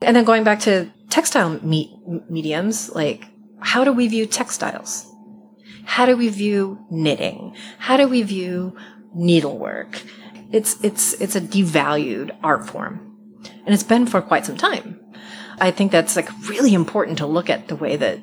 And 0.00 0.16
then 0.16 0.24
going 0.24 0.44
back 0.44 0.60
to 0.60 0.90
textile 1.10 1.50
me- 1.62 1.96
mediums 2.30 2.90
like 2.94 3.24
how 3.60 3.84
do 3.84 3.92
we 3.92 4.06
view 4.08 4.26
textiles? 4.26 5.06
How 5.84 6.06
do 6.06 6.16
we 6.16 6.28
view 6.28 6.78
knitting? 6.90 7.54
How 7.78 7.96
do 7.96 8.06
we 8.08 8.22
view 8.22 8.76
needlework 9.14 10.02
it's 10.52 10.82
it's 10.84 11.14
it's 11.14 11.34
a 11.34 11.40
devalued 11.40 12.36
art 12.42 12.68
form. 12.68 13.08
And 13.64 13.74
it's 13.74 13.82
been 13.82 14.06
for 14.06 14.20
quite 14.20 14.46
some 14.46 14.56
time. 14.56 15.00
I 15.58 15.70
think 15.70 15.90
that's 15.90 16.14
like 16.14 16.28
really 16.48 16.74
important 16.74 17.18
to 17.18 17.26
look 17.26 17.50
at 17.50 17.68
the 17.68 17.76
way 17.76 17.96
that 17.96 18.20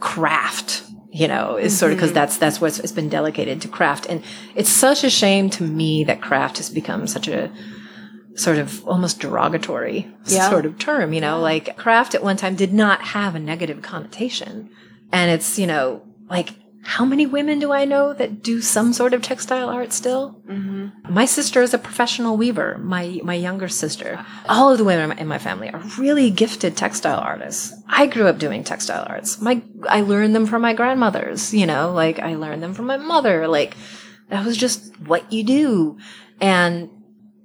craft 0.00 0.84
you 1.10 1.28
know 1.28 1.56
is 1.56 1.76
sort 1.76 1.92
of 1.92 1.98
mm-hmm. 1.98 2.06
because 2.06 2.14
that's 2.14 2.38
that's 2.38 2.60
what 2.60 2.78
it's 2.78 2.92
been 2.92 3.08
delegated 3.08 3.60
to 3.62 3.68
craft. 3.68 4.06
And 4.06 4.24
it's 4.54 4.70
such 4.70 5.04
a 5.04 5.10
shame 5.10 5.50
to 5.50 5.62
me 5.62 6.04
that 6.04 6.22
craft 6.22 6.56
has 6.56 6.70
become 6.70 7.06
such 7.06 7.28
a 7.28 7.52
sort 8.34 8.58
of 8.58 8.86
almost 8.86 9.20
derogatory 9.20 10.08
Yeah. 10.26 10.48
sort 10.48 10.64
of 10.64 10.78
term 10.78 11.12
you 11.12 11.20
know? 11.20 11.40
Like 11.40 11.76
craft 11.76 12.14
at 12.14 12.22
one 12.22 12.36
time 12.36 12.54
did 12.54 12.72
not 12.72 13.02
have 13.02 13.34
a 13.34 13.40
negative 13.40 13.82
connotation. 13.82 14.70
And 15.12 15.30
it's 15.30 15.58
you 15.58 15.66
know 15.66 16.02
like 16.30 16.54
how 16.88 17.04
many 17.04 17.26
women 17.26 17.58
do 17.58 17.72
i 17.72 17.84
know 17.84 18.12
that 18.14 18.42
do 18.42 18.60
some 18.60 18.92
sort 18.92 19.12
of 19.14 19.22
textile 19.22 19.68
art 19.68 19.92
still? 19.92 20.40
Mm-hmm. 20.48 21.12
My 21.12 21.26
sister 21.26 21.62
is 21.62 21.74
a 21.74 21.78
professional 21.78 22.36
weaver 22.36 22.78
my 22.78 23.20
my 23.22 23.34
younger 23.34 23.68
sister. 23.68 24.24
All 24.48 24.72
of 24.72 24.78
the 24.78 24.84
women 24.84 25.18
in 25.18 25.28
my 25.28 25.38
family 25.38 25.70
are 25.70 25.82
really 25.98 26.30
gifted 26.30 26.76
textile 26.76 27.20
artists. 27.20 27.74
I 27.88 28.06
grew 28.06 28.26
up 28.26 28.38
doing 28.38 28.64
textile 28.64 29.06
arts. 29.08 29.40
My 29.40 29.62
i 29.88 30.00
learned 30.00 30.34
them 30.34 30.46
from 30.46 30.62
my 30.62 30.74
grandmothers 30.74 31.54
you 31.54 31.66
know 31.66 31.92
like 31.92 32.18
i 32.18 32.34
learned 32.34 32.62
them 32.62 32.74
from 32.74 32.86
my 32.86 32.96
mother 32.96 33.46
like 33.46 33.76
that 34.28 34.44
was 34.44 34.56
just 34.56 34.98
what 35.00 35.32
you 35.32 35.42
do. 35.44 35.98
And 36.40 36.90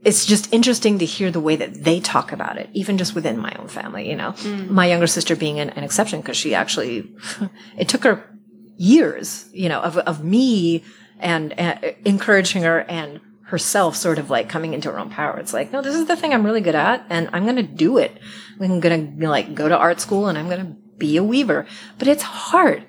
it's 0.03 0.25
just 0.25 0.53
interesting 0.53 0.99
to 0.99 1.05
hear 1.05 1.31
the 1.31 1.39
way 1.39 1.55
that 1.55 1.83
they 1.83 1.99
talk 1.99 2.31
about 2.31 2.57
it, 2.57 2.69
even 2.73 2.97
just 2.97 3.15
within 3.15 3.37
my 3.39 3.53
own 3.57 3.69
family, 3.69 4.09
you 4.09 4.15
know. 4.15 4.33
Mm. 4.33 4.69
My 4.69 4.87
younger 4.87 5.07
sister 5.07 5.35
being 5.35 5.59
an, 5.59 5.69
an 5.71 5.83
exception 5.83 6.19
because 6.19 6.35
she 6.35 6.53
actually, 6.53 7.09
it 7.77 7.87
took 7.87 8.03
her 8.03 8.29
years, 8.77 9.49
you 9.53 9.69
know, 9.69 9.81
of, 9.81 9.97
of 9.99 10.23
me 10.23 10.83
and, 11.19 11.57
and 11.59 11.95
encouraging 12.05 12.63
her 12.63 12.81
and 12.81 13.21
herself 13.53 13.95
sort 13.95 14.17
of 14.17 14.29
like 14.29 14.49
coming 14.49 14.73
into 14.73 14.91
her 14.91 14.97
own 14.97 15.09
power. 15.09 15.37
It's 15.37 15.53
like, 15.53 15.71
no, 15.71 15.81
this 15.81 15.95
is 15.95 16.07
the 16.07 16.15
thing 16.15 16.33
I'm 16.33 16.45
really 16.45 16.61
good 16.61 16.75
at 16.75 17.05
and 17.09 17.29
I'm 17.33 17.43
going 17.43 17.57
to 17.57 17.63
do 17.63 17.97
it. 17.97 18.17
I'm 18.59 18.79
going 18.79 19.19
to 19.19 19.29
like 19.29 19.53
go 19.53 19.69
to 19.69 19.77
art 19.77 19.99
school 19.99 20.27
and 20.27 20.37
I'm 20.37 20.49
going 20.49 20.65
to 20.65 20.75
be 20.97 21.17
a 21.17 21.23
weaver. 21.23 21.67
But 21.99 22.07
it's 22.07 22.23
hard. 22.23 22.85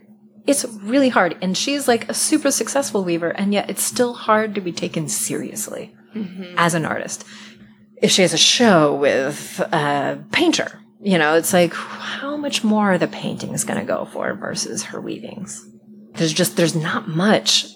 It's 0.46 0.64
really 0.64 1.10
hard. 1.10 1.36
And 1.42 1.56
she's 1.56 1.86
like 1.86 2.08
a 2.08 2.14
super 2.14 2.50
successful 2.50 3.04
weaver 3.04 3.30
and 3.30 3.52
yet 3.52 3.68
it's 3.68 3.82
still 3.82 4.14
hard 4.14 4.54
to 4.54 4.60
be 4.60 4.72
taken 4.72 5.08
seriously 5.08 5.94
mm-hmm. 6.14 6.54
as 6.56 6.74
an 6.74 6.84
artist. 6.84 7.24
If 8.00 8.10
she 8.10 8.22
has 8.22 8.32
a 8.32 8.38
show 8.38 8.94
with 8.94 9.60
a 9.60 10.24
painter, 10.32 10.80
you 11.00 11.18
know, 11.18 11.34
it's 11.34 11.52
like 11.52 11.74
how 11.74 12.36
much 12.36 12.64
more 12.64 12.92
are 12.92 12.98
the 12.98 13.06
paintings 13.06 13.64
going 13.64 13.78
to 13.78 13.86
go 13.86 14.06
for 14.06 14.34
versus 14.34 14.84
her 14.84 15.00
weavings? 15.00 15.66
There's 16.14 16.32
just 16.32 16.56
there's 16.56 16.74
not 16.74 17.08
much 17.08 17.66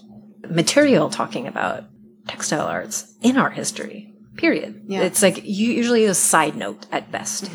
material 0.49 1.11
talking 1.11 1.47
about 1.47 1.85
textile 2.27 2.67
arts 2.67 3.15
in 3.23 3.37
our 3.37 3.51
history. 3.51 4.15
Period. 4.37 4.83
Yeah. 4.87 5.03
It's 5.03 5.23
like 5.23 5.39
u- 5.45 5.73
usually 5.73 6.05
a 6.05 6.15
side 6.15 6.57
note 6.57 6.87
at 6.93 7.11
best. 7.11 7.51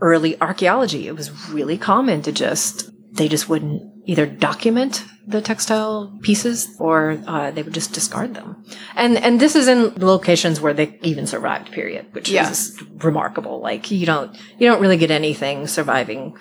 Early 0.00 0.40
archaeology, 0.40 1.06
it 1.06 1.14
was 1.14 1.30
really 1.50 1.78
common 1.78 2.22
to 2.22 2.32
just 2.32 2.90
they 3.12 3.28
just 3.28 3.48
wouldn't 3.48 3.82
either 4.06 4.26
document 4.26 5.04
the 5.26 5.40
textile 5.40 6.18
pieces 6.22 6.68
or 6.80 7.16
uh, 7.26 7.50
they 7.52 7.62
would 7.62 7.72
just 7.72 7.92
discard 7.92 8.34
them. 8.34 8.64
And 8.96 9.16
and 9.16 9.40
this 9.40 9.54
is 9.54 9.68
in 9.68 9.94
locations 9.94 10.60
where 10.60 10.74
they 10.74 10.98
even 11.02 11.26
survived. 11.28 11.70
Period, 11.70 12.06
which 12.12 12.28
Yeah. 12.28 12.50
is 12.50 12.76
remarkable. 13.04 13.60
Like 13.60 13.92
you 13.92 14.04
don't 14.04 14.36
you 14.58 14.66
don't 14.68 14.82
really 14.82 14.96
get 14.98 15.12
anything 15.12 15.68
surviving 15.68 16.36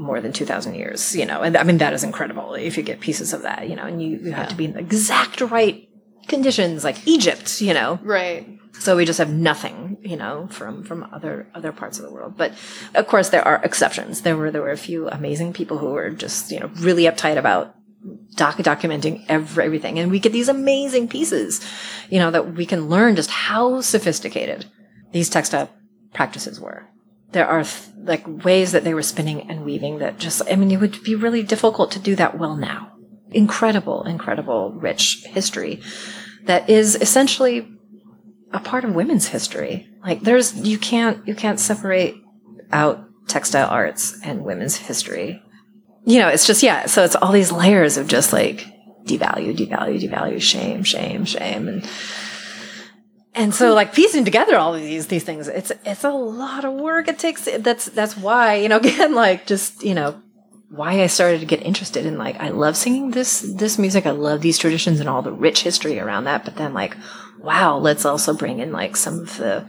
more 0.00 0.20
than 0.20 0.32
2000 0.32 0.74
years 0.74 1.14
you 1.14 1.26
know 1.26 1.42
and 1.42 1.56
i 1.56 1.62
mean 1.62 1.78
that 1.78 1.92
is 1.92 2.02
incredible 2.02 2.54
if 2.54 2.76
you 2.76 2.82
get 2.82 3.00
pieces 3.00 3.32
of 3.32 3.42
that 3.42 3.68
you 3.68 3.76
know 3.76 3.84
and 3.84 4.02
you, 4.02 4.18
you 4.18 4.32
have 4.32 4.48
to 4.48 4.54
be 4.54 4.64
in 4.64 4.72
the 4.72 4.78
exact 4.78 5.40
right 5.42 5.88
conditions 6.26 6.84
like 6.84 7.06
egypt 7.06 7.60
you 7.60 7.74
know? 7.74 7.98
Right. 8.02 8.46
so 8.78 8.96
we 8.96 9.04
just 9.04 9.18
have 9.18 9.30
nothing 9.30 9.90
you 10.02 10.16
know 10.16 10.48
from 10.50 10.84
from 10.84 11.06
other 11.12 11.48
other 11.54 11.72
parts 11.72 11.98
of 11.98 12.04
the 12.04 12.12
world. 12.12 12.36
But 12.36 12.54
of 12.94 13.06
course 13.06 13.28
there 13.28 13.46
are 13.46 13.60
exceptions. 13.62 14.22
There 14.22 14.36
were 14.36 14.50
there 14.50 14.62
were 14.62 14.70
a 14.70 14.76
few 14.76 15.08
amazing 15.08 15.52
people 15.52 15.78
who 15.78 15.90
were 15.90 16.10
just 16.10 16.50
you 16.50 16.60
know 16.60 16.70
really 16.76 17.04
uptight 17.04 17.36
about 17.36 17.74
doc- 18.34 18.56
documenting 18.56 19.24
every, 19.28 19.64
everything. 19.64 19.98
And 19.98 20.10
we 20.10 20.18
get 20.18 20.32
these 20.32 20.48
amazing 20.48 21.08
pieces 21.08 21.60
you 22.08 22.18
know 22.18 22.30
that 22.30 22.54
we 22.54 22.66
can 22.66 22.88
learn 22.88 23.16
just 23.16 23.30
how 23.30 23.80
sophisticated 23.80 24.66
these 25.12 25.28
textile 25.28 25.70
practices 26.12 26.60
were 26.60 26.88
there 27.32 27.46
are 27.46 27.64
like 28.02 28.24
ways 28.44 28.72
that 28.72 28.84
they 28.84 28.94
were 28.94 29.02
spinning 29.02 29.48
and 29.50 29.64
weaving 29.64 29.98
that 29.98 30.18
just 30.18 30.42
i 30.50 30.56
mean 30.56 30.70
it 30.70 30.80
would 30.80 31.02
be 31.02 31.14
really 31.14 31.42
difficult 31.42 31.90
to 31.92 31.98
do 31.98 32.16
that 32.16 32.38
well 32.38 32.56
now. 32.56 32.92
Incredible 33.32 34.02
incredible 34.04 34.72
rich 34.72 35.24
history 35.26 35.80
that 36.46 36.68
is 36.68 36.96
essentially 36.96 37.68
a 38.52 38.60
part 38.60 38.84
of 38.84 38.94
women's 38.94 39.28
history. 39.28 39.88
Like 40.04 40.22
there's 40.22 40.54
you 40.54 40.78
can't 40.78 41.26
you 41.26 41.34
can't 41.34 41.60
separate 41.60 42.16
out 42.72 43.04
textile 43.28 43.68
arts 43.68 44.18
and 44.24 44.44
women's 44.44 44.76
history. 44.76 45.42
You 46.04 46.18
know 46.18 46.28
it's 46.28 46.46
just 46.46 46.62
yeah 46.62 46.86
so 46.86 47.04
it's 47.04 47.16
all 47.16 47.32
these 47.32 47.52
layers 47.52 47.96
of 47.96 48.08
just 48.08 48.32
like 48.32 48.66
devalue 49.04 49.56
devalue 49.56 50.00
devalue 50.00 50.40
shame 50.40 50.82
shame 50.82 51.24
shame 51.24 51.68
and 51.68 51.88
and 53.34 53.54
so 53.54 53.74
like 53.74 53.94
piecing 53.94 54.24
together 54.24 54.56
all 54.56 54.74
of 54.74 54.80
these 54.80 55.06
these 55.06 55.24
things 55.24 55.46
it's 55.46 55.70
it's 55.84 56.04
a 56.04 56.10
lot 56.10 56.64
of 56.64 56.72
work 56.74 57.08
it 57.08 57.18
takes. 57.18 57.48
That's 57.58 57.86
that's 57.86 58.16
why 58.16 58.56
you 58.56 58.68
know 58.68 58.76
again 58.78 59.14
like 59.14 59.46
just 59.46 59.82
you 59.82 59.94
know 59.94 60.20
why 60.70 61.02
I 61.02 61.06
started 61.08 61.40
to 61.40 61.46
get 61.46 61.62
interested 61.62 62.06
in 62.06 62.16
like 62.16 62.36
I 62.36 62.50
love 62.50 62.76
singing 62.76 63.10
this 63.10 63.40
this 63.40 63.78
music. 63.78 64.06
I 64.06 64.10
love 64.10 64.40
these 64.40 64.58
traditions 64.58 65.00
and 65.00 65.08
all 65.08 65.22
the 65.22 65.32
rich 65.32 65.62
history 65.62 65.98
around 65.98 66.24
that. 66.24 66.44
But 66.44 66.56
then 66.56 66.74
like 66.74 66.96
wow 67.38 67.78
let's 67.78 68.04
also 68.04 68.34
bring 68.34 68.58
in 68.58 68.72
like 68.72 68.96
some 68.96 69.20
of 69.20 69.36
the 69.36 69.68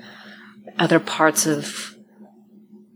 other 0.80 1.00
parts 1.00 1.46
of 1.46 1.96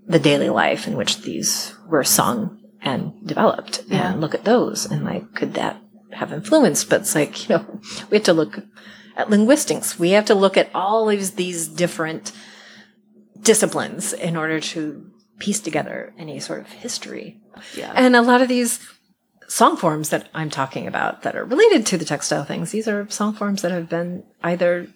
the 0.08 0.20
daily 0.20 0.50
life 0.50 0.88
in 0.88 0.98
which 0.98 1.22
these 1.22 1.76
were 1.88 2.04
sung 2.04 2.62
and 2.82 3.14
developed. 3.26 3.84
Yeah. 3.88 4.12
and 4.12 4.22
look 4.22 4.36
at 4.36 4.46
those. 4.46 4.86
And 4.86 5.04
like 5.04 5.34
could 5.34 5.54
that 5.56 5.82
have 6.12 6.32
influence 6.32 6.86
but 6.86 7.02
it's 7.02 7.14
like 7.14 7.50
you 7.50 7.58
know 7.58 7.80
we 8.10 8.18
have 8.18 8.26
to 8.26 8.34
look 8.34 8.64
at 9.16 9.30
linguistics 9.30 9.98
we 10.00 10.12
have 10.12 10.26
to 10.26 10.36
look 10.36 10.58
at 10.58 10.70
all 10.74 11.10
of 11.10 11.36
these 11.36 11.68
different 11.68 12.32
disciplines 13.42 14.14
in 14.14 14.36
order 14.36 14.60
to 14.60 15.10
piece 15.40 15.60
together 15.60 16.14
any 16.18 16.40
sort 16.40 16.62
of 16.62 16.68
history 16.68 17.40
Yeah. 17.76 17.92
and 17.96 18.16
a 18.16 18.22
lot 18.22 18.42
of 18.42 18.48
these 18.48 18.80
song 19.48 19.78
forms 19.78 20.10
that 20.10 20.28
I'm 20.34 20.50
talking 20.50 20.88
about 20.88 21.22
that 21.22 21.36
are 21.36 21.46
related 21.46 21.86
to 21.88 21.98
the 21.98 22.06
textile 22.06 22.44
things, 22.46 22.72
these 22.72 22.88
are 22.88 23.08
song 23.10 23.34
forms 23.34 23.62
that 23.62 23.72
have 23.72 23.88
been 23.88 24.24
either 24.44 24.88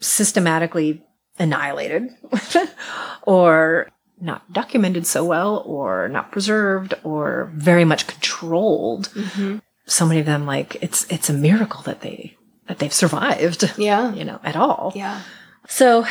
systematically 0.00 1.02
annihilated 1.38 2.10
or 3.22 3.88
not 4.20 4.50
documented 4.52 5.06
so 5.06 5.24
well 5.24 5.62
or 5.66 6.08
not 6.08 6.32
preserved 6.32 6.94
or 7.04 7.50
very 7.54 7.84
much 7.84 8.06
controlled. 8.06 9.08
Mm-hmm. 9.10 9.58
So 9.86 10.06
many 10.06 10.20
of 10.20 10.26
them 10.26 10.46
like 10.46 10.76
it's 10.82 11.06
it's 11.10 11.30
a 11.30 11.34
miracle 11.34 11.82
that 11.82 12.00
they 12.00 12.36
that 12.66 12.78
they've 12.78 12.92
survived. 12.92 13.72
Yeah. 13.78 14.14
You 14.14 14.24
know, 14.24 14.40
at 14.44 14.56
all. 14.56 14.92
Yeah. 14.94 15.22
So 15.68 16.06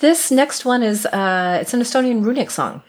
this 0.00 0.30
next 0.30 0.64
one 0.64 0.82
is 0.82 1.06
uh 1.06 1.58
it's 1.60 1.74
an 1.74 1.80
Estonian 1.80 2.24
runic 2.24 2.50
song. 2.50 2.82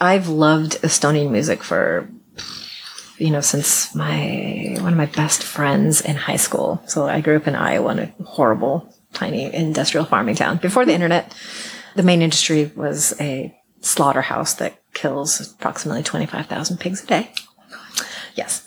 I've 0.00 0.28
loved 0.28 0.80
Estonian 0.82 1.30
music 1.30 1.62
for 1.62 2.08
you 3.18 3.30
know 3.30 3.40
since 3.40 3.94
my 3.94 4.76
one 4.80 4.92
of 4.92 4.98
my 4.98 5.06
best 5.06 5.42
friends 5.42 6.00
in 6.00 6.16
high 6.16 6.36
school. 6.36 6.82
So 6.86 7.06
I 7.06 7.20
grew 7.20 7.36
up 7.36 7.46
in 7.46 7.54
Iowa 7.54 7.92
in 7.92 7.98
a 7.98 8.14
horrible 8.24 8.92
tiny 9.12 9.52
industrial 9.52 10.06
farming 10.06 10.36
town. 10.36 10.58
Before 10.58 10.84
the 10.84 10.94
internet, 10.94 11.34
the 11.94 12.02
main 12.02 12.22
industry 12.22 12.70
was 12.76 13.14
a 13.20 13.54
slaughterhouse 13.80 14.54
that 14.54 14.80
kills 14.92 15.40
approximately 15.40 16.02
25,000 16.02 16.78
pigs 16.78 17.02
a 17.04 17.06
day. 17.06 17.32
Yes. 18.38 18.64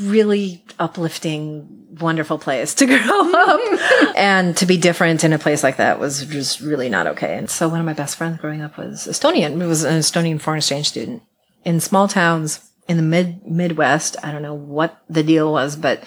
Really 0.00 0.64
uplifting, 0.78 1.66
wonderful 2.00 2.38
place 2.38 2.72
to 2.74 2.86
grow 2.86 3.32
up. 3.34 4.16
and 4.16 4.56
to 4.56 4.64
be 4.64 4.76
different 4.76 5.24
in 5.24 5.32
a 5.32 5.40
place 5.40 5.64
like 5.64 5.78
that 5.78 5.98
was 5.98 6.24
just 6.26 6.60
really 6.60 6.88
not 6.88 7.08
okay. 7.08 7.36
And 7.36 7.50
so 7.50 7.68
one 7.68 7.80
of 7.80 7.84
my 7.84 7.94
best 7.94 8.14
friends 8.14 8.38
growing 8.40 8.62
up 8.62 8.78
was 8.78 9.08
Estonian. 9.08 9.60
He 9.60 9.66
was 9.66 9.82
an 9.82 9.98
Estonian 9.98 10.40
foreign 10.40 10.58
exchange 10.58 10.88
student 10.88 11.24
in 11.64 11.80
small 11.80 12.06
towns 12.06 12.70
in 12.86 12.96
the 12.96 13.02
mid 13.02 13.44
Midwest. 13.44 14.16
I 14.22 14.30
don't 14.30 14.42
know 14.42 14.54
what 14.54 15.02
the 15.10 15.24
deal 15.24 15.50
was, 15.50 15.74
but 15.74 16.04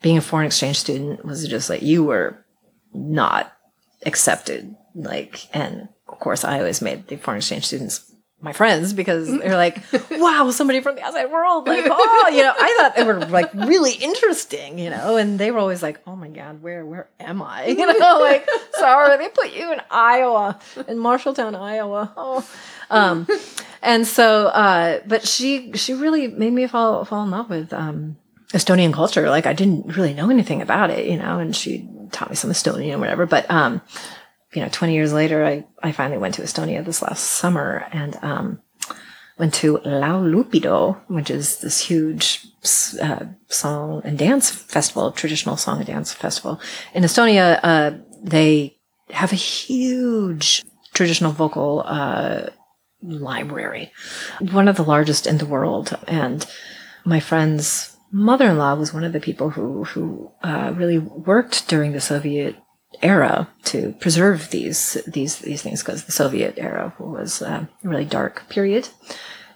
being 0.00 0.16
a 0.16 0.20
foreign 0.20 0.46
exchange 0.46 0.78
student 0.78 1.24
was 1.24 1.48
just 1.48 1.68
like 1.68 1.82
you 1.82 2.04
were 2.04 2.44
not 2.94 3.52
accepted. 4.06 4.72
Like, 4.94 5.48
and 5.52 5.88
of 6.06 6.20
course, 6.20 6.44
I 6.44 6.60
always 6.60 6.80
made 6.80 7.08
the 7.08 7.16
foreign 7.16 7.38
exchange 7.38 7.66
students 7.66 8.11
my 8.42 8.52
friends 8.52 8.92
because 8.92 9.28
they're 9.28 9.56
like, 9.56 9.80
wow, 10.10 10.50
somebody 10.50 10.80
from 10.80 10.96
the 10.96 11.02
outside 11.02 11.30
world. 11.30 11.66
Like, 11.66 11.86
oh, 11.88 12.30
you 12.32 12.42
know, 12.42 12.52
I 12.58 12.76
thought 12.80 12.96
they 12.96 13.04
were 13.04 13.20
like 13.26 13.54
really 13.54 13.92
interesting, 13.92 14.78
you 14.78 14.90
know, 14.90 15.16
and 15.16 15.38
they 15.38 15.52
were 15.52 15.60
always 15.60 15.82
like, 15.82 16.00
oh 16.06 16.16
my 16.16 16.28
God, 16.28 16.60
where, 16.60 16.84
where 16.84 17.08
am 17.20 17.40
I? 17.40 17.66
You 17.82 17.86
know, 17.86 18.18
like, 18.20 18.48
sorry, 18.74 19.16
they 19.16 19.28
put 19.28 19.52
you 19.52 19.72
in 19.72 19.80
Iowa, 19.90 20.60
in 20.86 20.98
Marshalltown, 20.98 21.56
Iowa. 21.56 22.12
Oh, 22.16 22.48
um, 22.90 23.26
and 23.80 24.06
so, 24.06 24.46
uh, 24.46 25.00
but 25.06 25.26
she, 25.26 25.72
she 25.72 25.94
really 25.94 26.28
made 26.28 26.52
me 26.52 26.66
fall, 26.66 27.04
fall 27.04 27.24
in 27.24 27.30
love 27.30 27.50
with, 27.50 27.72
um, 27.72 28.16
Estonian 28.52 28.92
culture. 28.92 29.30
Like 29.30 29.46
I 29.46 29.52
didn't 29.52 29.96
really 29.96 30.14
know 30.14 30.30
anything 30.30 30.62
about 30.62 30.90
it, 30.90 31.06
you 31.06 31.16
know, 31.16 31.38
and 31.38 31.56
she 31.56 31.88
taught 32.10 32.30
me 32.30 32.36
some 32.36 32.50
Estonian 32.50 32.94
or 32.94 32.98
whatever. 32.98 33.26
But, 33.26 33.50
um, 33.50 33.80
you 34.54 34.62
know, 34.62 34.68
20 34.70 34.94
years 34.94 35.12
later, 35.12 35.44
I, 35.44 35.64
I 35.82 35.92
finally 35.92 36.18
went 36.18 36.34
to 36.34 36.42
Estonia 36.42 36.84
this 36.84 37.02
last 37.02 37.24
summer 37.24 37.86
and, 37.92 38.18
um, 38.22 38.60
went 39.38 39.54
to 39.54 39.78
Laulupidu, 39.78 41.00
which 41.08 41.30
is 41.30 41.58
this 41.58 41.80
huge 41.80 42.46
uh, 43.00 43.24
song 43.48 44.02
and 44.04 44.18
dance 44.18 44.50
festival, 44.50 45.10
traditional 45.10 45.56
song 45.56 45.78
and 45.78 45.86
dance 45.86 46.12
festival. 46.12 46.60
In 46.94 47.02
Estonia, 47.02 47.58
uh, 47.62 47.92
they 48.22 48.76
have 49.10 49.32
a 49.32 49.36
huge 49.36 50.62
traditional 50.94 51.32
vocal 51.32 51.82
uh, 51.84 52.50
library, 53.02 53.92
one 54.52 54.68
of 54.68 54.76
the 54.76 54.84
largest 54.84 55.26
in 55.26 55.38
the 55.38 55.46
world. 55.46 55.98
And 56.06 56.46
my 57.04 57.20
friend's 57.20 57.96
mother-in-law 58.12 58.74
was 58.76 58.92
one 58.92 59.04
of 59.04 59.12
the 59.12 59.20
people 59.20 59.50
who 59.50 59.84
who 59.84 60.30
uh, 60.42 60.72
really 60.76 60.98
worked 60.98 61.68
during 61.68 61.92
the 61.92 62.00
Soviet 62.00 62.56
era 63.00 63.48
to 63.64 63.94
preserve 64.00 64.50
these 64.50 64.94
these 65.06 65.38
these 65.38 65.62
things 65.62 65.82
because 65.82 66.04
the 66.04 66.12
Soviet 66.12 66.54
era 66.58 66.94
was 66.98 67.42
a 67.42 67.68
really 67.82 68.04
dark 68.04 68.48
period 68.48 68.88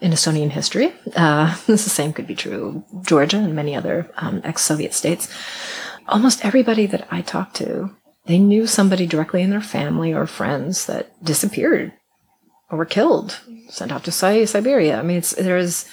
in 0.01 0.13
Estonian 0.13 0.51
history. 0.51 0.93
Uh, 1.15 1.57
the 1.67 1.79
same 1.79 2.13
could 2.13 2.27
be 2.27 2.35
true 2.35 2.85
Georgia 3.03 3.39
and 3.39 3.55
many 3.55 3.75
other 3.75 4.11
um, 4.17 4.41
ex-Soviet 4.45 4.95
states. 4.95 5.33
Almost 6.09 6.45
everybody 6.45 6.87
that 6.87 7.09
I 7.11 7.23
talked 7.23 7.57
to, 7.57 7.91
they 8.27 8.39
knew 8.39 8.67
somebody 8.67 9.07
directly 9.07 9.43
in 9.43 9.51
their 9.51 9.61
family 9.61 10.13
or 10.13 10.27
friends 10.27 10.87
that 10.87 11.13
disappeared 11.25 11.93
or 12.71 12.79
were 12.79 12.85
killed, 12.85 13.41
sent 13.69 13.93
off 13.93 14.05
to 14.05 14.13
Siberia. 14.13 14.99
I 14.99 15.03
mean, 15.03 15.19
it's 15.19 15.33
there 15.33 15.57
is 15.57 15.89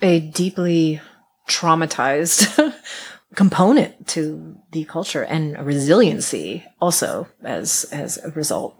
a 0.00 0.20
deeply 0.20 1.00
traumatized 1.48 2.74
component 3.34 4.06
to 4.08 4.56
the 4.72 4.84
culture 4.84 5.22
and 5.22 5.58
resiliency 5.64 6.64
also 6.80 7.28
as 7.42 7.84
as 7.92 8.18
a 8.18 8.30
result. 8.30 8.76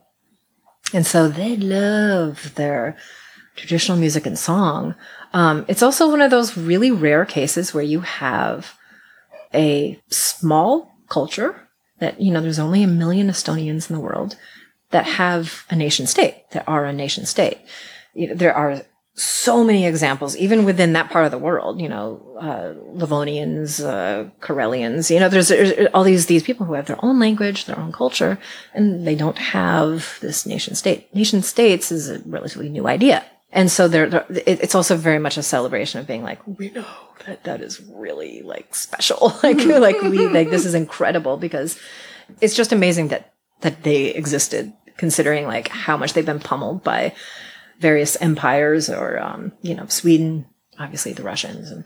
And 0.92 1.06
so 1.06 1.28
they 1.28 1.56
love 1.56 2.54
their 2.54 2.96
traditional 3.56 3.98
music 3.98 4.26
and 4.26 4.38
song. 4.38 4.94
Um, 5.32 5.64
it's 5.68 5.82
also 5.82 6.10
one 6.10 6.20
of 6.20 6.30
those 6.30 6.56
really 6.56 6.90
rare 6.90 7.24
cases 7.24 7.72
where 7.72 7.84
you 7.84 8.00
have 8.00 8.74
a 9.54 10.00
small 10.08 10.90
culture 11.08 11.68
that 11.98 12.20
you 12.20 12.32
know 12.32 12.40
there's 12.40 12.58
only 12.58 12.82
a 12.82 12.88
million 12.88 13.28
Estonians 13.28 13.88
in 13.88 13.96
the 13.96 14.02
world 14.02 14.36
that 14.90 15.06
have 15.06 15.64
a 15.70 15.76
nation 15.76 16.06
state 16.06 16.44
that 16.50 16.64
are 16.68 16.84
a 16.84 16.92
nation 16.92 17.26
state. 17.26 17.58
You 18.14 18.28
know, 18.28 18.34
there 18.34 18.54
are 18.54 18.82
so 19.14 19.62
many 19.62 19.86
examples, 19.86 20.36
even 20.36 20.64
within 20.64 20.94
that 20.94 21.10
part 21.10 21.26
of 21.26 21.30
the 21.30 21.38
world, 21.38 21.80
you 21.80 21.88
know, 21.88 22.20
uh, 22.40 22.72
Livonians, 22.96 23.84
uh, 23.84 24.30
Karelians, 24.40 25.10
you 25.10 25.20
know, 25.20 25.28
there's, 25.28 25.48
there's 25.48 25.88
all 25.92 26.02
these, 26.02 26.26
these 26.26 26.42
people 26.42 26.64
who 26.64 26.72
have 26.72 26.86
their 26.86 27.02
own 27.04 27.18
language, 27.18 27.66
their 27.66 27.78
own 27.78 27.92
culture, 27.92 28.38
and 28.72 29.06
they 29.06 29.14
don't 29.14 29.36
have 29.36 30.18
this 30.20 30.46
nation 30.46 30.74
state. 30.74 31.14
Nation 31.14 31.42
states 31.42 31.92
is 31.92 32.08
a 32.08 32.20
relatively 32.24 32.70
new 32.70 32.88
idea. 32.88 33.24
And 33.52 33.70
so 33.70 33.86
they're, 33.86 34.08
they're 34.08 34.26
it's 34.30 34.74
also 34.74 34.96
very 34.96 35.18
much 35.18 35.36
a 35.36 35.42
celebration 35.42 36.00
of 36.00 36.06
being 36.06 36.22
like, 36.22 36.40
we 36.46 36.70
know 36.70 36.86
that 37.26 37.44
that 37.44 37.60
is 37.60 37.82
really 37.82 38.40
like 38.40 38.74
special. 38.74 39.34
like, 39.42 39.58
like 39.64 40.00
we, 40.00 40.26
like 40.28 40.48
this 40.48 40.64
is 40.64 40.74
incredible 40.74 41.36
because 41.36 41.78
it's 42.40 42.54
just 42.54 42.72
amazing 42.72 43.08
that, 43.08 43.34
that 43.60 43.82
they 43.82 44.06
existed 44.06 44.72
considering 44.96 45.46
like 45.46 45.68
how 45.68 45.98
much 45.98 46.14
they've 46.14 46.24
been 46.24 46.40
pummeled 46.40 46.82
by, 46.82 47.14
various 47.82 48.16
empires 48.22 48.88
or 48.88 49.18
um, 49.18 49.52
you 49.60 49.74
know 49.74 49.86
sweden 49.88 50.46
obviously 50.78 51.12
the 51.12 51.22
russians 51.22 51.70
and 51.70 51.84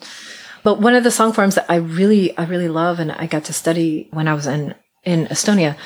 but 0.62 0.80
one 0.80 0.94
of 0.94 1.04
the 1.04 1.10
song 1.10 1.32
forms 1.32 1.56
that 1.56 1.66
i 1.68 1.76
really 1.76 2.36
i 2.38 2.44
really 2.44 2.68
love 2.68 3.00
and 3.00 3.10
i 3.12 3.26
got 3.26 3.44
to 3.44 3.52
study 3.52 4.08
when 4.12 4.28
i 4.28 4.34
was 4.34 4.46
in 4.46 4.74
in 5.06 5.26
estonia 5.26 5.76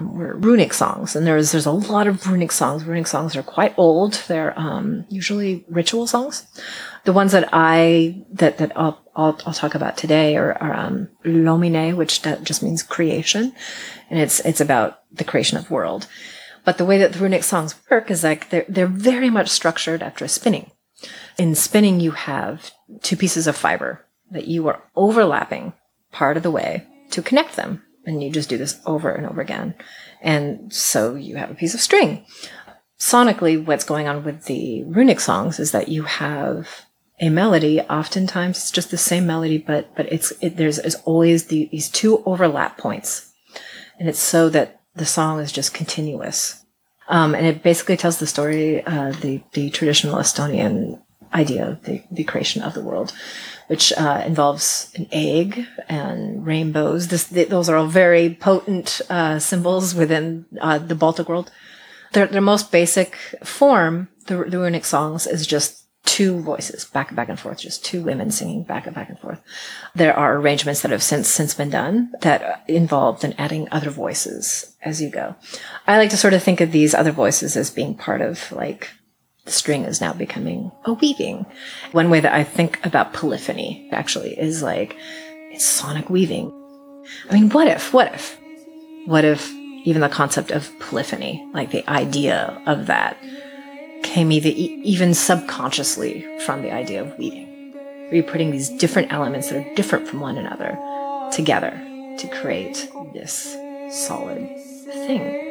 were 0.00 0.34
runic 0.36 0.72
songs. 0.72 1.14
And 1.14 1.26
there's 1.26 1.52
there's 1.52 1.66
a 1.66 1.70
lot 1.70 2.08
of 2.08 2.26
runic 2.26 2.50
songs. 2.50 2.84
Runic 2.84 3.06
songs 3.06 3.36
are 3.36 3.42
quite 3.42 3.74
old. 3.76 4.14
They're 4.26 4.58
um, 4.58 5.04
usually 5.10 5.64
ritual 5.68 6.06
songs. 6.06 6.46
The 7.04 7.12
ones 7.12 7.32
that 7.32 7.48
i 7.52 8.24
that 8.32 8.58
that 8.58 8.72
i'll 8.76 8.98
i'll, 9.14 9.38
I'll 9.46 9.52
talk 9.52 9.74
about 9.74 9.96
today 9.96 10.36
are, 10.36 10.54
are 10.54 10.74
um, 10.74 11.10
loomine 11.24 11.94
which 11.94 12.22
that 12.22 12.42
just 12.42 12.62
means 12.62 12.82
creation. 12.82 13.52
And 14.08 14.18
it's 14.18 14.40
it's 14.40 14.62
about 14.62 15.02
the 15.12 15.24
creation 15.24 15.58
of 15.58 15.70
world 15.70 16.08
but 16.64 16.78
the 16.78 16.84
way 16.84 16.98
that 16.98 17.12
the 17.12 17.18
runic 17.18 17.44
songs 17.44 17.74
work 17.90 18.10
is 18.10 18.24
like 18.24 18.50
they're, 18.50 18.66
they're 18.68 18.86
very 18.86 19.30
much 19.30 19.48
structured 19.48 20.02
after 20.02 20.28
spinning. 20.28 20.70
In 21.38 21.54
spinning, 21.54 22.00
you 22.00 22.12
have 22.12 22.70
two 23.02 23.16
pieces 23.16 23.46
of 23.46 23.56
fiber 23.56 24.04
that 24.30 24.46
you 24.46 24.68
are 24.68 24.82
overlapping 24.94 25.72
part 26.12 26.36
of 26.36 26.42
the 26.42 26.50
way 26.50 26.86
to 27.10 27.22
connect 27.22 27.56
them. 27.56 27.82
And 28.06 28.22
you 28.22 28.30
just 28.30 28.48
do 28.48 28.56
this 28.56 28.80
over 28.86 29.10
and 29.10 29.26
over 29.26 29.40
again. 29.40 29.74
And 30.22 30.72
so 30.72 31.14
you 31.14 31.36
have 31.36 31.50
a 31.50 31.54
piece 31.54 31.74
of 31.74 31.80
string. 31.80 32.24
Sonically, 32.98 33.62
what's 33.62 33.84
going 33.84 34.08
on 34.08 34.24
with 34.24 34.44
the 34.44 34.84
runic 34.84 35.20
songs 35.20 35.58
is 35.58 35.72
that 35.72 35.88
you 35.88 36.02
have 36.04 36.86
a 37.20 37.28
melody. 37.28 37.80
Oftentimes 37.80 38.56
it's 38.56 38.70
just 38.70 38.90
the 38.90 38.98
same 38.98 39.26
melody, 39.26 39.58
but, 39.58 39.94
but 39.96 40.10
it's, 40.12 40.32
it, 40.40 40.56
there's, 40.56 40.78
there's 40.78 40.96
always 41.04 41.46
the, 41.46 41.68
these 41.70 41.88
two 41.88 42.22
overlap 42.24 42.78
points. 42.78 43.32
And 43.98 44.08
it's 44.08 44.18
so 44.18 44.48
that 44.48 44.79
the 45.00 45.06
song 45.06 45.40
is 45.40 45.50
just 45.50 45.72
continuous. 45.74 46.62
Um, 47.08 47.34
and 47.34 47.46
it 47.46 47.62
basically 47.62 47.96
tells 47.96 48.18
the 48.18 48.26
story, 48.26 48.84
uh, 48.84 49.12
the, 49.20 49.40
the 49.54 49.70
traditional 49.70 50.16
Estonian 50.16 51.00
idea 51.32 51.70
of 51.70 51.82
the, 51.84 52.02
the 52.12 52.22
creation 52.22 52.60
of 52.62 52.74
the 52.74 52.82
world, 52.82 53.12
which 53.68 53.92
uh, 53.94 54.22
involves 54.26 54.92
an 54.96 55.08
egg 55.10 55.66
and 55.88 56.46
rainbows. 56.46 57.08
This, 57.08 57.28
th- 57.30 57.48
those 57.48 57.68
are 57.68 57.76
all 57.76 57.86
very 57.86 58.34
potent 58.34 59.00
uh, 59.08 59.38
symbols 59.38 59.94
within 59.94 60.44
uh, 60.60 60.78
the 60.78 60.94
Baltic 60.94 61.28
world. 61.28 61.50
Their, 62.12 62.26
their 62.26 62.40
most 62.42 62.70
basic 62.70 63.16
form, 63.42 64.08
the, 64.26 64.44
the 64.44 64.58
runic 64.58 64.84
songs, 64.84 65.26
is 65.26 65.46
just 65.46 65.86
two 66.04 66.40
voices 66.40 66.84
back 66.84 67.08
and 67.08 67.16
back 67.16 67.28
and 67.28 67.38
forth, 67.38 67.58
just 67.58 67.84
two 67.84 68.02
women 68.02 68.30
singing 68.30 68.62
back 68.62 68.86
and 68.86 68.94
back 68.94 69.08
and 69.08 69.18
forth. 69.18 69.40
There 69.94 70.16
are 70.16 70.36
arrangements 70.36 70.82
that 70.82 70.90
have 70.90 71.02
since 71.02 71.28
since 71.28 71.54
been 71.54 71.70
done 71.70 72.12
that 72.22 72.64
involved 72.68 73.24
in 73.24 73.34
adding 73.34 73.68
other 73.70 73.90
voices 73.90 74.76
as 74.82 75.00
you 75.00 75.10
go. 75.10 75.36
I 75.86 75.98
like 75.98 76.10
to 76.10 76.16
sort 76.16 76.34
of 76.34 76.42
think 76.42 76.60
of 76.60 76.72
these 76.72 76.94
other 76.94 77.12
voices 77.12 77.56
as 77.56 77.70
being 77.70 77.94
part 77.94 78.20
of 78.20 78.50
like 78.52 78.90
the 79.44 79.52
string 79.52 79.84
is 79.84 80.00
now 80.00 80.12
becoming 80.12 80.72
a 80.84 80.92
weaving. 80.92 81.46
One 81.92 82.10
way 82.10 82.20
that 82.20 82.34
I 82.34 82.44
think 82.44 82.84
about 82.84 83.12
polyphony 83.12 83.88
actually 83.92 84.38
is 84.38 84.62
like 84.62 84.96
it's 85.50 85.64
sonic 85.64 86.08
weaving. 86.08 86.52
I 87.28 87.34
mean, 87.34 87.50
what 87.50 87.66
if, 87.66 87.92
what 87.92 88.14
if, 88.14 88.38
what 89.06 89.24
if 89.24 89.52
even 89.84 90.02
the 90.02 90.08
concept 90.08 90.50
of 90.50 90.70
polyphony, 90.78 91.46
like 91.52 91.70
the 91.70 91.88
idea 91.90 92.62
of 92.66 92.86
that, 92.86 93.16
came 94.02 94.32
either, 94.32 94.50
even 94.50 95.14
subconsciously 95.14 96.26
from 96.40 96.62
the 96.62 96.72
idea 96.72 97.02
of 97.02 97.16
weaving. 97.18 97.72
Where 97.72 98.14
you're 98.16 98.24
putting 98.24 98.50
these 98.50 98.68
different 98.68 99.12
elements 99.12 99.50
that 99.50 99.64
are 99.64 99.74
different 99.74 100.08
from 100.08 100.20
one 100.20 100.36
another 100.36 100.78
together 101.32 101.70
to 102.18 102.28
create 102.28 102.90
this 103.14 103.56
solid 103.90 104.56
thing. 104.86 105.49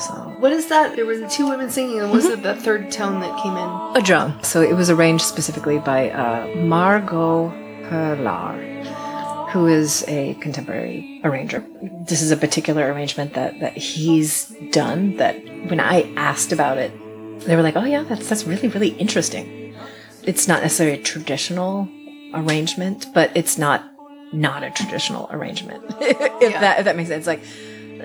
Song. 0.00 0.40
What 0.40 0.52
is 0.52 0.68
that? 0.68 0.96
There 0.96 1.06
were 1.06 1.16
the 1.16 1.28
two 1.28 1.48
women 1.48 1.70
singing, 1.70 2.00
and 2.00 2.10
was 2.10 2.26
it 2.26 2.42
the 2.42 2.54
third 2.54 2.90
tone 2.90 3.20
that 3.20 3.42
came 3.42 3.56
in? 3.56 3.96
A 3.96 4.02
drum. 4.04 4.38
So 4.42 4.62
it 4.62 4.74
was 4.74 4.90
arranged 4.90 5.24
specifically 5.24 5.78
by 5.78 6.10
uh, 6.10 6.46
Margot 6.56 7.50
Herlar, 7.88 9.50
who 9.50 9.66
is 9.66 10.04
a 10.08 10.34
contemporary 10.34 11.20
arranger. 11.24 11.64
This 12.06 12.22
is 12.22 12.30
a 12.30 12.36
particular 12.36 12.92
arrangement 12.92 13.34
that, 13.34 13.60
that 13.60 13.76
he's 13.76 14.54
done 14.70 15.16
that 15.16 15.36
when 15.68 15.80
I 15.80 16.12
asked 16.16 16.52
about 16.52 16.78
it, 16.78 16.92
they 17.40 17.56
were 17.56 17.62
like, 17.62 17.76
oh 17.76 17.84
yeah, 17.84 18.02
that's, 18.02 18.28
that's 18.28 18.44
really, 18.44 18.68
really 18.68 18.90
interesting. 18.90 19.74
It's 20.22 20.46
not 20.46 20.62
necessarily 20.62 20.98
a 20.98 21.02
traditional 21.02 21.88
arrangement, 22.34 23.06
but 23.14 23.30
it's 23.34 23.58
not 23.58 23.86
not 24.32 24.62
a 24.62 24.70
traditional 24.70 25.28
arrangement. 25.32 25.82
if 26.00 26.52
that 26.52 26.78
if 26.78 26.84
that 26.84 26.96
makes 26.96 27.08
sense. 27.08 27.26
Like 27.26 27.42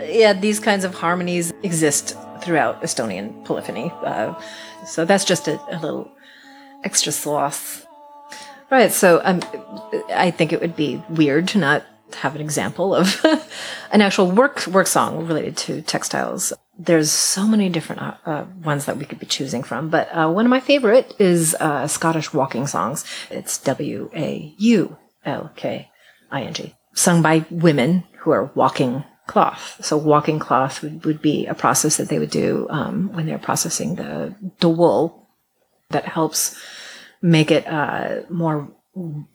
yeah, 0.10 0.34
these 0.34 0.60
kinds 0.60 0.84
of 0.84 0.94
harmonies 0.94 1.54
exist 1.64 2.16
throughout 2.42 2.82
Estonian 2.82 3.44
polyphony. 3.46 3.92
Uh, 4.04 4.34
so 4.86 5.06
that's 5.06 5.26
just 5.26 5.48
a, 5.48 5.60
a 5.70 5.80
little 5.80 6.12
extra 6.84 7.12
sauce. 7.12 7.86
Right. 8.70 8.92
So 8.92 9.22
um, 9.24 9.42
I 10.10 10.32
think 10.32 10.52
it 10.52 10.62
would 10.62 10.76
be 10.76 11.02
weird 11.10 11.48
to 11.50 11.58
not 11.58 11.86
have 12.14 12.36
an 12.36 12.42
example 12.42 12.96
of 12.96 13.24
an 13.92 14.02
actual 14.02 14.32
work 14.32 14.66
work 14.68 14.88
song 14.88 15.28
related 15.28 15.58
to 15.58 15.82
textiles. 15.82 16.54
There's 16.78 17.12
so 17.12 17.48
many 17.48 17.70
different 17.70 18.02
uh, 18.02 18.16
uh, 18.26 18.46
ones 18.64 18.86
that 18.86 18.98
we 18.98 19.06
could 19.06 19.20
be 19.20 19.26
choosing 19.26 19.64
from, 19.64 19.90
but 19.90 20.10
uh, 20.12 20.30
one 20.30 20.46
of 20.46 20.50
my 20.50 20.60
favorite 20.60 21.14
is 21.20 21.56
uh, 21.60 21.88
Scottish 21.88 22.30
waulking 22.30 22.68
songs. 22.68 23.06
It's 23.30 23.58
W 23.60 24.10
A 24.16 24.54
U 24.58 24.98
L 25.26 25.52
K 25.56 25.90
I 26.32 26.44
N 26.44 26.54
G, 26.54 26.76
sung 26.94 27.22
by 27.22 27.46
women 27.50 28.04
who 28.20 28.32
are 28.32 28.52
waulking 28.56 29.04
cloth. 29.28 29.84
So 29.84 30.00
waulking 30.00 30.40
cloth 30.40 30.82
would, 30.82 31.06
would 31.06 31.22
be 31.22 31.46
a 31.46 31.54
process 31.54 31.98
that 31.98 32.10
they 32.10 32.20
would 32.20 32.30
do 32.30 32.68
um, 32.70 33.12
when 33.14 33.26
they're 33.26 33.38
processing 33.38 33.96
the 33.96 34.36
the 34.60 34.70
wool 34.70 35.28
that 35.90 36.06
helps 36.06 36.60
make 37.22 37.52
it 37.52 37.68
uh, 37.68 38.22
more 38.30 38.72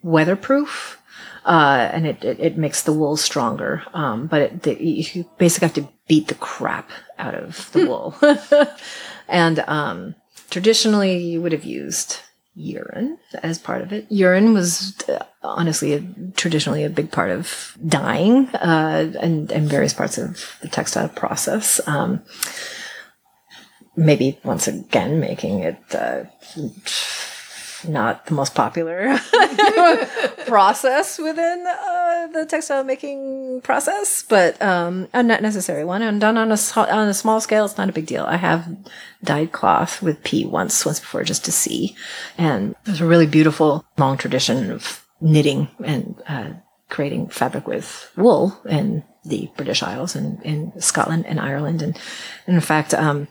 weatherproof. 0.03 0.97
Uh, 1.45 1.89
and 1.93 2.07
it, 2.07 2.23
it, 2.23 2.39
it 2.39 2.59
makes 2.59 2.83
the 2.83 2.93
wool 2.93 3.17
stronger. 3.17 3.83
Um, 3.95 4.27
but 4.27 4.43
it, 4.43 4.63
the, 4.63 4.85
you 4.85 5.25
basically 5.39 5.69
have 5.69 5.75
to 5.75 5.89
beat 6.07 6.29
the 6.29 6.35
crap 6.35 6.91
out 7.19 7.35
of 7.35 7.73
the 7.73 7.87
wool. 7.87 8.15
and 9.29 9.61
um, 9.61 10.15
traditionally, 10.51 11.17
you 11.17 11.41
would 11.41 11.53
have 11.53 11.65
used 11.65 12.19
urine 12.61 13.19
as 13.43 13.59
part 13.59 13.83
of 13.83 13.93
it. 13.93 14.07
Urine 14.11 14.53
was 14.53 14.95
uh, 15.09 15.25
honestly 15.43 15.95
a, 15.95 16.01
traditionally 16.37 16.85
a 16.85 16.91
big 16.91 17.11
part 17.11 17.31
of 17.31 17.77
dyeing 17.87 18.49
uh, 18.55 19.13
and, 19.21 19.51
and 19.51 19.69
various 19.69 19.95
parts 19.95 20.19
of 20.19 20.57
the 20.61 20.69
textile 20.69 21.09
process. 21.09 21.81
Um, 21.89 22.23
maybe 23.97 24.39
once 24.45 24.69
again 24.69 25.21
making 25.21 25.61
it 25.61 25.79
uh, 25.95 26.25
not 27.85 28.27
the 28.27 28.35
most 28.35 28.55
popular 28.55 29.19
process 30.47 31.19
within 31.19 31.67
uh, 31.67 32.27
the 32.33 32.47
textile 32.47 32.85
making 32.85 33.61
process, 33.63 34.23
but 34.29 34.61
um, 34.63 35.09
a 35.13 35.23
not 35.23 35.43
necessary 35.43 35.85
one. 35.85 36.03
And 36.03 36.21
done 36.21 36.37
on 36.37 36.53
a 36.53 36.59
on 36.77 37.09
a 37.09 37.15
small 37.15 37.41
scale, 37.41 37.65
it's 37.65 37.79
not 37.79 37.89
a 37.89 37.93
big 37.93 38.07
deal. 38.07 38.25
I 38.25 38.37
have 38.37 38.69
dyed 39.23 39.53
cloth 39.53 40.03
with 40.03 40.23
pee 40.25 40.45
once 40.45 40.85
once 40.85 41.01
before 41.01 41.25
just 41.25 41.45
to 41.45 41.53
see, 41.53 41.97
and 42.39 42.75
there's 42.85 43.01
a 43.01 43.07
really 43.07 43.27
beautiful 43.27 43.85
long 43.99 44.17
tradition 44.17 44.71
of 44.71 45.05
knitting 45.21 45.69
and 45.85 46.21
uh, 46.29 46.51
creating 46.89 47.29
fabric 47.29 47.67
with 47.67 48.11
wool 48.17 48.59
in 48.69 49.05
the 49.25 49.51
British 49.57 49.83
Isles 49.83 50.17
and 50.17 50.43
in 50.43 50.73
Scotland 50.81 51.27
and 51.27 51.39
Ireland, 51.41 51.83
and, 51.83 51.99
and 52.47 52.57
in 52.57 52.63
fact. 52.63 52.95
Um, 52.95 53.29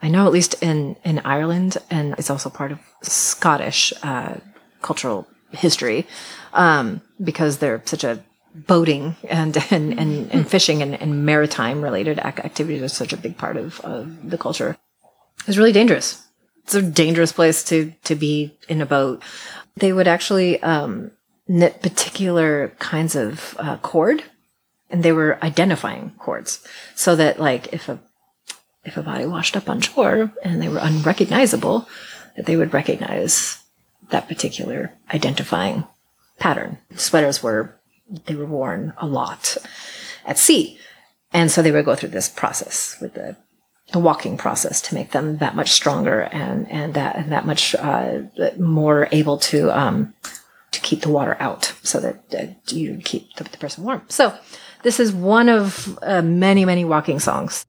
I 0.00 0.08
know 0.08 0.26
at 0.26 0.32
least 0.32 0.62
in, 0.62 0.96
in 1.04 1.20
Ireland, 1.24 1.76
and 1.90 2.14
it's 2.18 2.30
also 2.30 2.50
part 2.50 2.72
of 2.72 2.78
Scottish 3.02 3.92
uh, 4.02 4.36
cultural 4.80 5.26
history, 5.50 6.06
um, 6.52 7.00
because 7.22 7.58
they're 7.58 7.82
such 7.84 8.04
a 8.04 8.22
boating 8.54 9.16
and 9.28 9.56
and, 9.70 9.98
and, 9.98 10.32
and 10.32 10.48
fishing 10.48 10.82
and, 10.82 11.00
and 11.00 11.24
maritime 11.24 11.82
related 11.82 12.18
activities 12.18 12.82
are 12.82 12.88
such 12.88 13.12
a 13.12 13.16
big 13.16 13.36
part 13.36 13.56
of, 13.56 13.80
of 13.80 14.30
the 14.30 14.38
culture. 14.38 14.76
It's 15.46 15.58
really 15.58 15.72
dangerous. 15.72 16.26
It's 16.64 16.74
a 16.74 16.82
dangerous 16.82 17.32
place 17.32 17.62
to 17.64 17.92
to 18.04 18.14
be 18.14 18.56
in 18.68 18.80
a 18.80 18.86
boat. 18.86 19.22
They 19.76 19.92
would 19.92 20.08
actually 20.08 20.62
um, 20.62 21.12
knit 21.46 21.82
particular 21.82 22.68
kinds 22.78 23.16
of 23.16 23.56
uh, 23.58 23.76
cord, 23.78 24.22
and 24.90 25.02
they 25.02 25.12
were 25.12 25.38
identifying 25.42 26.12
cords, 26.18 26.66
so 26.94 27.16
that 27.16 27.40
like 27.40 27.72
if 27.72 27.88
a 27.88 27.98
if 28.88 28.96
a 28.96 29.02
body 29.02 29.26
washed 29.26 29.56
up 29.56 29.68
on 29.68 29.80
shore 29.80 30.32
and 30.42 30.60
they 30.60 30.68
were 30.68 30.80
unrecognizable, 30.82 31.88
that 32.36 32.46
they 32.46 32.56
would 32.56 32.74
recognize 32.74 33.62
that 34.10 34.28
particular 34.28 34.92
identifying 35.12 35.84
pattern. 36.38 36.78
Sweaters 36.96 37.42
were 37.42 37.74
they 38.26 38.34
were 38.34 38.46
worn 38.46 38.94
a 38.96 39.06
lot 39.06 39.58
at 40.24 40.38
sea, 40.38 40.78
and 41.32 41.50
so 41.50 41.60
they 41.60 41.70
would 41.72 41.84
go 41.84 41.94
through 41.94 42.08
this 42.08 42.28
process 42.28 42.96
with 43.00 43.14
the 43.14 43.36
the 43.92 43.98
waulking 43.98 44.36
process 44.38 44.80
to 44.82 44.94
make 44.94 45.12
them 45.12 45.38
that 45.38 45.56
much 45.56 45.70
stronger 45.70 46.22
and 46.32 46.70
and 46.70 46.94
that 46.94 47.16
and 47.16 47.32
that 47.32 47.46
much 47.46 47.74
uh, 47.74 48.20
more 48.58 49.08
able 49.12 49.38
to 49.38 49.70
um, 49.78 50.14
to 50.70 50.80
keep 50.80 51.00
the 51.02 51.10
water 51.10 51.36
out, 51.40 51.74
so 51.82 52.00
that 52.00 52.16
uh, 52.38 52.74
you 52.74 53.00
keep 53.04 53.34
the, 53.36 53.44
the 53.44 53.58
person 53.58 53.84
warm. 53.84 54.02
So 54.08 54.34
this 54.82 55.00
is 55.00 55.12
one 55.12 55.48
of 55.48 55.98
uh, 56.02 56.22
many 56.22 56.64
many 56.64 56.84
waulking 56.84 57.20
songs. 57.20 57.66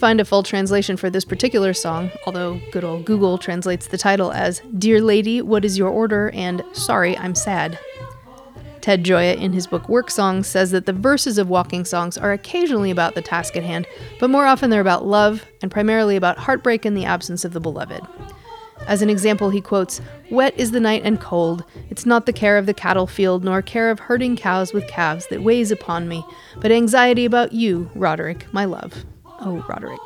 Find 0.00 0.18
a 0.18 0.24
full 0.24 0.42
translation 0.42 0.96
for 0.96 1.10
this 1.10 1.26
particular 1.26 1.74
song, 1.74 2.10
although 2.24 2.58
good 2.72 2.84
old 2.84 3.04
Google 3.04 3.36
translates 3.36 3.86
the 3.86 3.98
title 3.98 4.32
as 4.32 4.62
Dear 4.78 5.02
Lady, 5.02 5.42
What 5.42 5.62
is 5.62 5.76
Your 5.76 5.90
Order? 5.90 6.30
and 6.30 6.64
Sorry, 6.72 7.18
I'm 7.18 7.34
Sad. 7.34 7.78
Ted 8.80 9.04
Gioia, 9.04 9.36
in 9.36 9.52
his 9.52 9.66
book 9.66 9.90
Work 9.90 10.10
Songs, 10.10 10.46
says 10.46 10.70
that 10.70 10.86
the 10.86 10.94
verses 10.94 11.36
of 11.36 11.48
waulking 11.48 11.86
songs 11.86 12.16
are 12.16 12.32
occasionally 12.32 12.90
about 12.90 13.14
the 13.14 13.20
task 13.20 13.58
at 13.58 13.62
hand, 13.62 13.86
but 14.18 14.30
more 14.30 14.46
often 14.46 14.70
they're 14.70 14.80
about 14.80 15.04
love, 15.04 15.44
and 15.60 15.70
primarily 15.70 16.16
about 16.16 16.38
heartbreak 16.38 16.86
and 16.86 16.96
the 16.96 17.04
absence 17.04 17.44
of 17.44 17.52
the 17.52 17.60
beloved. 17.60 18.00
As 18.86 19.02
an 19.02 19.10
example, 19.10 19.50
he 19.50 19.60
quotes 19.60 20.00
Wet 20.30 20.58
is 20.58 20.70
the 20.70 20.80
night 20.80 21.02
and 21.04 21.20
cold. 21.20 21.62
It's 21.90 22.06
not 22.06 22.24
the 22.24 22.32
care 22.32 22.56
of 22.56 22.64
the 22.64 22.72
cattle 22.72 23.06
field, 23.06 23.44
nor 23.44 23.60
care 23.60 23.90
of 23.90 24.00
herding 24.00 24.34
cows 24.34 24.72
with 24.72 24.88
calves 24.88 25.26
that 25.26 25.42
weighs 25.42 25.70
upon 25.70 26.08
me, 26.08 26.24
but 26.56 26.72
anxiety 26.72 27.26
about 27.26 27.52
you, 27.52 27.90
Roderick, 27.94 28.50
my 28.50 28.64
love. 28.64 29.04
Oh, 29.40 29.64
Roderick. 29.68 30.00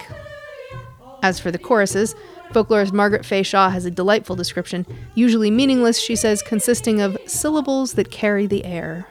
As 1.22 1.40
for 1.40 1.50
the 1.50 1.58
choruses, 1.58 2.14
folklorist 2.52 2.92
Margaret 2.92 3.24
Fay 3.24 3.42
Shaw 3.42 3.70
has 3.70 3.84
a 3.84 3.90
delightful 3.90 4.36
description, 4.36 4.86
usually 5.14 5.50
meaningless, 5.50 5.98
she 5.98 6.16
says, 6.16 6.42
consisting 6.42 7.00
of 7.00 7.16
syllables 7.26 7.94
that 7.94 8.10
carry 8.10 8.46
the 8.46 8.64
air. 8.64 9.06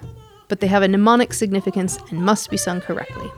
But 0.48 0.60
they 0.60 0.68
have 0.68 0.84
a 0.84 0.88
mnemonic 0.88 1.34
significance 1.34 1.98
and 2.12 2.24
must 2.24 2.52
be 2.52 2.58
sung 2.58 2.82
correctly. 2.82 3.30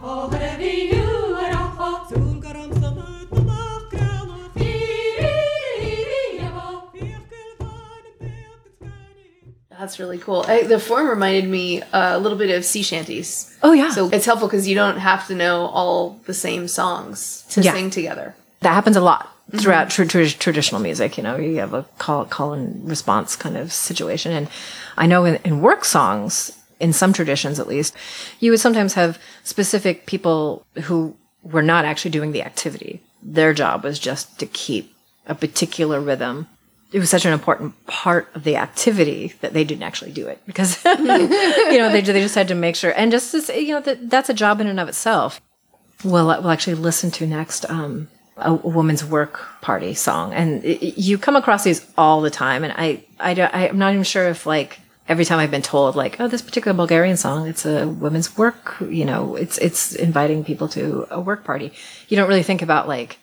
That's 9.80 10.00
really 10.00 10.18
cool. 10.18 10.46
I, 10.48 10.64
the 10.64 10.80
form 10.80 11.08
reminded 11.10 11.50
me 11.50 11.82
uh, 11.82 12.18
a 12.18 12.20
little 12.20 12.38
bit 12.38 12.50
of 12.56 12.64
sea 12.64 12.82
shanties. 12.84 13.56
Oh, 13.62 13.74
yeah. 13.74 13.92
So 13.92 14.10
it's 14.10 14.26
helpful 14.26 14.48
because 14.48 14.68
you 14.68 14.76
don't 14.76 14.98
have 14.98 15.28
to 15.28 15.36
know 15.36 15.66
all 15.68 16.20
the 16.26 16.34
same 16.34 16.68
songs 16.68 17.46
to 17.52 17.62
Yeah. 17.62 17.74
sing 17.74 17.90
together. 17.90 18.36
that 18.62 18.74
happens 18.74 18.96
a 18.96 19.02
lot 19.02 19.32
throughout 19.58 19.90
tr- 19.90 20.06
tr- 20.06 20.24
traditional 20.40 20.82
music. 20.82 21.18
You 21.18 21.24
know, 21.24 21.36
you 21.38 21.58
have 21.58 21.74
a 21.74 21.84
call 22.00 22.26
call 22.26 22.54
and 22.54 22.88
response 22.90 23.36
kind 23.36 23.58
of 23.58 23.72
situation, 23.74 24.32
and 24.32 24.48
I 24.98 25.06
know 25.08 25.26
in, 25.26 25.36
in 25.44 25.62
work 25.62 25.86
songs, 25.86 26.52
in 26.80 26.92
some 26.94 27.14
traditions 27.14 27.60
at 27.60 27.68
least, 27.68 27.94
you 28.40 28.52
would 28.52 28.60
sometimes 28.60 28.94
have 28.96 29.20
specific 29.44 30.06
people 30.08 30.66
who 30.84 31.16
were 31.44 31.62
not 31.62 31.86
actually 31.86 32.12
doing 32.12 32.32
the 32.32 32.42
activity. 32.44 33.02
Their 33.22 33.54
job 33.54 33.84
was 33.84 34.00
just 34.00 34.40
to 34.40 34.46
keep 34.48 34.96
a 35.28 35.36
particular 35.36 36.00
rhythm. 36.00 36.48
It 36.96 37.00
was 37.00 37.10
such 37.10 37.26
an 37.26 37.34
important 37.34 37.70
part 37.88 38.26
of 38.36 38.44
the 38.48 38.56
activity 38.56 39.34
that 39.42 39.52
they 39.54 39.64
didn't 39.70 39.84
actually 39.84 40.14
do 40.14 40.28
it 40.28 40.38
because 40.50 40.72
you 40.86 41.78
know 41.82 41.90
they, 41.92 42.02
they 42.02 42.22
just 42.22 42.36
had 42.36 42.48
to 42.48 42.56
make 42.56 42.76
sure. 42.78 42.94
And 42.96 43.12
just 43.12 43.32
say, 43.32 43.60
you 43.60 43.74
know 43.76 43.82
that 43.82 44.10
that's 44.10 44.30
a 44.30 44.34
job 44.34 44.62
in 44.62 44.68
and 44.68 44.80
of 44.80 44.88
itself. 44.88 45.42
We'll, 46.04 46.28
we'll 46.28 46.50
actually 46.56 46.76
listen 46.76 47.12
to 47.18 47.28
next 47.28 47.70
um, 47.70 48.08
a, 48.38 48.52
a 48.52 48.70
woman's 48.78 49.04
work 49.04 49.34
party 49.62 49.94
song. 49.94 50.34
And 50.34 50.64
i- 50.64 50.80
i- 50.88 50.94
you 51.08 51.18
come 51.18 51.36
across 51.36 51.64
these 51.66 51.86
all 51.98 52.22
the 52.22 52.30
time. 52.46 52.64
And 52.64 52.74
I, 52.78 53.04
I 53.20 53.34
don't- 53.34 53.54
i'm 53.54 53.78
not 53.78 53.92
even 53.94 54.04
sure 54.04 54.28
if 54.30 54.46
like 54.46 54.80
every 55.10 55.26
time 55.26 55.40
i've 55.40 55.52
been 55.52 55.62
told 55.62 55.96
like 55.96 56.20
oh 56.22 56.28
this 56.28 56.42
particular 56.42 56.74
bulgarian 56.76 57.16
song 57.18 57.48
it's 57.48 57.64
a 57.66 57.88
women's 57.88 58.30
work 58.38 58.76
you 58.90 59.06
know 59.06 59.36
it's 59.36 59.58
it's 59.60 59.94
inviting 59.96 60.44
people 60.44 60.68
to 60.70 61.06
a 61.12 61.20
work 61.20 61.44
party. 61.44 61.68
You 62.10 62.16
don't 62.18 62.30
really 62.32 62.44
think 62.50 62.62
about 62.62 62.88
like 62.88 63.18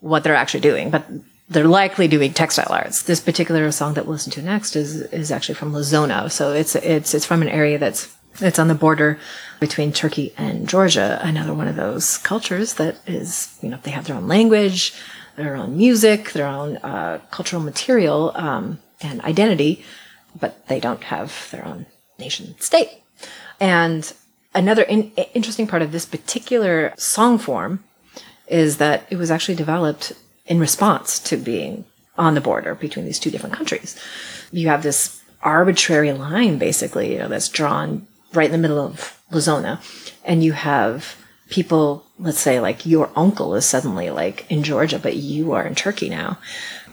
what 0.00 0.20
they're 0.24 0.34
actually 0.42 0.60
doing, 0.70 0.90
but 0.90 1.04
they're 1.48 1.66
likely 1.66 2.08
doing 2.08 2.32
textile 2.32 2.70
arts. 2.70 3.02
This 3.02 3.20
particular 3.20 3.70
song 3.72 3.94
that 3.94 4.04
we'll 4.04 4.14
listen 4.14 4.32
to 4.32 4.42
next 4.42 4.76
is 4.76 5.02
is 5.02 5.32
actually 5.32 5.54
from 5.54 5.72
Lazona, 5.72 6.30
so 6.30 6.52
it's 6.52 6.74
it's 6.76 7.14
it's 7.14 7.24
from 7.24 7.42
an 7.42 7.48
area 7.48 7.78
that's 7.78 8.14
it's 8.40 8.58
on 8.58 8.68
the 8.68 8.74
border 8.74 9.18
between 9.58 9.92
Turkey 9.92 10.32
and 10.36 10.68
Georgia. 10.68 11.18
Another 11.22 11.54
one 11.54 11.68
of 11.68 11.76
those 11.76 12.18
cultures 12.18 12.74
that 12.74 12.96
is 13.06 13.58
you 13.62 13.68
know 13.68 13.78
they 13.82 13.90
have 13.90 14.06
their 14.06 14.16
own 14.16 14.28
language, 14.28 14.92
their 15.36 15.56
own 15.56 15.76
music, 15.76 16.32
their 16.32 16.46
own 16.46 16.76
uh, 16.78 17.20
cultural 17.30 17.62
material 17.62 18.32
um, 18.34 18.78
and 19.00 19.20
identity, 19.22 19.84
but 20.38 20.66
they 20.68 20.80
don't 20.80 21.04
have 21.04 21.48
their 21.50 21.64
own 21.64 21.86
nation 22.18 22.54
state. 22.60 22.90
And 23.60 24.12
another 24.54 24.82
in- 24.82 25.12
interesting 25.34 25.66
part 25.66 25.82
of 25.82 25.92
this 25.92 26.04
particular 26.04 26.92
song 26.98 27.38
form 27.38 27.84
is 28.46 28.76
that 28.78 29.06
it 29.10 29.16
was 29.16 29.30
actually 29.30 29.54
developed 29.54 30.12
in 30.48 30.58
response 30.58 31.20
to 31.20 31.36
being 31.36 31.84
on 32.16 32.34
the 32.34 32.40
border 32.40 32.74
between 32.74 33.04
these 33.04 33.20
two 33.20 33.30
different 33.30 33.54
countries. 33.54 33.96
You 34.50 34.68
have 34.68 34.82
this 34.82 35.22
arbitrary 35.42 36.12
line, 36.12 36.58
basically, 36.58 37.12
you 37.12 37.18
know, 37.18 37.28
that's 37.28 37.48
drawn 37.48 38.08
right 38.32 38.46
in 38.46 38.52
the 38.52 38.58
middle 38.58 38.80
of 38.80 39.22
Lazona, 39.30 39.80
and 40.24 40.42
you 40.42 40.52
have 40.52 41.16
people, 41.48 42.04
let's 42.18 42.40
say, 42.40 42.58
like 42.60 42.84
your 42.84 43.10
uncle 43.14 43.54
is 43.54 43.64
suddenly 43.64 44.10
like 44.10 44.50
in 44.50 44.62
Georgia, 44.62 44.98
but 44.98 45.16
you 45.16 45.52
are 45.52 45.66
in 45.66 45.74
Turkey 45.74 46.08
now. 46.08 46.38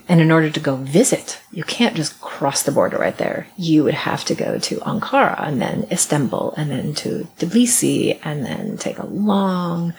And 0.08 0.20
in 0.20 0.30
order 0.30 0.50
to 0.50 0.60
go 0.60 0.76
visit, 0.76 1.40
you 1.50 1.64
can't 1.64 1.96
just 1.96 2.20
cross 2.20 2.62
the 2.62 2.70
border 2.70 2.96
right 2.96 3.16
there. 3.18 3.48
You 3.56 3.82
would 3.82 3.94
have 3.94 4.24
to 4.26 4.36
go 4.36 4.56
to 4.56 4.76
Ankara 4.76 5.44
and 5.44 5.60
then 5.60 5.88
Istanbul 5.90 6.54
and 6.56 6.70
then 6.70 6.94
to 6.94 7.26
Tbilisi 7.38 8.20
and 8.22 8.46
then 8.46 8.76
take 8.76 8.98
a 8.98 9.06
long 9.06 9.94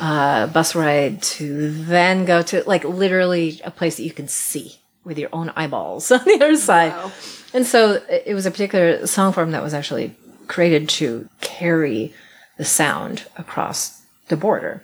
uh, 0.00 0.46
bus 0.48 0.74
ride 0.74 1.22
to 1.22 1.70
then 1.70 2.24
go 2.24 2.42
to 2.42 2.64
like 2.66 2.84
literally 2.84 3.60
a 3.64 3.70
place 3.70 3.96
that 3.96 4.02
you 4.02 4.12
can 4.12 4.28
see 4.28 4.76
with 5.04 5.18
your 5.18 5.30
own 5.32 5.50
eyeballs 5.56 6.10
on 6.10 6.24
the 6.24 6.34
other 6.34 6.56
side. 6.56 6.94
And 7.52 7.66
so 7.66 8.02
it 8.08 8.24
it 8.26 8.34
was 8.34 8.46
a 8.46 8.50
particular 8.50 9.06
song 9.06 9.32
form 9.32 9.52
that 9.52 9.62
was 9.62 9.74
actually 9.74 10.14
created 10.48 10.88
to 10.88 11.28
carry 11.40 12.12
the 12.56 12.64
sound 12.64 13.24
across 13.36 14.02
the 14.28 14.36
border. 14.36 14.82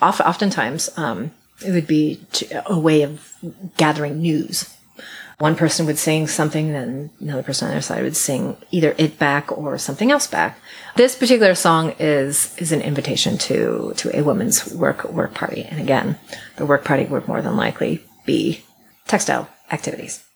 Oft, 0.00 0.20
oftentimes, 0.20 0.90
um, 0.96 1.32
it 1.64 1.72
would 1.72 1.86
be 1.86 2.20
to, 2.32 2.70
a 2.70 2.78
way 2.78 3.02
of 3.02 3.34
gathering 3.76 4.20
news. 4.20 4.74
One 5.38 5.54
person 5.54 5.86
would 5.86 5.98
sing 5.98 6.26
something, 6.26 6.72
then 6.72 7.10
another 7.20 7.44
person 7.44 7.66
on 7.66 7.70
the 7.70 7.76
other 7.76 7.82
side 7.82 8.02
would 8.02 8.16
sing 8.16 8.56
either 8.72 8.94
it 8.98 9.20
back 9.20 9.56
or 9.56 9.78
something 9.78 10.10
else 10.10 10.26
back. 10.26 10.58
This 10.96 11.14
particular 11.14 11.54
song 11.54 11.94
is 12.00 12.56
is 12.58 12.72
an 12.72 12.80
invitation 12.80 13.38
to 13.38 13.92
to 13.98 14.18
a 14.18 14.22
woman's 14.22 14.72
work 14.74 15.04
work 15.04 15.34
party, 15.34 15.62
and 15.62 15.80
again, 15.80 16.18
the 16.56 16.66
work 16.66 16.84
party 16.84 17.04
would 17.04 17.28
more 17.28 17.40
than 17.40 17.56
likely 17.56 18.04
be 18.26 18.64
textile 19.06 19.48
activities. 19.70 20.27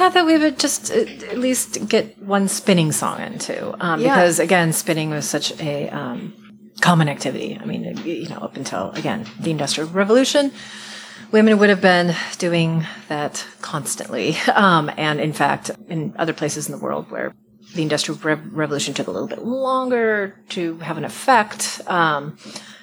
Thought 0.00 0.14
that 0.14 0.24
we 0.24 0.38
would 0.38 0.58
just 0.58 0.90
uh, 0.90 0.94
at 1.32 1.36
least 1.38 1.86
get 1.88 2.04
one 2.22 2.48
spinning 2.48 2.90
song 2.90 3.20
into, 3.20 3.54
um, 3.84 4.00
Yeah. 4.00 4.14
because 4.14 4.38
again, 4.38 4.72
spinning 4.72 5.10
was 5.10 5.28
such 5.28 5.52
a 5.60 5.90
um, 5.90 6.32
common 6.80 7.06
activity. 7.10 7.58
I 7.60 7.66
mean, 7.66 7.82
you 8.06 8.28
know, 8.30 8.38
up 8.38 8.56
until 8.56 8.92
again 8.92 9.26
the 9.38 9.50
Industrial 9.50 9.90
Revolution, 9.90 10.52
women 11.32 11.58
would 11.58 11.68
have 11.68 11.82
been 11.82 12.14
doing 12.38 12.86
that 13.08 13.44
constantly. 13.60 14.36
Um, 14.54 14.90
and 14.96 15.20
in 15.20 15.32
fact, 15.34 15.70
in 15.88 16.14
other 16.18 16.32
places 16.32 16.66
in 16.68 16.72
the 16.76 16.82
world 16.86 17.10
where 17.10 17.34
the 17.74 17.82
Industrial 17.82 18.18
Re- 18.22 18.48
Revolution 18.64 18.94
took 18.94 19.06
a 19.06 19.10
little 19.10 19.28
bit 19.28 19.42
longer 19.44 20.34
to 20.56 20.78
have 20.78 20.96
an 20.96 21.04
effect, 21.04 21.80
um, 21.86 22.36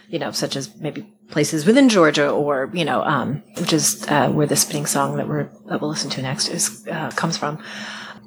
you 0.09 0.19
know, 0.19 0.31
such 0.31 0.55
as 0.55 0.75
maybe 0.79 1.13
places 1.29 1.65
within 1.65 1.89
Georgia 1.89 2.29
or, 2.29 2.69
you 2.73 2.85
know, 2.85 3.03
um, 3.03 3.43
which 3.59 3.73
is 3.73 4.05
uh, 4.07 4.29
where 4.29 4.47
the 4.47 4.55
spinning 4.55 4.85
song 4.85 5.17
that 5.17 5.27
we're, 5.27 5.49
that 5.65 5.81
we'll 5.81 5.89
listen 5.89 6.09
to 6.11 6.21
next 6.21 6.47
is, 6.49 6.87
uh, 6.87 7.11
comes 7.11 7.37
from. 7.37 7.61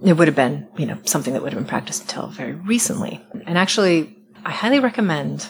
It 0.02 0.14
would 0.14 0.28
have 0.28 0.36
been, 0.36 0.68
you 0.76 0.86
know, 0.86 0.98
something 1.04 1.32
that 1.34 1.42
would 1.42 1.52
have 1.52 1.60
been 1.60 1.68
practiced 1.68 2.02
until 2.02 2.28
very 2.28 2.52
recently. 2.52 3.20
And 3.46 3.56
actually, 3.56 4.16
I 4.44 4.50
highly 4.50 4.80
recommend 4.80 5.48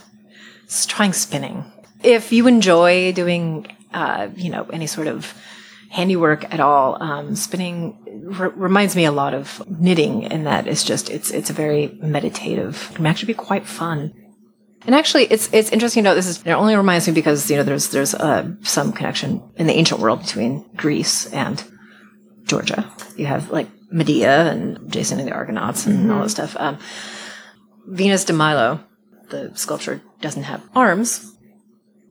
trying 0.87 1.13
spinning. 1.13 1.65
If 2.03 2.33
you 2.33 2.47
enjoy 2.47 3.13
doing, 3.13 3.67
uh, 3.93 4.29
you 4.37 4.51
know, 4.51 4.67
any 4.73 4.87
sort 4.87 5.09
of 5.09 5.35
handiwork 5.91 6.53
at 6.53 6.61
all, 6.61 7.03
um, 7.03 7.35
spinning 7.35 8.31
r- 8.39 8.51
reminds 8.51 8.95
me 8.95 9.05
a 9.05 9.13
lot 9.13 9.35
of 9.35 9.63
knitting 9.69 10.23
in 10.23 10.45
that 10.45 10.69
it's 10.69 10.85
just, 10.85 11.11
it's, 11.11 11.31
it's 11.33 11.51
a 11.51 11.53
very 11.53 11.99
meditative, 12.01 12.89
It 12.91 12.97
can 12.97 13.07
actually 13.07 13.33
be 13.33 13.35
quite 13.35 13.67
fun. 13.67 14.15
And 14.87 14.95
actually, 14.95 15.25
it's 15.25 15.53
it's 15.53 15.71
interesting 15.71 16.05
to 16.05 16.11
note 16.11 16.15
this 16.15 16.27
is 16.27 16.43
it 16.43 16.53
only 16.53 16.75
reminds 16.75 17.07
me 17.07 17.13
because 17.13 17.51
you 17.51 17.57
know 17.57 17.63
there's 17.63 17.91
there's 17.91 18.15
uh, 18.15 18.51
some 18.63 18.93
connection 18.93 19.43
in 19.57 19.67
the 19.67 19.75
ancient 19.75 20.01
world 20.01 20.23
between 20.23 20.65
Greece 20.75 21.27
and 21.33 21.63
Georgia. 22.45 22.91
You 23.17 23.27
have 23.27 23.51
like 23.51 23.69
Medea 23.91 24.51
and 24.51 24.91
Jason 24.91 25.19
and 25.19 25.29
the 25.29 25.35
Argonauts 25.35 25.87
and 25.87 26.11
all 26.11 26.23
that 26.23 26.31
stuff. 26.31 26.57
Um, 26.59 26.79
Venus 27.87 28.25
de 28.25 28.33
Milo, 28.33 28.81
the 29.29 29.53
sculpture, 29.55 30.01
doesn't 30.21 30.45
have 30.45 30.63
arms. 30.75 31.27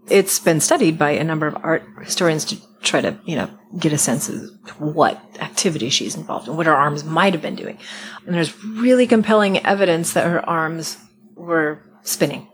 It's 0.10 0.40
been 0.40 0.60
studied 0.60 0.98
by 0.98 1.12
a 1.12 1.24
number 1.24 1.48
of 1.48 1.58
art 1.64 1.84
historians 2.04 2.46
to 2.46 2.58
try 2.82 3.02
to 3.02 3.20
you 3.26 3.36
know 3.36 3.50
get 3.80 3.94
a 3.94 3.98
sense 3.98 4.30
of 4.30 4.42
what 4.78 5.20
activity 5.40 5.90
she's 5.90 6.16
involved 6.16 6.48
in, 6.48 6.56
what 6.56 6.68
her 6.68 6.76
arms 6.76 7.04
might 7.04 7.34
have 7.34 7.42
been 7.42 7.56
doing. 7.56 7.80
And 8.26 8.36
there's 8.36 8.64
really 8.64 9.08
compelling 9.08 9.66
evidence 9.66 10.14
that 10.14 10.28
her 10.28 10.48
arms 10.48 10.98
were 11.36 11.84
spinning. 12.04 12.48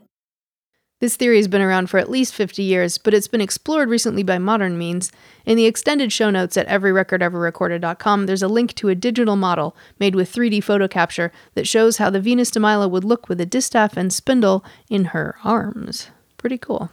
This 1.05 1.17
theory 1.17 1.37
has 1.37 1.47
been 1.47 1.61
around 1.61 1.91
for 1.91 1.99
at 1.99 2.09
least 2.09 2.33
50 2.33 2.63
years, 2.63 2.97
but 2.97 3.13
it's 3.13 3.27
been 3.27 3.39
explored 3.39 3.89
recently 3.89 4.23
by 4.23 4.39
modern 4.39 4.75
means. 4.75 5.11
In 5.45 5.55
the 5.55 5.67
extended 5.67 6.11
show 6.11 6.31
notes 6.31 6.57
at 6.57 6.67
everyrecordeverrecorded.com, 6.67 8.25
there's 8.25 8.41
a 8.41 8.47
link 8.47 8.73
to 8.73 8.89
a 8.89 8.95
digital 8.95 9.35
model 9.35 9.77
made 9.99 10.15
with 10.15 10.33
3D 10.33 10.63
photo 10.63 10.87
capture 10.87 11.31
that 11.53 11.67
shows 11.67 11.97
how 11.97 12.09
the 12.09 12.19
Venus 12.19 12.49
de 12.49 12.59
Milo 12.59 12.87
would 12.87 13.03
look 13.03 13.29
with 13.29 13.39
a 13.39 13.45
distaff 13.45 13.95
and 13.95 14.11
spindle 14.11 14.65
in 14.89 15.05
her 15.05 15.35
arms. 15.43 16.09
Pretty 16.37 16.57
cool. 16.57 16.89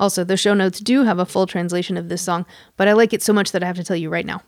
Also, 0.00 0.24
the 0.24 0.36
show 0.36 0.54
notes 0.54 0.80
do 0.80 1.04
have 1.04 1.20
a 1.20 1.24
full 1.24 1.46
translation 1.46 1.96
of 1.96 2.08
this 2.08 2.22
song, 2.22 2.44
but 2.76 2.88
I 2.88 2.92
like 2.92 3.12
it 3.12 3.22
so 3.22 3.32
much 3.32 3.52
that 3.52 3.62
I 3.62 3.66
have 3.68 3.76
to 3.76 3.84
tell 3.84 3.94
you 3.94 4.10
right 4.10 4.26
now. 4.26 4.42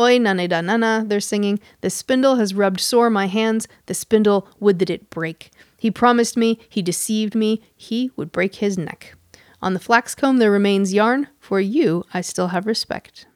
Oi 0.00 0.18
nane 0.18 0.48
da 0.48 0.60
nana, 0.62 1.04
they're 1.06 1.20
singing. 1.20 1.60
The 1.80 1.90
spindle 1.90 2.36
has 2.36 2.54
rubbed 2.54 2.80
sore 2.80 3.08
my 3.08 3.26
hands. 3.26 3.68
The 3.86 3.94
spindle 3.94 4.48
would 4.58 4.80
that 4.80 4.90
it 4.90 5.10
break. 5.10 5.52
He 5.80 5.90
promised 5.90 6.36
me, 6.36 6.58
he 6.68 6.82
deceived 6.82 7.34
me, 7.34 7.62
he 7.74 8.10
would 8.14 8.30
break 8.30 8.56
his 8.56 8.76
neck. 8.76 9.14
On 9.62 9.72
the 9.72 9.80
flax 9.80 10.14
comb 10.14 10.36
there 10.36 10.50
remains 10.50 10.92
yarn. 10.92 11.28
For 11.38 11.58
you 11.58 12.04
I 12.12 12.20
still 12.20 12.48
have 12.48 12.66
respect. 12.66 13.26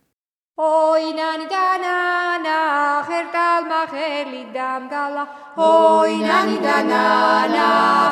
ოინანიდანანა 0.63 2.59
ხერტალმა 3.07 3.81
ხელი 3.93 4.43
დამგალა 4.55 5.25
ოინანიდანანა 5.69 7.65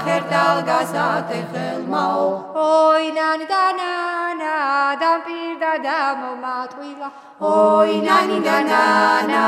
ხერტალგასათე 0.06 1.40
ხელმაო 1.52 2.26
ოინანიდანანა 2.64 4.54
დამპირდა 5.02 5.72
დამომატყვილა 5.86 7.08
ოინანიდანანა 7.52 9.44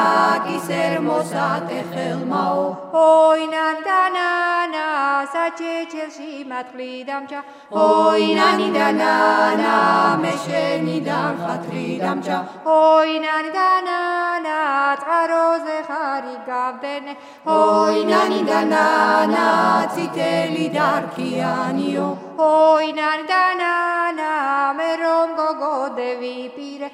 კისერ 0.47 0.95
მოსათე 1.09 1.80
ხელმაო 1.90 2.64
ოინანიდანანა 3.03 4.86
საჩეჩელში 5.34 6.32
მატყლი 6.51 6.90
დამჭა 7.11 7.40
ოინანიდანანა 7.88 9.74
მე 10.22 10.34
შენი 10.45 10.99
დამხატრი 11.11 11.86
დამჭა 12.03 12.38
ო 12.78 12.84
ოინანი 12.85 13.51
და 13.57 13.68
ნანა 13.87 14.59
წყაროზე 15.03 15.78
ხარი 15.89 16.37
გავდენე 16.49 17.14
ოინანი 17.57 18.41
და 18.51 18.61
ნანა 18.72 19.47
ციტელი 19.95 20.66
დარქიანიო 20.76 22.09
ოინანი 22.51 23.26
და 23.32 23.43
ნანა 23.62 24.30
მე 24.80 24.91
რომ 25.03 25.35
გოგოდე 25.41 26.11
ვიპირე 26.22 26.89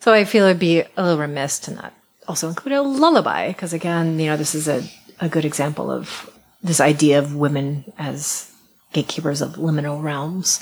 So 0.00 0.12
I 0.12 0.24
feel 0.24 0.44
it'd 0.44 0.58
be 0.58 0.80
a 0.80 1.02
little 1.02 1.18
remiss 1.18 1.58
to 1.60 1.70
not 1.72 1.94
also 2.28 2.48
include 2.48 2.74
a 2.74 2.82
lullaby, 2.82 3.48
because 3.48 3.72
again, 3.72 4.18
you 4.18 4.26
know, 4.26 4.36
this 4.36 4.54
is 4.54 4.68
a, 4.68 4.82
a 5.20 5.28
good 5.28 5.44
example 5.44 5.90
of 5.90 6.30
this 6.62 6.80
idea 6.80 7.18
of 7.18 7.34
women 7.34 7.92
as 7.98 8.50
gatekeepers 8.92 9.40
of 9.40 9.54
liminal 9.56 10.02
realms. 10.02 10.60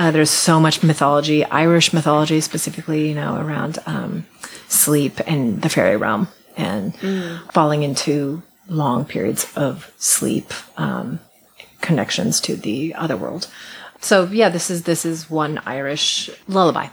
Uh, 0.00 0.10
there's 0.10 0.30
so 0.30 0.58
much 0.58 0.82
mythology, 0.82 1.44
Irish 1.44 1.92
mythology 1.92 2.40
specifically, 2.40 3.10
you 3.10 3.14
know, 3.14 3.36
around 3.36 3.78
um, 3.84 4.24
sleep 4.66 5.20
and 5.26 5.60
the 5.60 5.68
fairy 5.68 5.98
realm 5.98 6.26
and 6.56 6.96
falling 7.52 7.82
into 7.82 8.42
long 8.66 9.04
periods 9.04 9.46
of 9.56 9.92
sleep, 9.98 10.54
um, 10.78 11.20
connections 11.82 12.40
to 12.40 12.56
the 12.56 12.94
other 12.94 13.14
world. 13.14 13.46
So 14.00 14.24
yeah, 14.24 14.48
this 14.48 14.70
is 14.70 14.84
this 14.84 15.04
is 15.04 15.28
one 15.28 15.60
Irish 15.66 16.30
lullaby. 16.48 16.86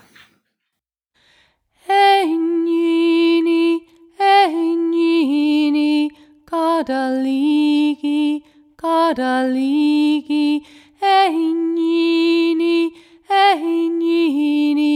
Egnini, 1.87 3.79
egnini, 4.19 6.09
cadaligi, 6.45 8.41
cadaligi, 8.75 10.65
egnini, 11.07 12.91
egnini, 13.29 14.95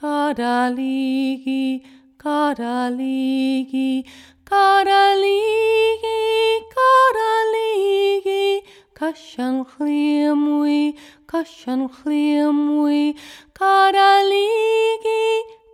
cadaligi, 0.00 1.82
cadaligi, 2.22 4.04
cadaligi, 4.50 6.20
cadaligi, 6.76 8.44
kashan 8.98 9.54
chliamwi, 9.70 10.80
kashan 11.26 11.80
chliamwi, 11.96 13.02
cadaligi, 13.58 15.24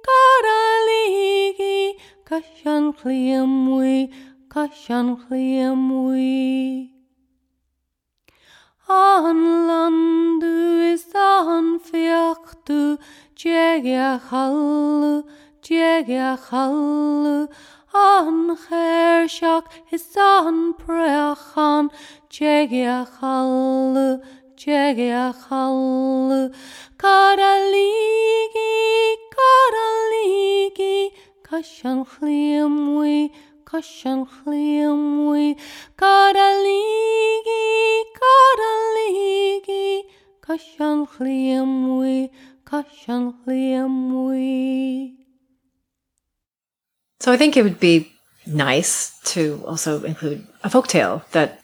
cadaligi, 0.09 1.79
kashan 2.29 2.83
chliamwi, 2.99 3.95
kashan 4.49 5.07
chliamwi. 5.23 7.02
An 8.89 9.69
landú 9.69 10.93
is 10.93 11.07
an 11.15 11.79
fiochtú 11.79 12.99
déige 13.39 14.19
chaú 14.29 15.23
déige 15.63 16.37
chaú 16.43 17.47
an 17.95 18.57
chéir 18.57 19.29
seach 19.31 19.71
is 19.93 20.17
an 20.17 20.75
prechan 20.75 21.91
déige 22.29 23.07
chaú 23.15 24.19
déige 24.59 25.33
chaú 25.43 26.51
Car 26.99 27.39
a 27.39 27.55
lígi 27.71 29.17
car 29.31 29.75
a 29.87 29.89
lígi 30.13 31.11
cai 31.43 31.63
an 31.85 32.05
chlíammuí, 32.05 33.31
hallu, 33.73 33.83
jegja 34.03 34.27
hallu. 34.45 35.57
Kadaligi, 35.97 36.85
kadaligi, 38.21 40.03
kashan 40.43 41.07
chliamwi, 41.09 42.31
kashan 42.65 43.35
chliamwi. 43.45 43.93
Kadaligi, 43.97 43.99
kadaligi, 44.03 44.47
kashan 44.53 45.09
chliamwi, 45.09 45.09
kashan 45.09 45.09
chliamwi. 45.09 45.13
So 47.21 47.33
I 47.33 47.37
think 47.37 47.57
it 47.57 47.63
would 47.63 47.79
be 47.79 48.13
nice 48.47 49.19
to 49.25 49.63
also 49.67 50.03
include 50.03 50.47
a 50.65 50.69
folktale 50.69 51.23
that 51.31 51.61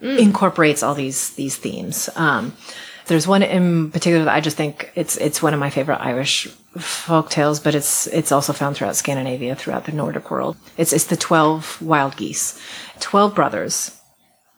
incorporates 0.00 0.82
all 0.82 0.94
these 0.94 1.30
these 1.30 1.56
themes. 1.56 2.08
Um, 2.16 2.56
there's 3.06 3.26
one 3.26 3.42
in 3.42 3.90
particular 3.90 4.24
that 4.24 4.34
I 4.34 4.40
just 4.40 4.56
think 4.56 4.90
it's 4.94 5.16
it's 5.16 5.42
one 5.42 5.54
of 5.54 5.60
my 5.60 5.70
favorite 5.70 6.00
Irish 6.00 6.48
folk 6.78 7.30
tales, 7.30 7.60
but 7.60 7.74
it's 7.74 8.06
it's 8.08 8.32
also 8.32 8.52
found 8.52 8.76
throughout 8.76 8.96
Scandinavia, 8.96 9.54
throughout 9.54 9.84
the 9.84 9.92
Nordic 9.92 10.30
world. 10.30 10.56
It's 10.76 10.92
it's 10.92 11.04
the 11.04 11.16
twelve 11.16 11.80
wild 11.80 12.16
geese, 12.16 12.60
twelve 13.00 13.34
brothers, 13.34 14.00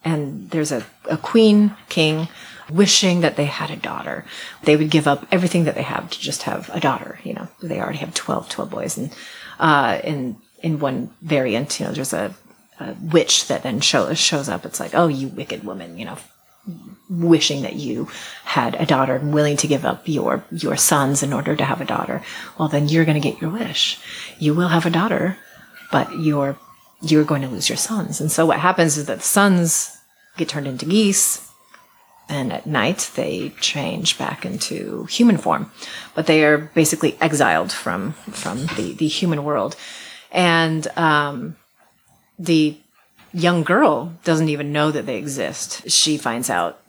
and 0.05 0.51
there's 0.51 0.72
a, 0.72 0.84
a 1.10 1.16
queen 1.16 1.74
king 1.88 2.28
wishing 2.70 3.20
that 3.20 3.36
they 3.36 3.44
had 3.44 3.70
a 3.70 3.76
daughter. 3.76 4.24
They 4.62 4.76
would 4.76 4.90
give 4.90 5.06
up 5.06 5.26
everything 5.30 5.64
that 5.64 5.74
they 5.74 5.82
have 5.82 6.10
to 6.10 6.18
just 6.18 6.43
have 6.43 6.68
a 6.72 6.80
daughter. 6.80 7.20
You 7.22 7.34
know, 7.34 7.48
they 7.62 7.80
already 7.80 7.98
have 7.98 8.14
12, 8.14 8.48
12 8.48 8.70
boys, 8.70 8.98
and 8.98 9.14
uh, 9.59 10.01
in 10.02 10.36
in 10.62 10.78
one 10.78 11.10
variant, 11.22 11.78
you 11.78 11.86
know, 11.86 11.93
there's 11.93 12.12
a, 12.12 12.34
a 12.80 12.94
witch 13.01 13.48
that 13.48 13.62
then 13.62 13.80
shows 13.80 14.18
shows 14.18 14.48
up. 14.48 14.64
It's 14.64 14.80
like, 14.80 14.94
oh, 14.94 15.09
you 15.09 15.28
wicked 15.28 15.64
woman, 15.64 15.98
you 15.98 16.05
know, 16.05 16.18
wishing 17.09 17.62
that 17.62 17.74
you 17.74 18.09
had 18.44 18.74
a 18.74 18.86
daughter 18.86 19.14
and 19.14 19.32
willing 19.32 19.56
to 19.56 19.68
give 19.68 19.84
up 19.84 20.02
your 20.06 20.44
your 20.51 20.76
sons 20.76 21.22
in 21.22 21.32
order 21.32 21.55
to 21.55 21.64
have 21.64 21.80
a 21.80 21.84
daughter 21.84 22.20
well 22.59 22.68
then 22.68 22.88
you're 22.88 23.05
going 23.05 23.20
to 23.20 23.28
get 23.28 23.40
your 23.40 23.51
wish. 23.51 23.98
You 24.38 24.55
will 24.55 24.68
have 24.68 24.86
a 24.86 24.90
daughter 24.90 25.38
but 25.93 26.18
you're 26.18 26.59
you're 27.02 27.24
going 27.24 27.43
to 27.43 27.48
lose 27.48 27.68
your 27.68 27.76
sons. 27.76 28.20
And 28.20 28.32
so 28.32 28.47
what 28.47 28.59
happens 28.59 28.97
is 28.97 29.06
that 29.06 29.18
the 29.18 29.22
sons 29.22 29.98
get 30.36 30.48
turned 30.48 30.66
into 30.66 30.86
geese 30.86 31.51
and 32.28 32.52
at 32.52 32.66
night 32.66 33.10
they 33.14 33.51
change 33.60 34.18
back 34.18 34.44
into 34.44 35.05
human 35.05 35.36
form. 35.36 35.70
But 36.14 36.26
they 36.26 36.44
are 36.44 36.59
basically 36.59 37.16
exiled 37.20 37.72
from 37.72 38.12
from 38.12 38.66
the 38.76 38.94
the 38.94 39.09
human 39.09 39.44
world. 39.44 39.76
And 40.32 40.86
um 40.97 41.56
the 42.38 42.78
young 43.36 43.62
girl 43.62 44.14
doesn't 44.24 44.48
even 44.48 44.72
know 44.72 44.90
that 44.90 45.06
they 45.06 45.18
exist. 45.18 45.88
She 45.90 46.16
finds 46.16 46.48
out 46.48 46.80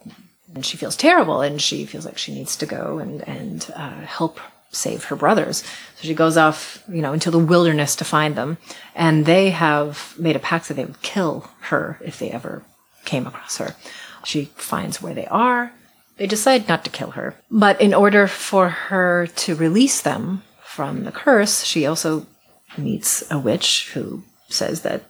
and 0.56 0.66
she 0.66 0.78
feels 0.78 0.96
terrible 0.96 1.42
and 1.42 1.62
she 1.62 1.86
feels 1.86 2.06
like 2.06 2.18
she 2.18 2.34
needs 2.34 2.56
to 2.58 2.66
go 2.66 3.00
and, 3.00 3.28
and 3.28 3.72
uh, 3.76 4.02
help 4.02 4.40
save 4.70 5.06
her 5.06 5.16
brothers. 5.16 5.64
So 5.96 6.08
she 6.08 6.14
goes 6.14 6.38
off, 6.38 6.84
you 6.88 7.02
know, 7.02 7.14
into 7.14 7.32
the 7.32 7.40
wilderness 7.40 7.96
to 7.98 8.06
find 8.06 8.36
them. 8.36 8.58
And 8.96 9.26
they 9.26 9.50
have 9.50 10.16
made 10.18 10.36
a 10.36 10.40
pact 10.40 10.68
that 10.68 10.76
they 10.76 10.86
would 10.86 11.02
kill 11.02 11.50
her 11.62 12.00
if 12.04 12.20
they 12.20 12.32
ever 12.32 12.64
came 13.06 13.28
across 13.28 13.58
her. 13.58 13.76
She 14.24 14.46
finds 14.56 15.02
where 15.02 15.14
they 15.14 15.28
are. 15.28 15.72
They 16.18 16.28
decide 16.28 16.68
not 16.68 16.84
to 16.86 16.90
kill 16.90 17.12
her. 17.12 17.36
But 17.52 17.80
in 17.80 17.94
order 17.94 18.28
for 18.28 18.70
her 18.70 19.28
to 19.28 19.56
release 19.56 20.02
them 20.02 20.44
from 20.64 21.04
the 21.04 21.12
curse, 21.12 21.64
she 21.64 21.86
also 21.86 22.26
meets 22.78 23.30
a 23.32 23.40
witch 23.40 23.92
who 23.94 24.24
says 24.50 24.82
that 24.82 25.04